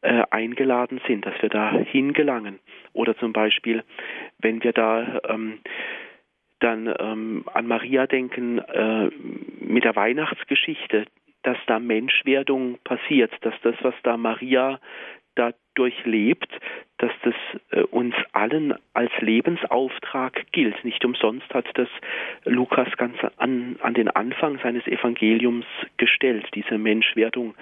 äh, 0.00 0.22
eingeladen 0.30 1.00
sind, 1.06 1.26
dass 1.26 1.34
wir 1.42 1.48
da 1.48 1.72
hingelangen. 1.72 2.60
Oder 2.92 3.16
zum 3.16 3.32
Beispiel, 3.32 3.82
wenn 4.38 4.62
wir 4.62 4.72
da 4.72 5.20
ähm, 5.28 5.58
dann 6.60 6.94
ähm, 6.98 7.44
an 7.52 7.66
Maria 7.66 8.06
denken 8.06 8.58
äh, 8.58 9.10
mit 9.60 9.84
der 9.84 9.96
Weihnachtsgeschichte, 9.96 11.06
dass 11.42 11.58
da 11.66 11.78
Menschwerdung 11.78 12.78
passiert, 12.84 13.32
dass 13.42 13.54
das, 13.62 13.74
was 13.82 13.94
da 14.02 14.16
Maria 14.16 14.80
da 15.34 15.52
durchlebt, 15.74 16.48
dass 16.98 17.10
das 17.22 17.34
äh, 17.70 17.82
uns 17.82 18.14
allen 18.32 18.74
als 18.92 19.10
Lebensauftrag 19.20 20.46
gilt. 20.52 20.84
Nicht 20.84 21.04
umsonst 21.04 21.52
hat 21.52 21.66
das 21.74 21.88
Lukas 22.44 22.88
ganz 22.96 23.16
an, 23.36 23.76
an 23.82 23.94
den 23.94 24.08
Anfang 24.08 24.58
seines 24.62 24.86
Evangeliums 24.86 25.66
gestellt, 25.96 26.46
diese 26.54 26.78
Menschwerdung, 26.78 27.54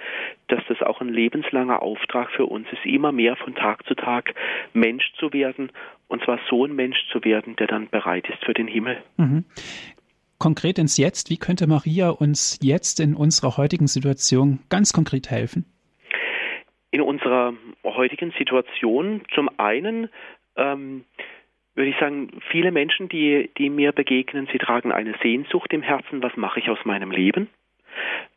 dass 0.47 0.63
das 0.67 0.81
auch 0.81 1.01
ein 1.01 1.09
lebenslanger 1.09 1.81
Auftrag 1.81 2.31
für 2.31 2.45
uns 2.45 2.67
ist, 2.71 2.85
immer 2.85 3.11
mehr 3.11 3.35
von 3.35 3.55
Tag 3.55 3.85
zu 3.85 3.95
Tag 3.95 4.33
Mensch 4.73 5.11
zu 5.17 5.33
werden, 5.33 5.71
und 6.07 6.23
zwar 6.23 6.39
so 6.49 6.65
ein 6.65 6.75
Mensch 6.75 6.99
zu 7.11 7.23
werden, 7.23 7.55
der 7.55 7.67
dann 7.67 7.89
bereit 7.89 8.29
ist 8.29 8.43
für 8.45 8.53
den 8.53 8.67
Himmel. 8.67 9.01
Mhm 9.17 9.45
konkret 10.43 10.77
ins 10.77 10.97
Jetzt. 10.97 11.29
Wie 11.29 11.37
könnte 11.37 11.67
Maria 11.67 12.09
uns 12.09 12.59
jetzt 12.61 12.99
in 12.99 13.15
unserer 13.15 13.55
heutigen 13.55 13.87
Situation 13.87 14.59
ganz 14.67 14.91
konkret 14.91 15.29
helfen? 15.29 15.63
In 16.93 17.01
unserer 17.01 17.55
heutigen 17.83 18.31
Situation 18.37 19.23
zum 19.33 19.49
einen 19.57 20.09
ähm, 20.55 21.05
würde 21.73 21.89
ich 21.89 21.97
sagen, 21.97 22.29
viele 22.51 22.71
Menschen, 22.71 23.09
die, 23.09 23.49
die 23.57 23.71
mir 23.71 23.93
begegnen, 23.93 24.47
sie 24.51 24.59
tragen 24.59 24.91
eine 24.91 25.15
Sehnsucht 25.23 25.73
im 25.73 25.81
Herzen, 25.81 26.21
was 26.21 26.37
mache 26.37 26.59
ich 26.59 26.69
aus 26.69 26.77
meinem 26.85 27.09
Leben? 27.09 27.49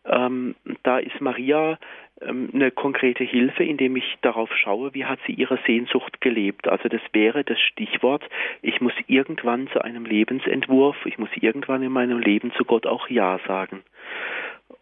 Ähm, 0.06 0.54
da 0.84 0.96
ist 0.96 1.20
Maria 1.20 1.78
ähm, 2.22 2.48
eine 2.54 2.70
konkrete 2.70 3.24
Hilfe, 3.24 3.62
indem 3.62 3.94
ich 3.96 4.16
darauf 4.22 4.50
schaue, 4.56 4.94
wie 4.94 5.04
hat 5.04 5.18
sie 5.26 5.34
ihre 5.34 5.58
Sehnsucht 5.66 6.22
gelebt. 6.22 6.66
Also 6.66 6.88
das 6.88 7.02
wäre 7.12 7.44
das 7.44 7.60
Stichwort, 7.60 8.24
ich 8.62 8.80
muss 8.80 8.94
irgendwann 9.06 9.68
zu 9.68 9.82
einem 9.82 10.06
Lebensentwurf, 10.06 10.96
ich 11.04 11.18
muss 11.18 11.28
irgendwann 11.38 11.82
in 11.82 11.92
meinem 11.92 12.20
Leben 12.20 12.52
zu 12.56 12.64
Gott 12.64 12.86
auch 12.86 13.10
Ja 13.10 13.38
sagen. 13.46 13.82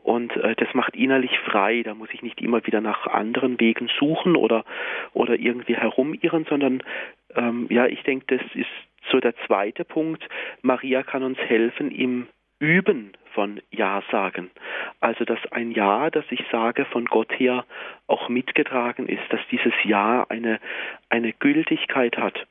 Und 0.02 0.36
äh, 0.36 0.54
das 0.54 0.72
macht 0.74 0.96
innerlich 0.96 1.38
frei. 1.40 1.82
Da 1.82 1.94
muss 1.94 2.08
ich 2.12 2.22
nicht 2.22 2.40
immer 2.40 2.66
wieder 2.66 2.80
nach 2.80 3.06
anderen 3.06 3.58
Wegen 3.60 3.88
suchen 3.98 4.36
oder, 4.36 4.64
oder 5.12 5.38
irgendwie 5.38 5.76
herumirren, 5.76 6.44
sondern 6.48 6.82
ähm, 7.34 7.66
ja, 7.70 7.86
ich 7.86 8.02
denke, 8.02 8.38
das 8.38 8.46
ist 8.54 8.68
so 9.10 9.20
der 9.20 9.34
zweite 9.46 9.84
Punkt. 9.84 10.26
Maria 10.62 11.02
kann 11.02 11.22
uns 11.22 11.38
helfen 11.38 11.90
im 11.90 12.26
Üben 12.58 13.12
von 13.32 13.60
Ja 13.70 14.02
sagen. 14.10 14.50
Also 15.00 15.24
dass 15.24 15.40
ein 15.50 15.72
Ja, 15.72 16.10
das 16.10 16.24
ich 16.30 16.44
sage, 16.50 16.84
von 16.86 17.04
Gott 17.06 17.32
her 17.38 17.64
auch 18.06 18.28
mitgetragen 18.28 19.08
ist, 19.08 19.24
dass 19.30 19.40
dieses 19.50 19.74
Ja 19.84 20.24
eine, 20.28 20.60
eine 21.08 21.32
Gültigkeit 21.32 22.16
hat. 22.16 22.46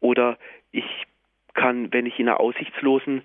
Oder 0.00 0.38
ich 0.70 0.84
kann, 1.54 1.92
wenn 1.92 2.06
ich 2.06 2.18
in 2.20 2.28
einer 2.28 2.38
aussichtslosen 2.38 3.22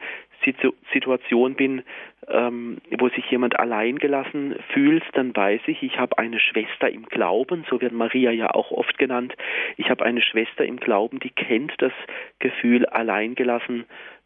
Situation 0.91 1.55
bin, 1.55 1.83
ähm, 2.27 2.77
wo 2.97 3.09
sich 3.09 3.29
jemand 3.29 3.59
allein 3.59 3.97
gelassen 3.99 4.55
fühlt, 4.73 5.03
dann 5.13 5.35
weiß 5.35 5.61
ich, 5.67 5.83
ich 5.83 5.97
habe 5.97 6.17
eine 6.17 6.39
Schwester 6.39 6.89
im 6.89 7.05
Glauben, 7.05 7.65
so 7.69 7.81
wird 7.81 7.93
Maria 7.93 8.31
ja 8.31 8.53
auch 8.53 8.71
oft 8.71 8.97
genannt. 8.97 9.35
Ich 9.77 9.89
habe 9.89 10.03
eine 10.05 10.21
Schwester 10.21 10.65
im 10.65 10.77
Glauben, 10.77 11.19
die 11.19 11.29
kennt 11.29 11.73
das 11.79 11.93
Gefühl, 12.39 12.85
alleingelassen 12.85 13.85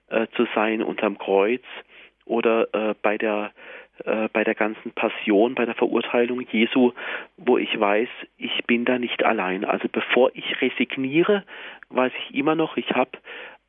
äh, 0.10 0.28
zu 0.36 0.48
sein 0.56 0.82
unterm 0.82 1.18
Kreuz 1.18 1.64
oder 2.26 2.68
äh, 2.74 2.96
bei 3.02 3.18
der 3.18 3.52
äh, 4.04 4.28
bei 4.34 4.44
der 4.44 4.56
ganzen 4.56 4.92
Passion, 4.92 5.56
bei 5.56 5.66
der 5.66 5.76
Verurteilung 5.76 6.42
Jesu, 6.52 6.92
wo 7.38 7.58
ich 7.58 7.80
weiß, 7.80 8.10
ich 8.38 8.66
bin 8.68 8.84
da 8.84 9.00
nicht 9.00 9.24
allein. 9.24 9.64
Also 9.64 9.88
bevor 9.90 10.32
ich 10.34 10.62
resigniere, 10.62 11.44
weiß 11.90 12.12
ich 12.20 12.36
immer 12.36 12.56
noch, 12.56 12.76
ich 12.76 12.92
habe 12.92 13.12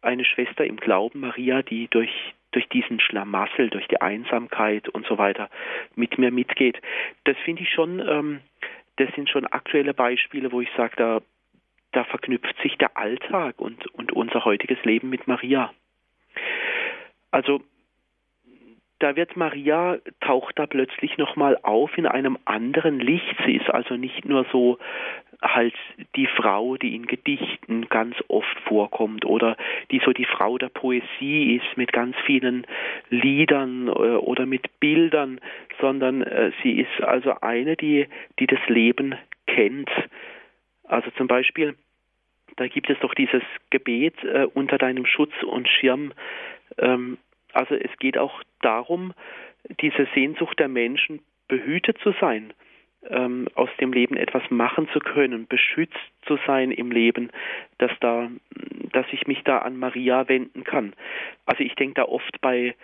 eine 0.03 0.25
Schwester 0.25 0.65
im 0.65 0.77
Glauben, 0.77 1.21
Maria, 1.21 1.63
die 1.63 1.89
durch 1.89 2.11
durch 2.57 2.69
diesen 2.71 3.01
Schlamassel, 3.01 3.69
durch 3.69 3.87
die 3.89 4.01
Einsamkeit 4.01 4.89
und 4.89 5.07
so 5.07 5.19
weiter 5.19 5.51
mit 5.95 6.17
mir 6.17 6.31
mitgeht. 6.31 6.81
Das 7.25 7.37
finde 7.45 7.63
ich 7.63 7.69
schon, 7.69 8.01
ähm, 8.01 8.41
das 8.97 9.15
sind 9.15 9.29
schon 9.29 9.47
aktuelle 9.47 9.93
Beispiele, 9.93 10.51
wo 10.53 10.63
ich 10.63 10.71
sage, 10.75 10.95
da, 10.97 11.21
da 11.93 12.05
verknüpft 12.05 12.57
sich 12.63 12.79
der 12.79 12.97
Alltag 12.97 13.61
und, 13.61 13.87
und 13.89 14.13
unser 14.13 14.47
heutiges 14.47 14.83
Leben 14.85 15.11
mit 15.11 15.27
Maria. 15.27 15.71
Also 17.31 17.61
da 18.99 19.15
wird 19.17 19.37
Maria, 19.37 19.99
taucht 20.21 20.59
da 20.59 20.67
plötzlich 20.67 21.19
nochmal 21.19 21.59
auf 21.63 21.97
in 21.99 22.07
einem 22.07 22.39
anderen 22.45 22.99
Licht. 22.99 23.37
Sie 23.45 23.57
ist 23.57 23.69
also 23.71 23.97
nicht 23.97 24.25
nur 24.25 24.47
so 24.51 24.79
halt 25.43 25.75
die 26.15 26.27
Frau, 26.27 26.77
die 26.77 26.95
in 26.95 27.07
Gedichten 27.07 27.89
ganz 27.89 28.17
oft 28.29 28.59
vorkommt 28.61 29.27
oder 29.27 29.57
die 29.91 30.01
so 30.05 30.13
die 30.13 30.25
Frau 30.25 30.57
der 30.57 30.71
Poesie 30.71 31.57
ist 31.57 31.77
mit 31.77 31.93
ganz 31.93 32.17
vielen 32.25 32.67
Liedern 33.11 33.89
äh, 33.89 33.91
oder 33.91 34.47
mit 34.47 34.81
Bildern, 34.81 35.41
sondern 35.81 36.23
äh, 36.23 36.53
sie 36.63 36.81
ist 36.81 37.03
also 37.03 37.35
eine, 37.43 37.77
die, 37.77 38.07
die 38.39 38.47
das 38.47 38.61
Leben 38.69 39.15
kennt. 39.47 39.91
Also 40.85 41.11
zum 41.13 41.27
Beispiel, 41.27 41.75
da 42.57 42.67
gibt 42.69 42.89
es 42.89 42.99
doch 43.01 43.15
dieses 43.15 43.43
Gebet 43.69 44.15
äh, 44.25 44.47
unter 44.55 44.79
deinem 44.79 45.05
Schutz 45.05 45.35
und 45.43 45.69
Schirm, 45.69 46.13
ähm, 46.79 47.19
also 47.57 47.75
es 47.75 47.91
geht 47.99 48.19
auch 48.19 48.43
darum, 48.61 49.15
diese 49.81 50.07
Sehnsucht 50.15 50.59
der 50.59 50.69
Menschen 50.69 51.21
behütet 51.49 51.99
zu 51.99 52.13
sein, 52.21 52.53
ähm, 53.09 53.49
aus 53.55 53.71
dem 53.81 53.93
Leben 53.93 54.17
etwas 54.17 54.43
machen 54.51 54.89
zu 54.93 54.99
können, 54.99 55.47
beschützt 55.47 55.99
zu 56.27 56.39
sein 56.47 56.71
im 56.71 56.91
Leben, 56.91 57.31
dass 57.79 57.93
da, 58.01 58.29
dass 58.93 59.07
ich 59.13 59.27
mich 59.27 59.43
da 59.45 59.59
an 59.59 59.79
Maria 59.79 60.29
wenden 60.29 60.65
kann. 60.65 60.93
Also 61.47 61.63
ich 61.63 61.75
denke 61.77 61.95
da 61.95 62.05
oft 62.05 62.41
bei 62.41 62.75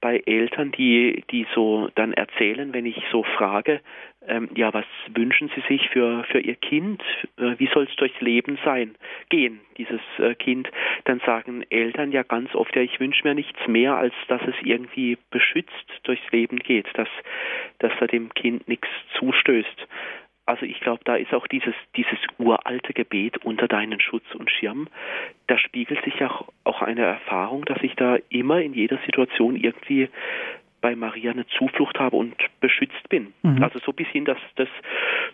bei 0.00 0.22
Eltern, 0.26 0.72
die, 0.72 1.24
die 1.30 1.46
so 1.54 1.88
dann 1.94 2.12
erzählen, 2.12 2.72
wenn 2.72 2.86
ich 2.86 3.02
so 3.10 3.22
frage, 3.22 3.80
ähm, 4.26 4.48
ja, 4.54 4.72
was 4.72 4.84
wünschen 5.14 5.50
Sie 5.54 5.62
sich 5.68 5.88
für, 5.90 6.24
für 6.24 6.40
Ihr 6.40 6.56
Kind? 6.56 7.02
Äh, 7.38 7.54
wie 7.58 7.68
soll 7.72 7.84
es 7.84 7.96
durchs 7.96 8.20
Leben 8.20 8.58
sein, 8.64 8.94
gehen, 9.28 9.60
dieses 9.78 10.00
äh, 10.18 10.34
Kind? 10.34 10.70
Dann 11.04 11.20
sagen 11.20 11.64
Eltern 11.70 12.12
ja 12.12 12.22
ganz 12.22 12.54
oft, 12.54 12.74
ja, 12.76 12.82
ich 12.82 13.00
wünsche 13.00 13.26
mir 13.26 13.34
nichts 13.34 13.66
mehr, 13.66 13.96
als 13.96 14.14
dass 14.28 14.42
es 14.42 14.54
irgendwie 14.62 15.18
beschützt 15.30 15.72
durchs 16.04 16.30
Leben 16.32 16.58
geht, 16.58 16.86
dass, 16.94 17.08
dass 17.78 17.92
da 17.98 18.06
dem 18.06 18.32
Kind 18.34 18.68
nichts 18.68 18.88
zustößt. 19.18 19.86
Also 20.50 20.66
ich 20.66 20.80
glaube, 20.80 21.00
da 21.04 21.14
ist 21.14 21.32
auch 21.32 21.46
dieses, 21.46 21.74
dieses 21.94 22.18
uralte 22.38 22.92
Gebet 22.92 23.44
unter 23.44 23.68
deinen 23.68 24.00
Schutz 24.00 24.24
und 24.36 24.50
Schirm. 24.50 24.88
Da 25.46 25.56
spiegelt 25.56 26.02
sich 26.04 26.24
auch, 26.24 26.48
auch 26.64 26.82
eine 26.82 27.02
Erfahrung, 27.02 27.64
dass 27.66 27.80
ich 27.82 27.94
da 27.94 28.16
immer 28.30 28.60
in 28.60 28.74
jeder 28.74 28.98
Situation 29.06 29.54
irgendwie 29.54 30.08
bei 30.80 30.96
Maria 30.96 31.30
eine 31.30 31.46
Zuflucht 31.56 32.00
habe 32.00 32.16
und 32.16 32.34
beschützt 32.58 33.08
bin. 33.08 33.32
Mhm. 33.44 33.62
Also 33.62 33.78
so 33.78 33.92
bis 33.92 34.08
hin, 34.08 34.24
dass 34.24 34.38
das 34.56 34.66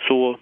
so 0.06 0.38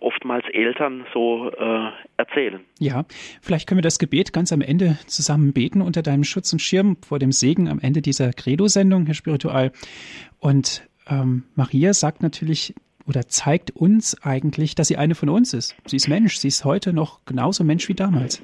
oftmals 0.00 0.44
Eltern 0.52 1.06
so 1.14 1.52
äh, 1.52 1.90
erzählen. 2.16 2.64
Ja, 2.80 3.04
vielleicht 3.40 3.68
können 3.68 3.78
wir 3.78 3.82
das 3.82 4.00
Gebet 4.00 4.32
ganz 4.32 4.52
am 4.52 4.60
Ende 4.60 4.98
zusammen 5.06 5.52
beten 5.52 5.80
unter 5.80 6.02
deinem 6.02 6.24
Schutz 6.24 6.52
und 6.52 6.58
Schirm 6.58 6.96
vor 7.06 7.20
dem 7.20 7.30
Segen 7.30 7.68
am 7.68 7.78
Ende 7.78 8.02
dieser 8.02 8.32
Credo-Sendung, 8.32 9.06
Herr 9.06 9.14
Spiritual. 9.14 9.70
Und 10.40 10.82
ähm, 11.08 11.44
Maria 11.54 11.94
sagt 11.94 12.24
natürlich 12.24 12.74
oder 13.08 13.22
zeigt 13.28 13.70
uns 13.70 14.16
eigentlich, 14.24 14.74
dass 14.74 14.88
sie 14.88 14.96
eine 14.96 15.14
von 15.14 15.28
uns 15.28 15.54
ist. 15.54 15.76
Sie 15.86 15.96
ist 15.96 16.08
Mensch, 16.08 16.36
sie 16.36 16.48
ist 16.48 16.64
heute 16.64 16.92
noch 16.92 17.24
genauso 17.24 17.64
Mensch 17.64 17.88
wie 17.88 17.94
damals. 17.94 18.42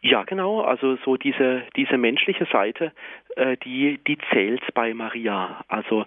Ja, 0.00 0.22
genau. 0.22 0.60
Also 0.60 0.96
so 1.04 1.16
diese 1.16 1.64
diese 1.74 1.98
menschliche 1.98 2.46
Seite, 2.52 2.92
äh, 3.36 3.56
die 3.64 3.98
die 4.06 4.16
zählt 4.30 4.62
bei 4.72 4.94
Maria. 4.94 5.64
Also 5.66 6.06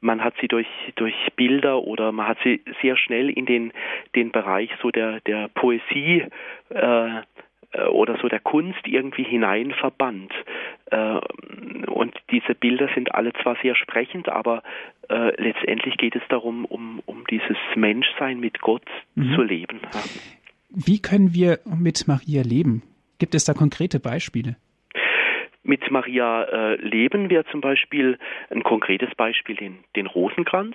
man 0.00 0.22
hat 0.22 0.34
sie 0.40 0.46
durch 0.46 0.68
durch 0.94 1.14
Bilder 1.34 1.82
oder 1.82 2.12
man 2.12 2.28
hat 2.28 2.38
sie 2.44 2.62
sehr 2.80 2.96
schnell 2.96 3.28
in 3.30 3.46
den 3.46 3.72
den 4.14 4.30
Bereich 4.30 4.70
so 4.80 4.90
der 4.90 5.20
der 5.22 5.48
Poesie 5.48 6.24
äh, 6.70 7.22
äh, 7.72 7.84
oder 7.86 8.16
so 8.18 8.28
der 8.28 8.40
Kunst 8.40 8.86
irgendwie 8.86 9.24
hinein 9.24 9.72
verbannt. 9.72 10.32
Äh, 10.92 11.20
und 11.90 12.14
diese 12.30 12.54
Bilder 12.54 12.88
sind 12.94 13.14
alle 13.14 13.32
zwar 13.42 13.56
sehr 13.62 13.74
sprechend, 13.74 14.28
aber 14.28 14.62
äh, 15.08 15.32
letztendlich 15.42 15.96
geht 15.96 16.14
es 16.14 16.22
darum, 16.28 16.64
um, 16.66 17.02
um 17.06 17.24
dieses 17.30 17.56
Menschsein 17.74 18.40
mit 18.40 18.60
Gott 18.60 18.84
mhm. 19.14 19.34
zu 19.34 19.42
leben. 19.42 19.80
Wie 20.68 21.00
können 21.00 21.34
wir 21.34 21.58
mit 21.64 22.06
Maria 22.06 22.42
leben? 22.42 22.82
Gibt 23.18 23.34
es 23.34 23.44
da 23.44 23.54
konkrete 23.54 24.00
Beispiele? 24.00 24.56
Mit 25.62 25.90
Maria 25.90 26.42
äh, 26.44 26.74
leben 26.76 27.30
wir 27.30 27.46
zum 27.46 27.60
Beispiel 27.60 28.18
ein 28.50 28.62
konkretes 28.62 29.14
Beispiel 29.14 29.56
den, 29.56 29.78
den 29.96 30.06
Rosenkranz, 30.06 30.74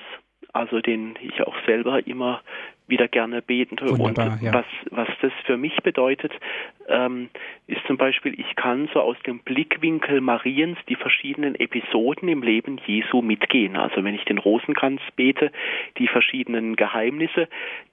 also 0.54 0.80
den 0.80 1.16
ich 1.22 1.42
auch 1.42 1.56
selber 1.66 2.08
immer 2.08 2.42
wieder 2.88 3.08
gerne 3.08 3.42
beten. 3.42 3.78
Wunderbar, 3.80 4.34
und 4.34 4.42
ja. 4.42 4.54
was, 4.54 4.66
was 4.92 5.08
das 5.22 5.32
für 5.46 5.58
mich 5.58 5.76
bedeutet, 5.84 6.32
ähm, 6.88 7.30
ist 7.68 7.82
zum 7.88 7.98
Beispiel, 7.98 8.40
ich 8.40 8.56
kann 8.56 8.90
so 8.94 9.02
aus 9.02 9.18
dem 9.26 9.40
Blickwinkel 9.40 10.22
Mariens 10.22 10.78
die 10.88 10.96
verschiedenen 10.96 11.56
Episoden 11.56 12.30
im 12.30 12.42
Leben 12.44 12.80
Jesu 12.86 13.22
mitgehen. 13.22 13.76
Also 13.76 14.04
wenn 14.04 14.16
ich 14.16 14.26
den 14.26 14.38
Rosenkranz 14.38 15.02
bete, 15.16 15.52
die 15.98 16.08
verschiedenen 16.08 16.76
Geheimnisse, 16.76 17.48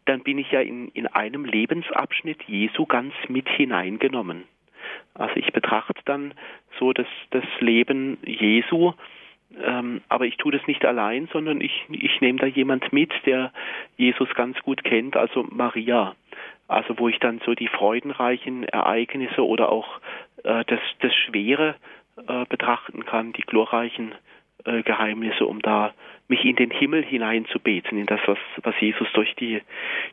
dann 0.05 0.21
bin 0.21 0.39
ich 0.39 0.51
ja 0.53 0.61
in, 0.61 0.89
in 0.89 1.07
einem 1.07 1.45
Lebensabschnitt 1.45 2.43
Jesu 2.45 2.87
ganz 2.87 3.15
mit 3.29 3.49
hineingenommen. 3.49 4.45
Also 5.15 5.37
ich 5.37 5.53
betrachte 5.53 6.01
dann 6.05 6.35
so 6.79 6.93
das, 6.93 7.07
das 7.31 7.45
Leben 7.61 8.19
Jesu, 8.25 8.93
ähm, 9.63 10.01
aber 10.09 10.27
ich 10.27 10.37
tue 10.37 10.53
das 10.53 10.67
nicht 10.67 10.85
allein, 10.85 11.29
sondern 11.33 11.61
ich, 11.61 11.85
ich 11.91 12.21
nehme 12.21 12.39
da 12.39 12.47
jemand 12.47 12.93
mit, 12.93 13.13
der 13.27 13.53
Jesus 13.97 14.29
ganz 14.35 14.59
gut 14.63 14.85
kennt, 14.85 15.17
also 15.17 15.45
Maria. 15.51 16.15
Also 16.67 16.99
wo 16.99 17.09
ich 17.09 17.19
dann 17.19 17.41
so 17.45 17.55
die 17.55 17.69
freudenreichen 17.69 18.65
Ereignisse 18.65 19.45
oder 19.47 19.71
auch 19.71 20.01
äh, 20.45 20.65
das, 20.67 20.81
das 21.01 21.15
Schwere 21.15 21.77
äh, 22.27 22.45
betrachten 22.47 23.05
kann, 23.05 23.33
die 23.33 23.43
glorreichen 23.43 24.15
äh, 24.65 24.83
Geheimnisse, 24.83 25.47
um 25.47 25.61
da 25.61 25.93
mich 26.29 26.45
in 26.45 26.57
den 26.57 26.71
Himmel 26.71 27.05
hineinzubeten, 27.05 27.99
in 27.99 28.07
das, 28.07 28.21
was, 28.27 28.39
was 28.63 28.75
Jesus 28.81 29.09
durch 29.13 29.35
die, 29.37 29.61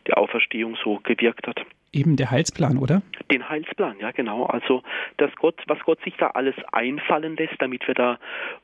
die 0.08 0.14
Auferstehung 0.14 0.78
so 0.84 1.00
gewirkt 1.04 1.48
hat. 1.48 1.62
Eben 1.94 2.16
der 2.16 2.32
Heilsplan, 2.32 2.78
oder? 2.78 3.02
Den 3.32 3.48
Heilsplan, 3.48 3.98
ja 4.00 4.12
genau. 4.12 4.46
Also 4.46 4.84
dass 5.18 5.34
Gott, 5.36 5.56
was 5.68 5.80
Gott 5.80 6.00
sich 6.04 6.16
da 6.18 6.28
alles 6.28 6.56
einfallen 6.72 7.36
lässt, 7.36 7.56
damit 7.60 7.88
wir 7.88 7.94
da 7.94 8.20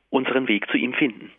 unseren 0.10 0.48
Weg 0.48 0.68
zu 0.70 0.78
ihm 0.78 0.94
finden. 0.94 1.32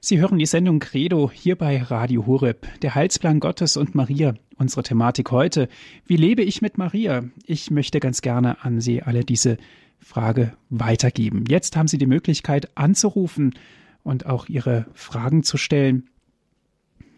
Sie 0.00 0.20
hören 0.20 0.38
die 0.38 0.46
Sendung 0.46 0.78
Credo 0.78 1.30
hier 1.32 1.56
bei 1.56 1.82
Radio 1.82 2.26
Horeb, 2.26 2.66
der 2.82 2.94
Heilsplan 2.94 3.40
Gottes 3.40 3.76
und 3.76 3.94
Maria. 3.94 4.34
Unsere 4.56 4.84
Thematik 4.84 5.32
heute, 5.32 5.68
wie 6.06 6.16
lebe 6.16 6.42
ich 6.42 6.62
mit 6.62 6.78
Maria? 6.78 7.24
Ich 7.46 7.70
möchte 7.70 7.98
ganz 7.98 8.22
gerne 8.22 8.62
an 8.62 8.80
Sie 8.80 9.02
alle 9.02 9.24
diese 9.24 9.58
Frage 10.04 10.52
weitergeben. 10.68 11.44
Jetzt 11.48 11.76
haben 11.76 11.88
Sie 11.88 11.98
die 11.98 12.06
Möglichkeit 12.06 12.76
anzurufen 12.76 13.54
und 14.02 14.26
auch 14.26 14.48
Ihre 14.48 14.86
Fragen 14.92 15.42
zu 15.42 15.56
stellen, 15.56 16.10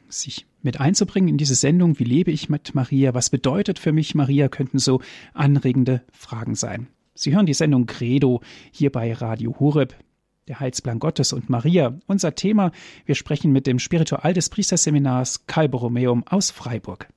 sich 0.08 0.46
mit 0.62 0.80
einzubringen 0.80 1.28
in 1.28 1.36
diese 1.36 1.56
Sendung. 1.56 1.98
Wie 1.98 2.04
lebe 2.04 2.30
ich 2.30 2.48
mit 2.48 2.74
Maria? 2.74 3.12
Was 3.12 3.28
bedeutet 3.28 3.80
für 3.80 3.92
mich 3.92 4.14
Maria? 4.14 4.48
Könnten 4.48 4.78
so 4.78 5.00
anregende 5.34 6.02
Fragen 6.12 6.54
sein. 6.54 6.86
Sie 7.14 7.34
hören 7.34 7.46
die 7.46 7.54
Sendung 7.54 7.86
Credo 7.86 8.40
hier 8.70 8.92
bei 8.92 9.12
Radio 9.12 9.58
Horeb. 9.58 9.96
Der 10.46 10.60
Heilsplan 10.60 11.00
Gottes 11.00 11.32
und 11.32 11.50
Maria. 11.50 11.98
Unser 12.06 12.36
Thema. 12.36 12.70
Wir 13.04 13.16
sprechen 13.16 13.50
mit 13.50 13.66
dem 13.66 13.80
Spiritual 13.80 14.32
des 14.32 14.48
Priesterseminars 14.48 15.46
Karl 15.48 15.68
Borromeum 15.68 16.24
aus 16.28 16.52
Freiburg. 16.52 17.08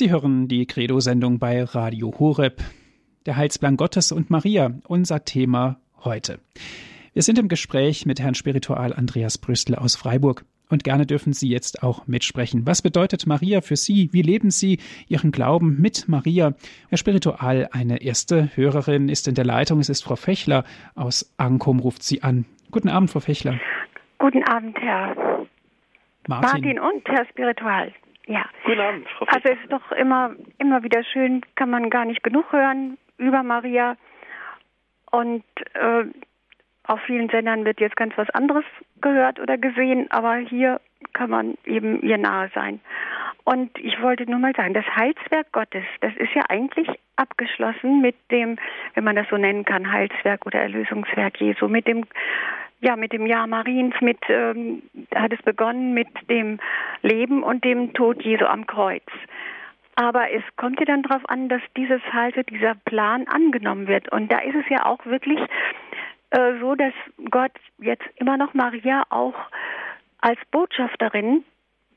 Sie 0.00 0.10
hören 0.10 0.48
die 0.48 0.64
Credo-Sendung 0.64 1.38
bei 1.38 1.62
Radio 1.62 2.10
Horeb. 2.18 2.62
Der 3.26 3.36
Heilsplan 3.36 3.76
Gottes 3.76 4.12
und 4.12 4.30
Maria, 4.30 4.72
unser 4.88 5.26
Thema 5.26 5.78
heute. 6.02 6.40
Wir 7.12 7.20
sind 7.20 7.38
im 7.38 7.48
Gespräch 7.48 8.06
mit 8.06 8.18
Herrn 8.18 8.34
Spiritual 8.34 8.94
Andreas 8.94 9.36
Brüstel 9.36 9.74
aus 9.74 9.96
Freiburg. 9.96 10.46
Und 10.70 10.84
gerne 10.84 11.04
dürfen 11.04 11.34
Sie 11.34 11.50
jetzt 11.50 11.82
auch 11.82 12.06
mitsprechen. 12.06 12.64
Was 12.64 12.80
bedeutet 12.80 13.26
Maria 13.26 13.60
für 13.60 13.76
Sie? 13.76 14.08
Wie 14.14 14.22
leben 14.22 14.50
Sie 14.50 14.78
Ihren 15.06 15.32
Glauben 15.32 15.78
mit 15.78 16.08
Maria? 16.08 16.54
Herr 16.88 16.96
Spiritual, 16.96 17.68
eine 17.70 18.00
erste 18.00 18.56
Hörerin 18.56 19.10
ist 19.10 19.28
in 19.28 19.34
der 19.34 19.44
Leitung. 19.44 19.80
Es 19.80 19.90
ist 19.90 20.02
Frau 20.02 20.16
Fechler 20.16 20.64
aus 20.94 21.30
Ankum, 21.36 21.78
ruft 21.78 22.04
sie 22.04 22.22
an. 22.22 22.46
Guten 22.70 22.88
Abend, 22.88 23.10
Frau 23.10 23.20
Fechler. 23.20 23.60
Guten 24.18 24.44
Abend, 24.44 24.78
Herr 24.80 25.14
Martin, 26.26 26.48
Martin 26.48 26.80
und 26.80 27.06
Herr 27.06 27.26
Spiritual. 27.26 27.92
Ja. 28.30 28.46
Guten 28.64 28.80
Abend, 28.80 29.08
Frau 29.10 29.26
Also 29.26 29.48
es 29.48 29.58
ist 29.60 29.72
doch 29.72 29.90
immer, 29.90 30.36
immer 30.58 30.84
wieder 30.84 31.02
schön, 31.02 31.40
kann 31.56 31.68
man 31.68 31.90
gar 31.90 32.04
nicht 32.04 32.22
genug 32.22 32.52
hören 32.52 32.96
über 33.18 33.42
Maria. 33.42 33.96
Und 35.10 35.42
äh, 35.74 36.04
auf 36.84 37.00
vielen 37.06 37.28
Sendern 37.28 37.64
wird 37.64 37.80
jetzt 37.80 37.96
ganz 37.96 38.16
was 38.16 38.30
anderes 38.30 38.64
gehört 39.00 39.40
oder 39.40 39.58
gesehen, 39.58 40.08
aber 40.12 40.36
hier 40.36 40.80
kann 41.12 41.30
man 41.30 41.54
eben 41.64 42.02
ihr 42.02 42.18
nahe 42.18 42.50
sein. 42.54 42.80
Und 43.44 43.76
ich 43.78 44.00
wollte 44.00 44.30
nur 44.30 44.38
mal 44.38 44.54
sagen, 44.54 44.74
das 44.74 44.84
Heilswerk 44.94 45.50
Gottes, 45.52 45.84
das 46.00 46.14
ist 46.16 46.32
ja 46.34 46.42
eigentlich 46.48 46.88
abgeschlossen 47.16 48.00
mit 48.00 48.16
dem, 48.30 48.58
wenn 48.94 49.04
man 49.04 49.16
das 49.16 49.28
so 49.28 49.36
nennen 49.36 49.64
kann, 49.64 49.90
Heilswerk 49.90 50.46
oder 50.46 50.60
Erlösungswerk 50.60 51.40
Jesu, 51.40 51.68
mit 51.68 51.86
dem 51.86 52.04
ja, 52.82 52.96
mit 52.96 53.12
dem 53.12 53.26
Jahr 53.26 53.46
Mariens, 53.46 53.94
mit 54.00 54.18
ähm, 54.28 54.82
hat 55.14 55.32
es 55.32 55.42
begonnen 55.42 55.92
mit 55.92 56.08
dem 56.30 56.58
Leben 57.02 57.42
und 57.42 57.62
dem 57.62 57.92
Tod 57.92 58.22
Jesu 58.22 58.46
am 58.46 58.66
Kreuz. 58.66 59.04
Aber 59.96 60.30
es 60.30 60.42
kommt 60.56 60.80
ja 60.80 60.86
dann 60.86 61.02
darauf 61.02 61.28
an, 61.28 61.50
dass 61.50 61.60
dieses 61.76 62.00
Halte, 62.10 62.42
dieser 62.44 62.74
Plan 62.86 63.26
angenommen 63.28 63.86
wird. 63.86 64.10
Und 64.12 64.32
da 64.32 64.38
ist 64.38 64.54
es 64.54 64.66
ja 64.70 64.86
auch 64.86 65.04
wirklich 65.04 65.38
äh, 66.30 66.58
so, 66.58 66.74
dass 66.74 66.94
Gott 67.30 67.52
jetzt 67.78 68.08
immer 68.16 68.38
noch 68.38 68.54
Maria 68.54 69.02
auch 69.10 69.34
als 70.20 70.38
Botschafterin 70.50 71.44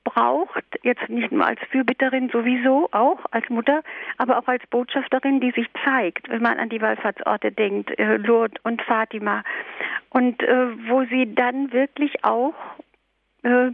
braucht, 0.04 0.66
jetzt 0.84 1.08
nicht 1.10 1.32
nur 1.32 1.46
als 1.46 1.60
Fürbitterin 1.72 2.30
sowieso, 2.30 2.90
auch 2.92 3.20
als 3.32 3.50
Mutter, 3.50 3.84
aber 4.18 4.38
auch 4.38 4.48
als 4.48 4.66
Botschafterin, 4.68 5.40
die 5.40 5.52
sich 5.52 5.68
zeigt, 5.86 6.30
wenn 6.30 6.42
man 6.42 6.60
an 6.60 6.70
die 6.70 6.82
Wallfahrtsorte 6.82 7.52
denkt, 7.52 7.98
äh, 7.98 8.18
Lourdes 8.18 8.62
und 8.64 8.82
Fatima. 8.82 9.44
Und 10.10 10.42
äh, 10.44 10.90
wo 10.90 11.06
sie 11.06 11.34
dann 11.34 11.72
wirklich 11.72 12.24
auch 12.24 12.54
äh, 13.44 13.72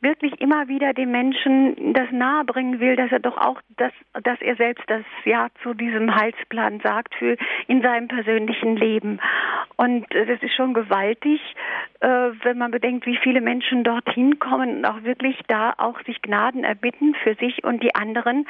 wirklich 0.00 0.40
immer 0.40 0.68
wieder 0.68 0.94
dem 0.94 1.10
Menschen 1.10 1.92
das 1.92 2.10
nahebringen 2.10 2.80
will, 2.80 2.96
dass 2.96 3.12
er 3.12 3.20
doch 3.20 3.36
auch, 3.36 3.60
das, 3.76 3.92
dass 4.22 4.40
er 4.40 4.56
selbst 4.56 4.84
das 4.88 5.04
Ja 5.24 5.48
zu 5.62 5.74
diesem 5.74 6.14
Heilsplan 6.14 6.80
sagt 6.80 7.14
für 7.14 7.36
in 7.66 7.82
seinem 7.82 8.08
persönlichen 8.08 8.76
Leben. 8.76 9.20
Und 9.76 10.12
äh, 10.14 10.26
das 10.26 10.42
ist 10.42 10.54
schon 10.54 10.74
gewaltig, 10.74 11.40
äh, 12.00 12.08
wenn 12.42 12.58
man 12.58 12.70
bedenkt, 12.70 13.06
wie 13.06 13.18
viele 13.18 13.40
Menschen 13.40 13.84
dorthin 13.84 14.38
kommen 14.38 14.78
und 14.78 14.84
auch 14.86 15.02
wirklich 15.02 15.38
da 15.48 15.74
auch 15.76 16.00
sich 16.04 16.22
Gnaden 16.22 16.64
erbitten 16.64 17.14
für 17.22 17.34
sich 17.34 17.62
und 17.64 17.82
die 17.82 17.94
anderen. 17.94 18.46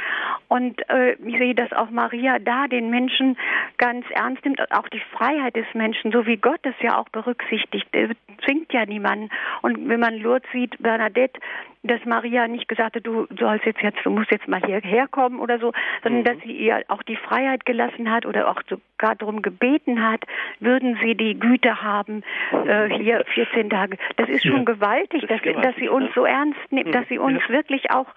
Und 0.49 0.89
äh, 0.89 1.15
ich 1.15 1.39
sehe, 1.39 1.55
dass 1.55 1.73
auch 1.73 1.91
Maria 1.91 2.39
da 2.39 2.69
den 2.69 2.91
Menschen 2.91 3.37
ganz 3.79 4.07
ernst 4.11 4.45
nimmt, 4.45 4.61
auch 4.73 4.89
die 4.89 5.03
Freiheit 5.13 5.57
des 5.57 5.67
Menschen, 5.75 6.13
so 6.13 6.27
wie 6.27 6.37
Gott 6.37 6.61
es 6.63 6.75
ja 6.81 6.97
auch 6.99 7.09
berücksichtigt. 7.09 7.89
Er 7.93 8.11
zwingt 8.45 8.73
ja 8.73 8.87
niemanden. 8.87 9.31
Und 9.63 9.89
wenn 9.89 10.01
man 10.01 10.17
Lourdes 10.19 10.49
sieht, 10.53 10.81
Bernadette, 10.81 11.40
dass 11.83 12.05
Maria 12.05 12.47
nicht 12.47 12.69
gesagt 12.69 12.97
hat, 12.97 13.07
du 13.07 13.27
sollst 13.39 13.65
jetzt, 13.65 13.81
jetzt 13.83 13.99
du 14.05 14.11
musst 14.11 14.31
jetzt 14.31 14.49
mal 14.49 14.61
hierher 14.65 15.09
kommen 15.09 15.41
oder 15.41 15.59
so, 15.59 15.73
sondern 16.03 16.21
mhm. 16.21 16.25
dass 16.25 16.37
sie 16.45 16.53
ihr 16.53 16.85
auch 16.89 17.03
die 17.03 17.17
Freiheit 17.17 17.65
gelassen 17.65 18.11
hat 18.11 18.27
oder 18.27 18.49
auch 18.49 18.63
sogar 18.69 19.15
darum 19.17 19.43
gebeten 19.43 20.07
hat, 20.07 20.25
würden 20.59 20.99
sie 21.03 21.15
die 21.15 21.39
Güte 21.39 21.83
haben, 21.83 22.23
äh, 22.67 22.89
hier 22.99 23.25
14 23.35 23.71
Tage. 23.71 23.97
Das 24.17 24.29
ist 24.29 24.45
schon 24.45 24.59
ja, 24.59 24.65
gewaltig, 24.65 25.23
das 25.23 25.31
dass, 25.31 25.43
gewaltig, 25.43 25.63
dass 25.63 25.77
sie 25.77 25.89
uns 25.89 26.07
ja. 26.09 26.13
so 26.15 26.25
ernst 26.25 26.61
nimmt, 26.71 26.89
mhm. 26.89 26.93
dass 26.93 27.09
sie 27.09 27.19
uns 27.19 27.41
ja. 27.49 27.55
wirklich 27.55 27.91
auch, 27.91 28.09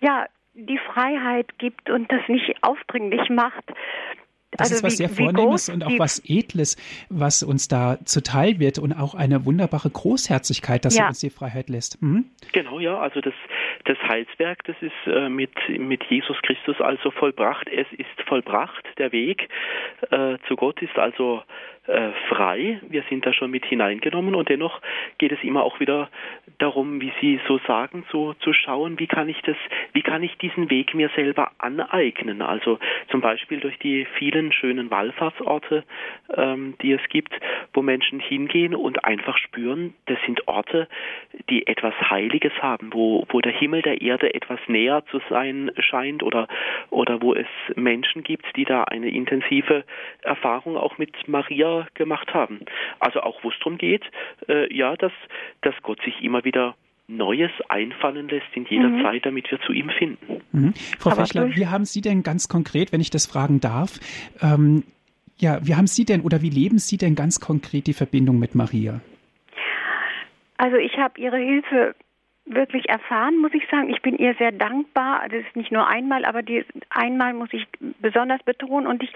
ja, 0.00 0.26
die 0.54 0.78
Freiheit 0.78 1.58
gibt 1.58 1.90
und 1.90 2.10
das 2.12 2.20
nicht 2.28 2.54
aufdringlich 2.62 3.28
macht. 3.28 3.64
Das 4.56 4.70
also 4.70 4.74
ist 4.76 4.82
was 4.84 4.92
wie, 4.92 4.96
sehr 4.96 5.08
Vornehmes 5.08 5.68
und 5.68 5.84
auch 5.84 5.98
was 5.98 6.22
Edles, 6.26 6.76
was 7.08 7.42
uns 7.42 7.68
da 7.68 7.98
zuteil 8.04 8.58
wird 8.60 8.78
und 8.78 8.92
auch 8.92 9.14
eine 9.14 9.44
wunderbare 9.44 9.90
Großherzigkeit, 9.90 10.84
dass 10.84 10.96
ja. 10.96 11.04
er 11.04 11.08
uns 11.08 11.20
die 11.20 11.30
Freiheit 11.30 11.68
lässt. 11.68 12.00
Mhm. 12.02 12.26
Genau, 12.52 12.78
ja, 12.78 12.98
also 12.98 13.20
das, 13.20 13.34
das 13.84 13.98
Heilswerk, 14.08 14.64
das 14.64 14.76
ist 14.80 14.92
äh, 15.06 15.28
mit, 15.28 15.50
mit 15.68 16.04
Jesus 16.04 16.36
Christus 16.42 16.80
also 16.80 17.10
vollbracht. 17.10 17.68
Es 17.68 17.86
ist 17.92 18.28
vollbracht. 18.28 18.84
Der 18.98 19.12
Weg 19.12 19.48
äh, 20.10 20.38
zu 20.46 20.56
Gott 20.56 20.80
ist 20.82 20.96
also 20.96 21.42
äh, 21.86 22.12
frei. 22.28 22.80
Wir 22.88 23.02
sind 23.10 23.26
da 23.26 23.32
schon 23.32 23.50
mit 23.50 23.66
hineingenommen 23.66 24.34
und 24.34 24.48
dennoch 24.48 24.80
geht 25.18 25.32
es 25.32 25.42
immer 25.42 25.62
auch 25.64 25.80
wieder 25.80 26.08
darum, 26.58 27.00
wie 27.00 27.12
Sie 27.20 27.40
so 27.46 27.58
sagen, 27.66 28.04
so 28.10 28.32
zu 28.34 28.52
schauen, 28.54 28.98
wie 28.98 29.06
kann 29.06 29.28
ich 29.28 29.40
das, 29.42 29.56
wie 29.92 30.02
kann 30.02 30.22
ich 30.22 30.36
diesen 30.38 30.70
Weg 30.70 30.94
mir 30.94 31.10
selber 31.14 31.52
aneignen? 31.58 32.40
Also 32.40 32.78
zum 33.10 33.20
Beispiel 33.20 33.60
durch 33.60 33.78
die 33.80 34.06
vielen 34.18 34.52
schönen 34.52 34.90
Wallfahrtsorte, 34.90 35.84
ähm, 36.34 36.74
die 36.80 36.92
es 36.92 37.02
gibt, 37.10 37.34
wo 37.74 37.82
Menschen 37.82 38.18
hingehen 38.18 38.74
und 38.74 39.04
einfach 39.04 39.36
spüren, 39.36 39.92
das 40.06 40.18
sind 40.24 40.48
Orte, 40.48 40.88
die 41.50 41.66
etwas 41.66 41.94
Heiliges 42.08 42.52
haben, 42.62 42.94
wo, 42.94 43.26
wo 43.28 43.40
der 43.40 43.52
Himmel 43.52 43.82
der 43.82 44.00
Erde 44.00 44.32
etwas 44.32 44.60
näher 44.68 45.04
zu 45.10 45.20
sein 45.28 45.70
scheint 45.78 46.22
oder, 46.22 46.48
oder 46.88 47.20
wo 47.20 47.34
es 47.34 47.46
Menschen 47.74 48.22
gibt, 48.22 48.46
die 48.56 48.64
da 48.64 48.84
eine 48.84 49.10
intensive 49.10 49.84
Erfahrung 50.22 50.76
auch 50.76 50.96
mit 50.96 51.28
Maria 51.28 51.73
gemacht 51.94 52.32
haben. 52.32 52.60
Also 53.00 53.20
auch 53.20 53.42
wo 53.42 53.50
es 53.50 53.58
darum 53.58 53.78
geht, 53.78 54.02
äh, 54.48 54.72
ja, 54.74 54.96
dass, 54.96 55.12
dass 55.62 55.74
Gott 55.82 56.00
sich 56.04 56.22
immer 56.22 56.44
wieder 56.44 56.74
Neues 57.06 57.50
einfallen 57.68 58.28
lässt 58.28 58.46
in 58.54 58.64
jeder 58.64 58.88
mhm. 58.88 59.02
Zeit, 59.02 59.26
damit 59.26 59.50
wir 59.50 59.60
zu 59.60 59.72
ihm 59.72 59.90
finden. 59.90 60.40
Mhm. 60.52 60.74
Frau 60.98 61.10
Aber 61.10 61.26
Fechler, 61.26 61.54
wie 61.54 61.66
haben 61.66 61.84
Sie 61.84 62.00
denn 62.00 62.22
ganz 62.22 62.48
konkret, 62.48 62.92
wenn 62.92 63.00
ich 63.00 63.10
das 63.10 63.26
fragen 63.26 63.60
darf, 63.60 64.00
ähm, 64.40 64.84
ja, 65.36 65.58
wie 65.62 65.74
haben 65.74 65.86
Sie 65.86 66.04
denn 66.04 66.22
oder 66.22 66.40
wie 66.40 66.50
leben 66.50 66.78
Sie 66.78 66.96
denn 66.96 67.14
ganz 67.14 67.40
konkret 67.40 67.86
die 67.86 67.92
Verbindung 67.92 68.38
mit 68.38 68.54
Maria? 68.54 69.00
Also 70.56 70.76
ich 70.76 70.96
habe 70.96 71.20
Ihre 71.20 71.36
Hilfe 71.36 71.94
wirklich 72.46 72.88
erfahren, 72.88 73.38
muss 73.38 73.54
ich 73.54 73.66
sagen. 73.70 73.88
Ich 73.88 74.02
bin 74.02 74.16
ihr 74.16 74.34
sehr 74.34 74.52
dankbar. 74.52 75.22
Das 75.28 75.40
ist 75.40 75.56
nicht 75.56 75.72
nur 75.72 75.88
einmal, 75.88 76.24
aber 76.24 76.42
die 76.42 76.64
einmal 76.90 77.32
muss 77.32 77.48
ich 77.52 77.66
besonders 78.00 78.42
betonen. 78.42 78.86
Und 78.86 79.02
ich 79.02 79.12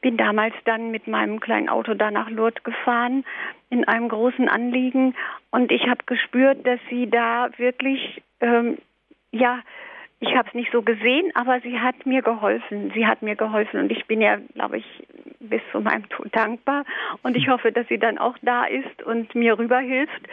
bin 0.00 0.16
damals 0.16 0.54
dann 0.64 0.90
mit 0.90 1.06
meinem 1.06 1.40
kleinen 1.40 1.68
Auto 1.68 1.94
da 1.94 2.10
nach 2.10 2.28
Lourdes 2.28 2.62
gefahren 2.64 3.24
in 3.70 3.86
einem 3.86 4.08
großen 4.08 4.48
Anliegen. 4.48 5.14
Und 5.50 5.70
ich 5.70 5.86
habe 5.86 6.04
gespürt, 6.06 6.66
dass 6.66 6.80
sie 6.90 7.08
da 7.08 7.50
wirklich, 7.56 8.22
ähm, 8.40 8.78
ja, 9.30 9.60
ich 10.18 10.36
habe 10.36 10.48
es 10.48 10.54
nicht 10.54 10.70
so 10.70 10.82
gesehen, 10.82 11.32
aber 11.34 11.60
sie 11.60 11.80
hat 11.80 12.06
mir 12.06 12.22
geholfen. 12.22 12.92
Sie 12.94 13.06
hat 13.06 13.22
mir 13.22 13.34
geholfen 13.34 13.80
und 13.80 13.90
ich 13.90 14.06
bin 14.06 14.20
ja, 14.20 14.38
glaube 14.54 14.78
ich, 14.78 14.86
bis 15.40 15.60
zu 15.72 15.80
meinem 15.80 16.08
Tod 16.08 16.28
dankbar. 16.32 16.84
Und 17.22 17.36
ich 17.36 17.48
hoffe, 17.48 17.72
dass 17.72 17.88
sie 17.88 17.98
dann 17.98 18.18
auch 18.18 18.36
da 18.42 18.64
ist 18.64 19.02
und 19.02 19.34
mir 19.34 19.58
rüberhilft. 19.58 20.28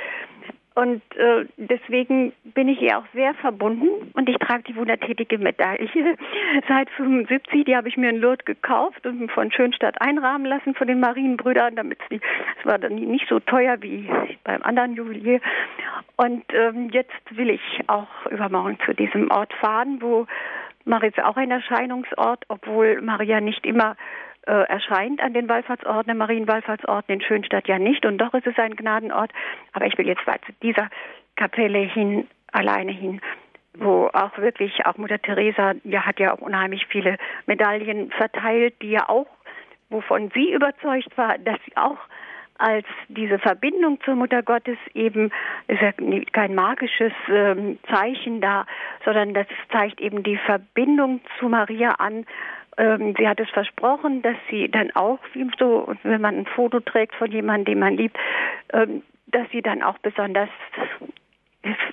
Und 0.80 1.02
äh, 1.18 1.46
deswegen 1.58 2.32
bin 2.54 2.70
ich 2.70 2.82
ihr 2.82 2.98
auch 2.98 3.04
sehr 3.14 3.34
verbunden 3.34 4.12
und 4.14 4.30
ich 4.30 4.38
trage 4.38 4.64
die 4.64 4.78
wundertätige 4.78 5.38
Medaille 5.38 5.90
seit 6.70 6.90
75. 6.92 7.66
Die 7.66 7.76
habe 7.76 7.90
ich 7.90 7.98
mir 7.98 8.10
in 8.12 8.22
Lourdes 8.22 8.46
gekauft 8.46 9.06
und 9.06 9.30
von 9.30 9.52
Schönstadt 9.52 10.00
einrahmen 10.02 10.46
lassen 10.46 10.74
von 10.76 10.88
den 10.88 11.02
Marienbrüdern, 11.02 11.76
damit 11.76 12.00
es 12.10 12.66
war 12.66 12.80
dann 12.80 12.96
nicht 12.96 13.28
so 13.28 13.42
teuer 13.42 13.76
wie 13.82 14.10
beim 14.46 14.64
anderen 14.64 14.96
Juwelier. 14.96 15.42
Und 16.16 16.46
ähm, 16.54 16.90
jetzt 16.92 17.12
will 17.32 17.50
ich 17.50 17.82
auch 17.88 18.26
übermorgen 18.32 18.78
zu 18.86 18.94
diesem 18.94 19.30
Ort 19.32 19.52
fahren, 19.56 19.98
wo 20.00 20.28
Maria 20.86 21.10
ist 21.10 21.22
auch 21.22 21.36
ein 21.36 21.52
Erscheinungsort, 21.52 22.46
obwohl 22.48 23.02
Maria 23.02 23.42
nicht 23.42 23.66
immer 23.66 23.98
äh, 24.50 24.64
erscheint 24.64 25.22
an 25.22 25.34
den 25.34 25.48
Wallfahrtsorten, 25.48 26.18
Marienwallfahrtsorten 26.18 27.14
in 27.14 27.22
Schönstadt 27.22 27.68
ja 27.68 27.78
nicht. 27.78 28.06
Und 28.06 28.18
doch 28.18 28.34
ist 28.34 28.48
es 28.48 28.58
ein 28.58 28.76
Gnadenort. 28.76 29.32
Aber 29.74 29.86
ich 29.86 29.98
will 29.98 30.08
jetzt 30.08 30.26
mal 30.26 30.40
zu 30.46 30.52
dieser 30.64 30.90
Kapelle 31.36 31.80
hin, 31.80 32.28
alleine 32.52 32.92
hin 32.92 33.22
wo 33.76 34.10
auch 34.12 34.36
wirklich 34.40 34.86
auch 34.88 34.98
Mutter 34.98 35.22
Teresa 35.22 35.74
ja 35.84 36.06
hat 36.06 36.20
ja 36.20 36.34
auch 36.34 36.40
unheimlich 36.40 36.88
viele 36.88 37.18
Medaillen 37.46 38.10
verteilt, 38.12 38.74
die 38.82 38.90
ja 38.90 39.08
auch 39.08 39.28
wovon 39.90 40.32
sie 40.34 40.52
überzeugt 40.52 41.18
war, 41.18 41.38
dass 41.38 41.58
sie 41.66 41.78
auch 41.78 41.98
als 42.58 42.86
diese 43.08 43.40
Verbindung 43.40 44.00
zur 44.04 44.16
Mutter 44.16 44.44
Gottes 44.44 44.78
eben 44.94 45.32
ist 45.68 45.82
ja 45.82 45.94
kein 46.34 46.56
magisches 46.56 47.14
ähm, 47.30 47.80
Zeichen 47.90 48.42
da, 48.42 48.66
sondern 49.06 49.34
das 49.34 49.48
zeigt 49.72 50.02
eben 50.02 50.24
die 50.24 50.38
Verbindung 50.38 51.22
zu 51.40 51.48
Maria 51.48 51.92
an 51.92 52.26
ähm, 52.80 53.14
sie 53.18 53.28
hat 53.28 53.40
es 53.40 53.50
versprochen, 53.50 54.22
dass 54.22 54.38
sie 54.50 54.70
dann 54.70 54.90
auch, 54.96 55.20
so, 55.60 55.94
wenn 56.04 56.22
man 56.22 56.38
ein 56.38 56.46
Foto 56.46 56.80
trägt 56.80 57.14
von 57.16 57.30
jemandem, 57.30 57.74
den 57.74 57.80
man 57.80 57.98
liebt, 57.98 58.18
ähm, 58.74 59.04
dass 59.28 59.48
sie 59.52 59.62
dann 59.62 59.84
auch 59.84 59.98
besonders 60.00 60.50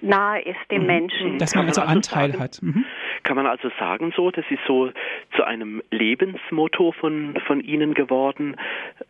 nahe 0.01 0.43
ist 0.43 0.59
dem 0.71 0.83
mhm. 0.83 0.87
Menschen. 0.87 1.39
Dass 1.39 1.55
man 1.55 1.67
also 1.67 1.83
Anteil 1.83 2.39
hat. 2.39 2.61
Mhm. 2.63 2.85
Kann 3.27 3.35
man 3.35 3.47
also 3.47 3.73
sagen 3.81 4.13
so, 4.15 4.31
das 4.31 4.45
ist 4.51 4.61
so 4.69 4.93
zu 5.35 5.43
einem 5.43 5.83
Lebensmotto 5.91 6.93
von, 6.93 7.35
von 7.45 7.61
Ihnen 7.61 7.93
geworden, 7.93 8.55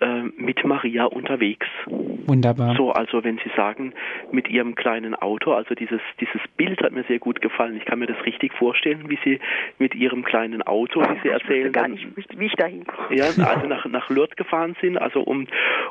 äh, 0.00 0.22
mit 0.38 0.64
Maria 0.64 1.04
unterwegs. 1.04 1.66
Wunderbar. 1.84 2.74
So, 2.76 2.92
also 2.92 3.22
wenn 3.24 3.36
Sie 3.36 3.50
sagen, 3.54 3.92
mit 4.32 4.48
Ihrem 4.48 4.74
kleinen 4.74 5.14
Auto, 5.14 5.52
also 5.52 5.74
dieses, 5.74 6.00
dieses 6.18 6.40
Bild 6.56 6.82
hat 6.82 6.92
mir 6.92 7.04
sehr 7.04 7.18
gut 7.18 7.42
gefallen. 7.42 7.76
Ich 7.76 7.84
kann 7.84 7.98
mir 7.98 8.06
das 8.06 8.16
richtig 8.24 8.54
vorstellen, 8.54 9.10
wie 9.10 9.18
Sie 9.22 9.38
mit 9.78 9.94
Ihrem 9.94 10.24
kleinen 10.24 10.62
Auto, 10.62 11.02
wie 11.02 11.20
Sie 11.22 11.28
erzählen, 11.28 11.70
gar 11.70 11.88
nicht, 11.88 12.06
wie 12.38 12.46
ich 12.46 12.54
dahin 12.54 12.86
komme. 12.86 13.14
Ja, 13.14 13.26
also 13.26 13.66
nach, 13.66 13.84
nach 13.84 14.08
Lourdes 14.08 14.36
gefahren 14.36 14.76
sind, 14.80 14.96
also 14.96 15.20
um, 15.20 15.46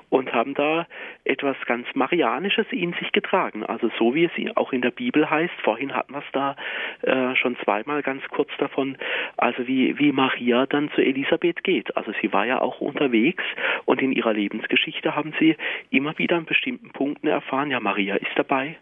und 0.09 0.33
haben 0.33 0.55
da 0.55 0.87
etwas 1.25 1.57
ganz 1.67 1.85
Marianisches 1.93 2.65
in 2.71 2.93
sich 2.93 3.11
getragen. 3.11 3.63
Also 3.63 3.91
so 3.99 4.15
wie 4.15 4.25
es 4.25 4.31
auch 4.55 4.73
in 4.73 4.81
der 4.81 4.91
Bibel 4.91 5.29
heißt, 5.29 5.53
vorhin 5.63 5.93
hatten 5.93 6.13
wir 6.13 6.23
es 6.25 6.31
da 6.31 6.55
äh, 7.03 7.35
schon 7.35 7.55
zweimal 7.63 8.01
ganz 8.01 8.14
kurz 8.29 8.49
davon, 8.57 8.97
also 9.37 9.67
wie, 9.67 9.97
wie 9.99 10.11
Maria 10.11 10.65
dann 10.65 10.91
zu 10.91 11.01
Elisabeth 11.01 11.63
geht. 11.63 11.95
Also 11.95 12.11
sie 12.21 12.31
war 12.33 12.45
ja 12.45 12.61
auch 12.61 12.81
unterwegs 12.81 13.43
und 13.85 14.01
in 14.01 14.11
ihrer 14.11 14.33
Lebensgeschichte 14.33 15.15
haben 15.15 15.33
sie 15.39 15.55
immer 15.89 16.17
wieder 16.17 16.37
an 16.37 16.45
bestimmten 16.45 16.91
Punkten 16.91 17.27
erfahren, 17.27 17.71
ja, 17.71 17.79
Maria 17.79 18.15
ist 18.15 18.31
dabei. 18.35 18.77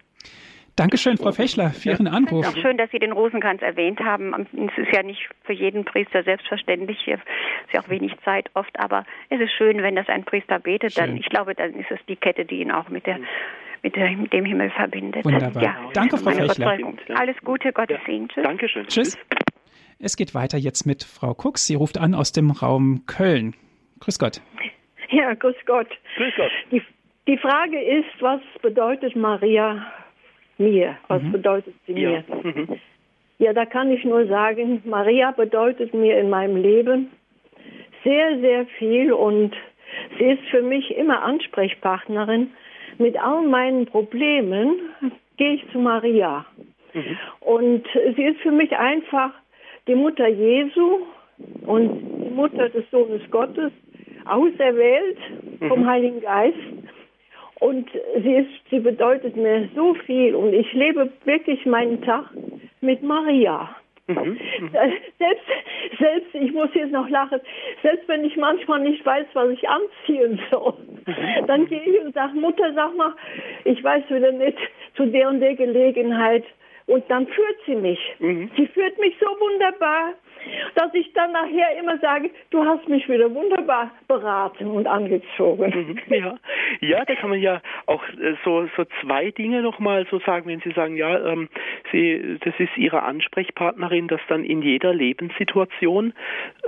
Dankeschön, 0.76 1.18
Frau 1.18 1.32
Fechler, 1.32 1.70
für 1.70 1.90
Ihren 1.90 2.08
Anruf. 2.08 2.44
Es 2.44 2.52
ist 2.52 2.58
auch 2.58 2.62
schön, 2.64 2.78
dass 2.78 2.90
Sie 2.90 2.98
den 2.98 3.12
Rosenkranz 3.12 3.62
erwähnt 3.62 4.00
haben. 4.00 4.34
Es 4.34 4.78
ist 4.78 4.92
ja 4.92 5.04
nicht 5.04 5.30
für 5.44 5.54
jeden 5.54 5.86
Priester 5.86 6.24
selbstverständlich. 6.24 6.98
Es 7.08 7.20
ist 7.20 7.74
ja 7.74 7.82
auch 7.82 7.90
wenig 7.90 8.14
Zeit 8.26 8.50
oft, 8.56 8.80
aber 8.80 9.06
es 9.30 9.40
ist 9.40 9.52
schön, 9.52 9.84
wenn 9.84 9.96
das 9.96 10.10
ein 10.10 10.24
Priester 10.24 10.58
betet. 10.58 10.98
Dann, 10.98 11.16
ich 11.18 11.30
glaube, 11.30 11.54
dann 11.54 11.76
ist 11.76 11.92
es 11.92 12.00
die 12.08 12.16
Kette, 12.16 12.46
die 12.46 12.62
ihn 12.62 12.72
auch 12.72 12.90
mit 12.90 13.06
der 13.06 13.20
mit, 13.84 13.96
dem 14.34 14.46
Himmel 14.46 14.70
verbindet. 14.72 15.26
Wunderbar. 15.26 15.62
Ja, 15.62 15.76
Danke, 15.94 16.18
Frau 16.18 16.32
Fechler. 16.32 16.78
Alles 17.16 17.38
Gute, 17.44 17.72
Gottes 17.74 17.98
ja. 18.00 18.06
Segen. 18.06 18.28
Tschüss. 18.30 18.44
Dankeschön. 18.44 18.88
Tschüss. 18.88 19.18
Es 20.00 20.18
geht 20.18 20.34
weiter 20.34 20.58
jetzt 20.58 20.86
mit 20.86 21.04
Frau 21.04 21.34
Kucks. 21.34 21.68
Sie 21.68 21.76
ruft 21.76 21.98
an 21.98 22.14
aus 22.14 22.32
dem 22.32 22.52
Raum 22.52 23.04
Köln. 23.06 23.56
Grüß 24.00 24.20
Gott. 24.20 24.42
Ja, 25.10 25.34
grüß 25.34 25.56
Gott. 25.66 25.88
Grüß 26.18 26.34
Gott. 26.36 26.52
Die, 26.72 26.82
die 27.28 27.38
Frage 27.38 27.80
ist, 27.80 28.10
was 28.20 28.42
bedeutet 28.62 29.16
Maria 29.16 29.86
mir? 30.58 30.98
Was 31.08 31.22
mhm. 31.22 31.32
bedeutet 31.32 31.76
sie 31.86 31.94
ja. 31.94 32.10
mir? 32.10 32.24
Mhm. 32.44 32.80
Ja, 33.38 33.54
da 33.54 33.66
kann 33.66 33.92
ich 33.92 34.04
nur 34.04 34.28
sagen, 34.28 34.82
Maria 34.86 35.32
bedeutet 35.32 35.94
mir 35.94 36.20
in 36.20 36.30
meinem 36.30 36.56
Leben 36.56 37.12
sehr, 38.04 38.40
sehr 38.40 38.66
viel 38.78 39.14
und 39.14 39.54
sie 40.18 40.26
ist 40.26 40.44
für 40.50 40.62
mich 40.62 40.96
immer 40.96 41.24
Ansprechpartnerin 41.24 42.52
mit 43.04 43.22
all 43.22 43.44
meinen 43.44 43.86
Problemen 43.86 44.80
gehe 45.38 45.56
ich 45.56 45.72
zu 45.72 45.78
Maria. 45.78 46.46
Mhm. 46.94 47.18
Und 47.42 47.84
sie 48.16 48.24
ist 48.24 48.40
für 48.40 48.52
mich 48.52 48.76
einfach 48.76 49.32
die 49.88 49.96
Mutter 49.96 50.28
Jesu 50.28 51.02
und 51.68 51.90
die 52.26 52.34
Mutter 52.34 52.70
des 52.70 52.90
Sohnes 52.90 53.22
Gottes, 53.30 53.72
auserwählt 54.26 55.18
vom 55.68 55.82
mhm. 55.82 55.88
Heiligen 55.88 56.22
Geist. 56.22 56.58
Und 57.60 57.90
sie, 58.22 58.36
ist, 58.36 58.50
sie 58.70 58.80
bedeutet 58.80 59.36
mir 59.36 59.70
so 59.76 59.94
viel 60.06 60.34
und 60.36 60.54
ich 60.54 60.72
lebe 60.74 61.12
wirklich 61.26 61.66
meinen 61.66 62.02
Tag 62.02 62.30
mit 62.82 63.04
Maria. 63.04 63.76
Mhm. 64.08 64.38
Selbst, 65.18 65.48
selbst, 65.98 66.36
ich 66.36 66.52
muss 66.52 66.70
jetzt 66.74 66.92
noch 66.92 67.08
lachen, 67.08 67.40
selbst 67.82 68.06
wenn 68.10 68.26
ich 68.26 68.36
manchmal 68.36 68.82
nicht 68.82 69.06
weiß, 69.06 69.26
was 69.34 69.50
ich 69.52 69.68
anziehen 69.70 70.42
soll, 70.52 70.74
mhm. 71.06 71.48
dann 71.48 71.68
gehe 71.68 71.82
ich 71.82 72.02
und 72.02 72.14
sage, 72.14 72.34
Mutter, 72.34 72.74
sag 72.74 72.96
mal, 72.98 73.14
ich 73.64 73.82
weiß 73.82 74.04
wieder 74.10 74.34
nicht 74.34 74.58
zu 74.98 75.06
der 75.06 75.30
und 75.30 75.40
der 75.40 75.56
Gelegenheit. 75.56 76.44
Und 76.86 77.10
dann 77.10 77.28
führt 77.28 77.58
sie 77.66 77.76
mich. 77.76 78.00
Mhm. 78.20 78.52
Sie 78.58 78.68
führt 78.68 78.98
mich 79.00 79.16
so 79.20 79.28
wunderbar 79.28 80.14
dass 80.76 80.94
ich 80.94 81.12
dann 81.14 81.32
nachher 81.32 81.78
immer 81.80 81.98
sage, 82.00 82.30
du 82.50 82.64
hast 82.66 82.88
mich 82.88 83.08
wieder 83.10 83.34
wunderbar 83.34 83.92
beraten 84.08 84.68
und 84.68 84.88
angezogen. 84.88 85.98
Mhm, 86.10 86.14
ja, 86.14 86.38
ja 86.82 87.06
da 87.06 87.16
kann 87.16 87.30
man 87.30 87.40
ja 87.40 87.62
auch 87.86 88.04
äh, 88.10 88.36
so, 88.44 88.68
so 88.76 88.86
zwei 89.02 89.32
Dinge 89.32 89.62
nochmal 89.62 90.06
so 90.10 90.20
sagen, 90.20 90.48
wenn 90.48 90.62
Sie 90.62 90.72
sagen, 90.72 90.96
ja, 90.96 91.26
ähm, 91.26 91.50
Sie, 91.92 92.38
das 92.44 92.54
ist 92.58 92.76
Ihre 92.78 93.04
Ansprechpartnerin, 93.04 94.08
dass 94.08 94.22
dann 94.28 94.44
in 94.44 94.62
jeder 94.62 94.94
Lebenssituation 94.94 96.14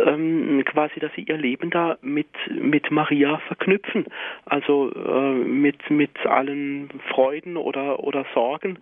ähm, 0.05 0.63
quasi, 0.66 0.99
dass 0.99 1.11
Sie 1.16 1.24
Ihr 1.24 1.38
Leben 1.38 1.70
da 1.70 1.97
mit, 2.01 2.28
mit 2.49 2.91
Maria 2.91 3.38
verknüpfen, 3.47 4.05
also 4.45 4.91
äh, 4.91 5.32
mit, 5.34 5.89
mit 5.89 6.26
allen 6.26 6.89
Freuden 7.09 7.57
oder, 7.57 8.03
oder 8.03 8.26
Sorgen 8.34 8.80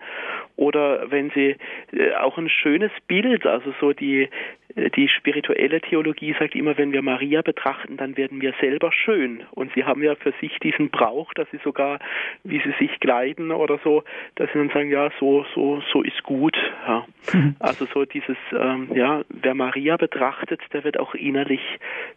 oder 0.56 1.10
wenn 1.12 1.23
Sie 1.34 1.56
äh, 1.96 2.14
auch 2.16 2.38
ein 2.38 2.50
schönes 2.50 2.92
Bild, 3.08 3.46
also 3.46 3.74
so 3.80 3.94
die 3.94 4.30
die 4.76 5.08
spirituelle 5.08 5.82
Theologie 5.82 6.36
sagt 6.40 6.56
immer, 6.56 6.78
wenn 6.78 6.92
wir 6.92 7.02
Maria 7.02 7.42
betrachten, 7.42 7.98
dann 7.98 8.18
werden 8.18 8.42
wir 8.42 8.54
selber 8.60 8.92
schön. 8.92 9.44
Und 9.52 9.72
sie 9.76 9.84
haben 9.84 10.02
ja 10.02 10.16
für 10.16 10.34
sich 10.42 10.58
diesen 10.64 10.90
Brauch, 10.90 11.32
dass 11.36 11.48
sie 11.52 11.60
sogar, 11.64 12.00
wie 12.44 12.60
sie 12.60 12.74
sich 12.80 13.00
kleiden 13.00 13.52
oder 13.52 13.80
so, 13.84 14.04
dass 14.36 14.52
sie 14.52 14.58
dann 14.58 14.70
sagen, 14.70 14.90
ja, 14.90 15.12
so, 15.20 15.46
so, 15.54 15.82
so 15.92 16.02
ist 16.02 16.24
gut. 16.24 16.58
Ja. 16.88 17.06
Mhm. 17.34 17.56
Also 17.60 17.86
so 17.94 18.06
dieses, 18.06 18.38
ähm, 18.52 18.90
ja, 18.96 19.22
wer 19.30 19.54
Maria 19.54 19.98
betrachtet, 19.98 20.60
der 20.74 20.84
wird 20.84 21.00
auch 21.00 21.14
innerlich 21.14 21.62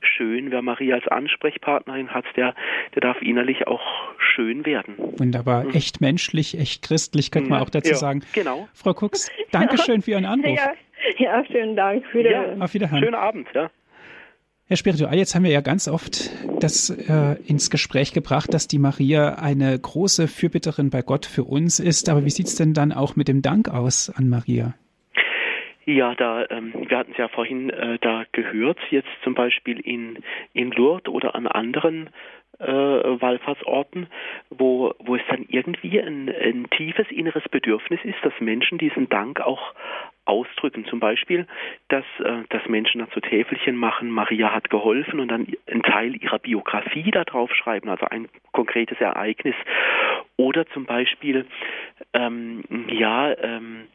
schön. 0.00 0.50
Wer 0.50 0.62
Maria 0.62 0.94
als 0.94 1.08
Ansprechpartnerin 1.08 2.10
hat, 2.14 2.24
der, 2.36 2.54
der 2.94 3.02
darf 3.02 3.20
innerlich 3.20 3.66
auch 3.66 3.82
schön 4.18 4.64
werden. 4.64 4.94
Wunderbar. 4.96 5.64
Mhm. 5.64 5.70
Echt 5.72 6.00
menschlich, 6.00 6.58
echt 6.58 6.82
christlich, 6.82 7.30
könnte 7.30 7.50
man 7.50 7.60
auch 7.60 7.70
dazu 7.70 7.90
ja, 7.90 7.96
sagen. 7.96 8.22
Genau. 8.32 8.68
Frau 8.72 8.94
Kucks, 8.96 9.30
Dankeschön 9.52 10.02
für 10.02 10.12
Ihren 10.12 10.24
Anruf. 10.24 10.56
Ja, 10.56 10.72
ja 11.18 11.44
schönen 11.44 11.76
Dank. 11.76 12.02
Wiederhören. 12.12 12.58
Ja, 12.58 12.64
auf 12.64 12.74
Wiederhören. 12.74 13.02
Schönen 13.02 13.14
Abend, 13.14 13.48
ja. 13.54 13.70
Herr 14.68 14.76
Spiritual, 14.76 15.14
jetzt 15.14 15.36
haben 15.36 15.44
wir 15.44 15.52
ja 15.52 15.60
ganz 15.60 15.86
oft 15.86 16.28
das 16.60 16.90
äh, 16.90 17.36
ins 17.46 17.70
Gespräch 17.70 18.12
gebracht, 18.12 18.52
dass 18.52 18.66
die 18.66 18.80
Maria 18.80 19.36
eine 19.36 19.78
große 19.78 20.26
Fürbitterin 20.26 20.90
bei 20.90 21.02
Gott 21.02 21.24
für 21.24 21.44
uns 21.44 21.78
ist. 21.78 22.08
Aber 22.08 22.24
wie 22.24 22.30
sieht 22.30 22.46
es 22.46 22.56
denn 22.56 22.74
dann 22.74 22.90
auch 22.90 23.14
mit 23.14 23.28
dem 23.28 23.42
Dank 23.42 23.68
aus 23.68 24.10
an 24.10 24.28
Maria? 24.28 24.74
Ja, 25.84 26.16
da 26.16 26.46
ähm, 26.50 26.74
wir 26.88 26.98
hatten 26.98 27.12
es 27.12 27.16
ja 27.16 27.28
vorhin 27.28 27.70
äh, 27.70 27.98
da 28.00 28.24
gehört, 28.32 28.78
jetzt 28.90 29.08
zum 29.22 29.34
Beispiel 29.34 29.78
in 29.78 30.18
in 30.52 30.72
Lourdes 30.72 31.14
oder 31.14 31.36
an 31.36 31.46
anderen 31.46 32.10
äh, 32.58 33.20
Wallfahrtsorten, 33.20 34.06
wo, 34.50 34.94
wo 34.98 35.16
es 35.16 35.22
dann 35.28 35.44
irgendwie 35.48 36.00
ein, 36.00 36.28
ein 36.28 36.68
tiefes 36.70 37.06
inneres 37.10 37.44
Bedürfnis 37.50 38.00
ist, 38.04 38.18
dass 38.22 38.32
Menschen 38.40 38.78
diesen 38.78 39.08
Dank 39.08 39.40
auch 39.40 39.74
ausdrücken. 40.24 40.84
Zum 40.86 41.00
Beispiel, 41.00 41.46
dass, 41.88 42.04
äh, 42.18 42.42
dass 42.50 42.66
Menschen 42.68 43.00
dazu 43.00 43.20
Täfelchen 43.20 43.76
machen, 43.76 44.10
Maria 44.10 44.52
hat 44.52 44.70
geholfen 44.70 45.20
und 45.20 45.28
dann 45.28 45.46
einen 45.70 45.82
Teil 45.82 46.16
ihrer 46.16 46.38
Biografie 46.38 47.10
da 47.10 47.24
drauf 47.24 47.54
schreiben, 47.54 47.88
also 47.88 48.06
ein 48.06 48.28
konkretes 48.52 49.00
Ereignis. 49.00 49.54
Oder 50.36 50.66
zum 50.66 50.84
Beispiel, 50.84 51.46
ähm, 52.12 52.64
ja, 52.88 53.32
ähm, 53.38 53.86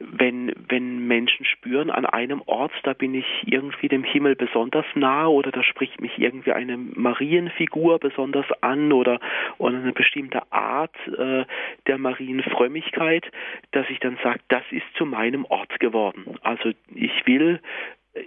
wenn, 0.00 0.52
wenn 0.68 1.06
Menschen 1.06 1.46
spüren, 1.46 1.90
an 1.90 2.04
einem 2.04 2.42
Ort, 2.46 2.72
da 2.82 2.94
bin 2.94 3.14
ich 3.14 3.26
irgendwie 3.46 3.88
dem 3.88 4.02
Himmel 4.02 4.34
besonders 4.34 4.86
nah 4.94 5.28
oder 5.28 5.52
da 5.52 5.62
spricht 5.62 6.00
mich 6.00 6.18
irgendwie 6.18 6.52
eine 6.52 6.76
Marienfigur 6.76 7.98
besonders 8.00 8.46
an 8.60 8.92
oder, 8.92 9.20
oder 9.58 9.78
eine 9.78 9.92
bestimmte 9.92 10.40
Art 10.52 10.94
äh, 11.06 11.44
der 11.86 11.98
Marienfrömmigkeit, 11.98 13.30
dass 13.70 13.88
ich 13.88 14.00
dann 14.00 14.18
sage, 14.22 14.40
das 14.48 14.64
ist 14.70 14.86
zu 14.96 15.06
meinem 15.06 15.44
Ort 15.44 15.78
geworden. 15.78 16.38
Also 16.42 16.70
ich 16.94 17.26
will 17.26 17.60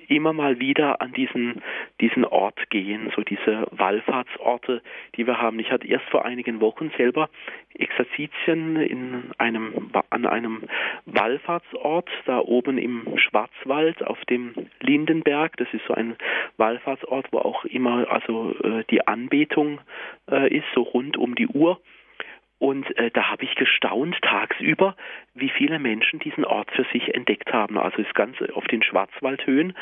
immer 0.07 0.33
mal 0.33 0.59
wieder 0.59 1.01
an 1.01 1.13
diesen, 1.13 1.61
diesen 2.01 2.25
Ort 2.25 2.69
gehen, 2.69 3.11
so 3.15 3.21
diese 3.21 3.67
Wallfahrtsorte, 3.71 4.81
die 5.15 5.25
wir 5.25 5.39
haben. 5.39 5.59
Ich 5.59 5.71
hatte 5.71 5.87
erst 5.87 6.05
vor 6.09 6.25
einigen 6.25 6.59
Wochen 6.59 6.91
selber 6.97 7.29
Exerzitien 7.73 8.75
in 8.77 9.31
einem, 9.37 9.91
an 10.09 10.25
einem 10.25 10.63
Wallfahrtsort, 11.05 12.09
da 12.25 12.39
oben 12.39 12.77
im 12.77 13.17
Schwarzwald 13.17 14.03
auf 14.03 14.23
dem 14.25 14.53
Lindenberg. 14.81 15.55
Das 15.57 15.67
ist 15.73 15.85
so 15.87 15.93
ein 15.93 16.15
Wallfahrtsort, 16.57 17.27
wo 17.31 17.39
auch 17.39 17.65
immer 17.65 18.09
also 18.09 18.55
äh, 18.63 18.83
die 18.89 19.07
Anbetung 19.07 19.79
äh, 20.29 20.55
ist, 20.55 20.65
so 20.73 20.81
rund 20.81 21.17
um 21.17 21.35
die 21.35 21.47
Uhr. 21.47 21.79
Und 22.59 22.97
äh, 22.97 23.11
da 23.11 23.29
habe 23.29 23.43
ich 23.43 23.55
gestaunt 23.55 24.19
tagsüber, 24.21 24.95
wie 25.35 25.49
viele 25.49 25.79
Menschen 25.79 26.19
diesen 26.19 26.45
Ort 26.45 26.71
für 26.71 26.85
sich 26.91 27.13
entdeckt 27.13 27.53
haben. 27.53 27.77
Also 27.77 28.01
das 28.01 28.13
Ganze 28.13 28.55
auf 28.55 28.65
den 28.65 28.81
Schwarzwaldhöhen. 28.81 29.73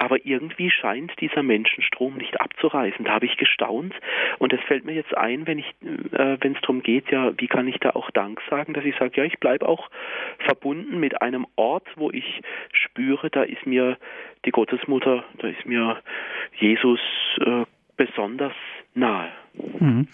Aber 0.00 0.24
irgendwie 0.24 0.70
scheint 0.70 1.12
dieser 1.20 1.42
Menschenstrom 1.42 2.16
nicht 2.16 2.40
abzureißen. 2.40 3.04
Da 3.04 3.12
habe 3.12 3.26
ich 3.26 3.36
gestaunt. 3.36 3.94
Und 4.38 4.52
es 4.52 4.60
fällt 4.62 4.84
mir 4.84 4.94
jetzt 4.94 5.16
ein, 5.16 5.46
wenn 5.46 5.58
ich, 5.58 5.66
äh, 6.12 6.38
es 6.40 6.60
darum 6.60 6.82
geht, 6.82 7.10
ja, 7.10 7.32
wie 7.36 7.48
kann 7.48 7.66
ich 7.66 7.78
da 7.78 7.90
auch 7.90 8.10
Dank 8.12 8.40
sagen, 8.48 8.74
dass 8.74 8.84
ich 8.84 8.96
sage, 8.96 9.12
ja, 9.16 9.24
ich 9.24 9.40
bleibe 9.40 9.68
auch 9.68 9.90
verbunden 10.38 11.00
mit 11.00 11.20
einem 11.20 11.46
Ort, 11.56 11.86
wo 11.96 12.10
ich 12.12 12.42
spüre, 12.72 13.28
da 13.28 13.42
ist 13.42 13.66
mir 13.66 13.96
die 14.44 14.52
Gottesmutter, 14.52 15.24
da 15.38 15.48
ist 15.48 15.66
mir 15.66 16.00
Jesus 16.54 17.00
äh, 17.40 17.64
besonders 17.98 18.54
nahe. 18.94 19.28
Mhm. 19.78 20.08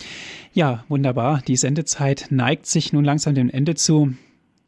Ja, 0.52 0.84
wunderbar. 0.88 1.42
Die 1.46 1.56
Sendezeit 1.56 2.26
neigt 2.30 2.66
sich 2.66 2.92
nun 2.92 3.04
langsam 3.04 3.34
dem 3.34 3.48
Ende 3.50 3.76
zu. 3.76 4.14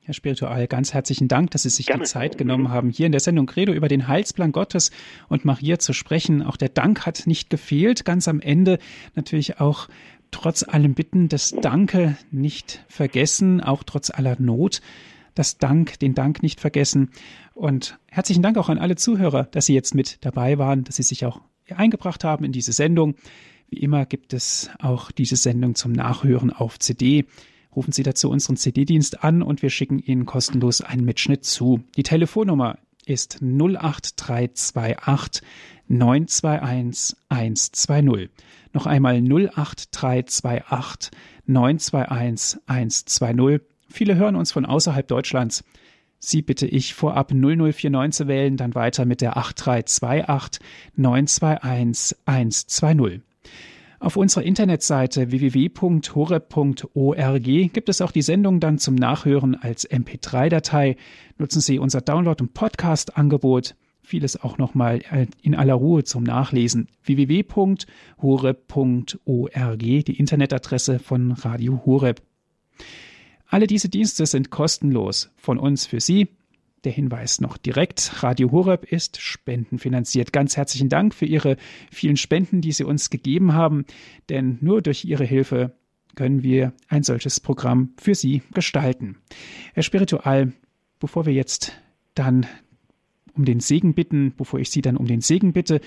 Herr 0.03 0.15
Spiritual, 0.15 0.69
ganz 0.69 0.95
herzlichen 0.95 1.27
Dank, 1.27 1.51
dass 1.51 1.65
Sie 1.65 1.69
sich 1.69 1.87
Gerne. 1.87 2.05
die 2.05 2.09
Zeit 2.09 2.39
genommen 2.39 2.71
haben, 2.71 2.91
hier 2.91 3.07
in 3.07 3.13
der 3.13 3.21
Sendung 3.21 3.47
Credo 3.47 3.73
über 3.73 3.89
den 3.89 4.07
Heilsplan 4.07 4.53
Gottes 4.53 4.93
und 5.29 5.45
Maria 5.45 5.81
zu 5.81 5.93
sprechen. 5.93 6.43
Auch 6.43 6.57
der 6.57 6.69
Dank 6.69 7.07
hat 7.07 7.27
nicht 7.27 7.51
gefehlt. 7.51 8.05
Ganz 8.05 8.29
am 8.29 8.39
Ende 8.39 8.79
natürlich 9.17 9.59
auch 9.59 9.89
trotz 10.31 10.63
allem 10.63 10.95
Bitten 10.95 11.29
das 11.29 11.51
Danke 11.51 12.17
nicht 12.31 12.85
vergessen, 12.87 13.61
auch 13.61 13.83
trotz 13.83 14.11
aller 14.11 14.37
Not 14.39 14.81
das 15.35 15.59
Dank, 15.59 15.99
den 15.99 16.15
Dank 16.15 16.41
nicht 16.43 16.61
vergessen. 16.61 17.11
Und 17.53 17.99
herzlichen 18.09 18.43
Dank 18.43 18.59
auch 18.59 18.69
an 18.69 18.79
alle 18.79 18.95
Zuhörer, 18.97 19.45
dass 19.45 19.67
Sie 19.67 19.75
jetzt 19.75 19.95
mit 19.95 20.25
dabei 20.25 20.57
waren, 20.59 20.85
dass 20.85 20.97
Sie 20.97 21.03
sich 21.03 21.25
auch 21.25 21.41
eingebracht 21.75 22.25
haben 22.25 22.45
in 22.45 22.53
diese 22.53 22.73
Sendung. 22.73 23.17
Wie 23.69 23.79
immer 23.79 24.07
gibt 24.07 24.33
es 24.33 24.71
auch 24.79 25.11
diese 25.11 25.37
Sendung 25.37 25.75
zum 25.75 25.93
Nachhören 25.93 26.53
auf 26.53 26.79
CD. 26.79 27.27
Rufen 27.75 27.93
Sie 27.93 28.03
dazu 28.03 28.31
unseren 28.31 28.57
CD-Dienst 28.57 29.25
an 29.25 29.43
und 29.43 29.63
wir 29.63 29.71
schicken 29.71 29.99
Ihnen 29.99 30.25
kostenlos 30.25 30.81
einen 30.81 31.05
Mitschnitt 31.05 31.45
zu. 31.45 31.83
Die 31.97 32.05
Telefonnummer 32.05 32.79
ist 33.05 33.43
08328 33.43 35.43
921 35.89 37.17
120. 37.29 38.31
Noch 38.73 38.87
einmal 38.87 39.17
08328 39.17 41.11
921 41.47 42.61
120. 42.67 43.61
Viele 43.89 44.17
hören 44.17 44.37
uns 44.37 44.53
von 44.53 44.67
außerhalb 44.67 45.07
Deutschlands. 45.07 45.65
Sie 46.29 46.43
bitte 46.43 46.67
ich 46.67 46.95
vorab 46.95 47.33
0049 47.33 48.11
zu 48.11 48.27
wählen, 48.27 48.57
dann 48.57 48.75
weiter 48.75 49.05
mit 49.05 49.21
der 49.21 49.37
8328 49.37 50.61
921 50.97 52.17
120. 52.25 53.21
Auf 54.01 54.17
unserer 54.17 54.43
Internetseite 54.43 55.31
www.horeb.org 55.31 57.45
gibt 57.45 57.89
es 57.89 58.01
auch 58.01 58.11
die 58.11 58.23
Sendung 58.23 58.59
dann 58.59 58.79
zum 58.79 58.97
Nachhören 58.97 59.55
als 59.55 59.89
MP3-Datei. 59.89 60.97
Nutzen 61.39 61.61
Sie 61.61 61.79
unser 61.79 62.01
Download- 62.01 62.43
und 62.43 62.55
Podcast-Angebot. 62.55 63.77
Vieles 64.03 64.43
auch 64.43 64.59
nochmal 64.59 65.03
in 65.43 65.55
aller 65.55 65.75
Ruhe 65.75 66.03
zum 66.03 66.25
Nachlesen. 66.25 66.89
www.horeb.org, 67.05 69.79
die 69.79 70.19
Internetadresse 70.19 70.99
von 70.99 71.31
Radio 71.31 71.83
Horeb. 71.87 72.21
Alle 73.49 73.67
diese 73.67 73.89
Dienste 73.89 74.27
sind 74.27 74.51
kostenlos 74.51 75.31
von 75.37 75.59
uns 75.59 75.87
für 75.87 76.01
Sie. 76.01 76.29
Der 76.85 76.93
Hinweis 76.93 77.41
noch 77.41 77.57
direkt. 77.57 78.23
Radio 78.23 78.53
Horeb 78.53 78.91
ist 78.93 79.21
spendenfinanziert. 79.21 80.33
Ganz 80.33 80.57
herzlichen 80.57 80.89
Dank 80.89 81.15
für 81.15 81.27
Ihre 81.27 81.57
vielen 81.91 82.17
Spenden, 82.17 82.61
die 82.61 82.73
Sie 82.73 82.85
uns 82.85 83.11
gegeben 83.11 83.55
haben, 83.55 83.85
denn 84.29 84.59
nur 84.61 84.83
durch 84.83 85.05
Ihre 85.05 85.25
Hilfe 85.25 85.77
können 86.15 86.43
wir 86.43 86.73
ein 86.89 87.03
solches 87.03 87.41
Programm 87.41 87.93
für 87.99 88.15
Sie 88.15 88.43
gestalten. 88.53 89.17
Herr 89.75 89.83
Spiritual, 89.83 90.53
bevor 90.99 91.27
wir 91.27 91.33
jetzt 91.33 91.73
dann 92.15 92.47
um 93.35 93.45
den 93.45 93.61
Segen 93.61 93.95
bitten, 93.95 94.33
bevor 94.37 94.61
ich 94.61 94.71
Sie 94.71 94.81
dann 94.81 94.97
um 94.97 95.07
den 95.07 95.21
Segen 95.21 95.53
bitte, 95.53 95.81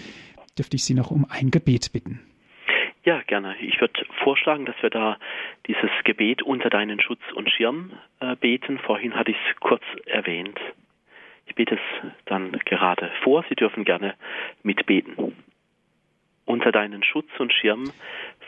dürfte 0.57 0.75
ich 0.75 0.85
Sie 0.85 0.93
noch 0.93 1.11
um 1.11 1.25
ein 1.25 1.51
Gebet 1.51 1.91
bitten. 1.91 2.21
Ja, 3.09 3.23
gerne. 3.25 3.55
Ich 3.59 3.81
würde 3.81 4.05
vorschlagen, 4.23 4.67
dass 4.67 4.75
wir 4.83 4.91
da 4.91 5.17
dieses 5.65 5.89
Gebet 6.03 6.43
unter 6.43 6.69
deinen 6.69 7.01
Schutz 7.01 7.21
und 7.33 7.49
Schirm 7.49 7.93
äh, 8.19 8.35
beten. 8.35 8.77
Vorhin 8.77 9.15
hatte 9.15 9.31
ich 9.31 9.37
es 9.49 9.59
kurz 9.59 9.81
erwähnt. 10.05 10.59
Ich 11.47 11.55
bete 11.55 11.73
es 11.73 12.11
dann 12.25 12.51
gerade 12.65 13.09
vor. 13.23 13.43
Sie 13.49 13.55
dürfen 13.55 13.83
gerne 13.83 14.13
mitbeten. 14.61 15.33
Unter 16.45 16.71
deinen 16.71 17.01
Schutz 17.01 17.29
und 17.39 17.51
Schirm 17.51 17.85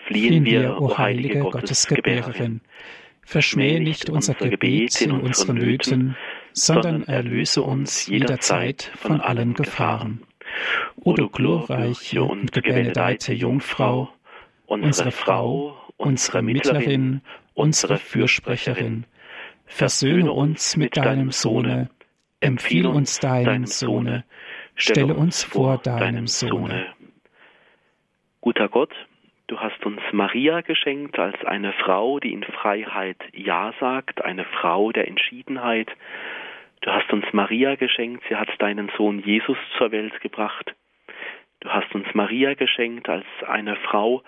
fliehen, 0.05 0.43
fliehen 0.43 0.45
wir, 0.45 0.79
o 0.79 0.95
heilige 0.95 1.39
Gottesgebärerin. 1.39 2.61
Verschmähe 3.23 3.81
nicht 3.81 4.11
unser 4.11 4.35
Gebet 4.35 5.01
in 5.01 5.09
unseren 5.09 5.57
Nöten, 5.57 6.15
sondern 6.53 7.01
erlöse 7.05 7.63
uns 7.63 8.05
jederzeit 8.05 8.91
von 8.95 9.21
allen 9.21 9.55
Gefahren. 9.55 10.21
O 10.97 11.13
du 11.13 11.29
glorreiche 11.29 12.21
und 12.21 12.51
gebenedeite 12.51 13.33
Jungfrau, 13.33 14.13
unsere 14.71 15.11
Frau, 15.11 15.75
unsere 15.97 16.41
Mittlerin, 16.41 17.21
unsere 17.53 17.97
Fürsprecherin. 17.97 19.05
Versöhne 19.65 20.31
uns 20.31 20.77
mit 20.77 20.95
deinem 20.95 21.31
Sohne, 21.31 21.89
empfiehl 22.39 22.87
uns 22.87 23.19
deinem 23.19 23.65
Sohne, 23.65 24.23
stelle 24.75 25.13
uns 25.13 25.43
vor 25.43 25.77
deinem 25.77 26.27
Sohne. 26.27 26.93
Guter 28.39 28.69
Gott, 28.69 28.93
du 29.47 29.59
hast 29.59 29.85
uns 29.85 30.01
Maria 30.13 30.61
geschenkt 30.61 31.19
als 31.19 31.37
eine 31.45 31.73
Frau, 31.73 32.19
die 32.19 32.31
in 32.31 32.43
Freiheit 32.43 33.17
Ja 33.33 33.73
sagt, 33.79 34.23
eine 34.23 34.45
Frau 34.45 34.91
der 34.91 35.07
Entschiedenheit. 35.07 35.89
Du 36.81 36.91
hast 36.91 37.11
uns 37.11 37.25
Maria 37.33 37.75
geschenkt, 37.75 38.23
sie 38.29 38.35
hat 38.35 38.49
deinen 38.59 38.89
Sohn 38.97 39.19
Jesus 39.19 39.57
zur 39.77 39.91
Welt 39.91 40.19
gebracht. 40.21 40.73
Du 41.61 41.69
hast 41.69 41.93
uns 41.95 42.07
Maria 42.13 42.53
geschenkt 42.55 43.07
als 43.07 43.25
eine 43.47 43.75
Frau, 43.77 44.23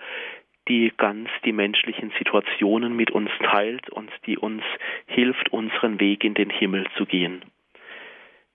die 0.68 0.92
ganz 0.96 1.28
die 1.44 1.52
menschlichen 1.52 2.12
Situationen 2.18 2.96
mit 2.96 3.10
uns 3.10 3.30
teilt 3.42 3.90
und 3.90 4.10
die 4.26 4.38
uns 4.38 4.62
hilft, 5.06 5.52
unseren 5.52 6.00
Weg 6.00 6.24
in 6.24 6.34
den 6.34 6.48
Himmel 6.48 6.86
zu 6.96 7.04
gehen. 7.04 7.42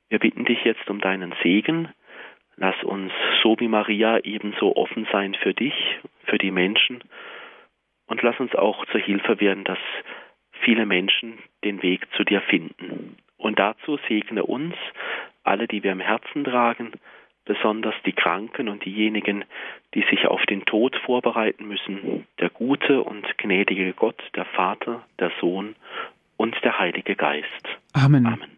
Wir 0.09 0.19
bitten 0.19 0.45
dich 0.45 0.63
jetzt 0.63 0.89
um 0.89 0.99
deinen 0.99 1.35
Segen. 1.43 1.89
Lass 2.55 2.81
uns 2.83 3.11
so 3.43 3.59
wie 3.59 3.67
Maria 3.67 4.19
ebenso 4.23 4.75
offen 4.75 5.07
sein 5.11 5.35
für 5.35 5.53
dich, 5.53 5.75
für 6.23 6.37
die 6.37 6.51
Menschen 6.51 7.03
und 8.07 8.21
lass 8.23 8.39
uns 8.39 8.55
auch 8.55 8.85
zur 8.87 8.99
Hilfe 8.99 9.39
werden, 9.39 9.63
dass 9.63 9.77
viele 10.61 10.85
Menschen 10.85 11.37
den 11.63 11.81
Weg 11.83 12.07
zu 12.15 12.23
dir 12.23 12.41
finden. 12.41 13.17
Und 13.37 13.59
dazu 13.59 13.99
segne 14.07 14.43
uns, 14.43 14.75
alle, 15.43 15.67
die 15.67 15.83
wir 15.83 15.91
im 15.91 15.99
Herzen 15.99 16.43
tragen, 16.43 16.91
besonders 17.49 17.95
die 18.05 18.13
Kranken 18.13 18.69
und 18.69 18.85
diejenigen, 18.85 19.43
die 19.95 20.05
sich 20.11 20.27
auf 20.27 20.45
den 20.45 20.65
Tod 20.65 20.95
vorbereiten 21.03 21.67
müssen, 21.67 22.27
der 22.39 22.51
gute 22.51 23.01
und 23.01 23.25
gnädige 23.39 23.91
Gott, 23.93 24.21
der 24.35 24.45
Vater, 24.45 25.03
der 25.17 25.31
Sohn 25.41 25.75
und 26.37 26.55
der 26.63 26.77
Heilige 26.77 27.15
Geist. 27.15 27.65
Amen. 27.93 28.27
Amen. 28.27 28.51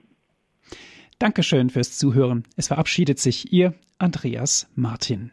Dankeschön 1.19 1.69
fürs 1.69 1.97
Zuhören. 1.97 2.43
Es 2.57 2.67
verabschiedet 2.67 3.17
sich 3.17 3.53
Ihr 3.53 3.73
Andreas 3.97 4.69
Martin. 4.75 5.31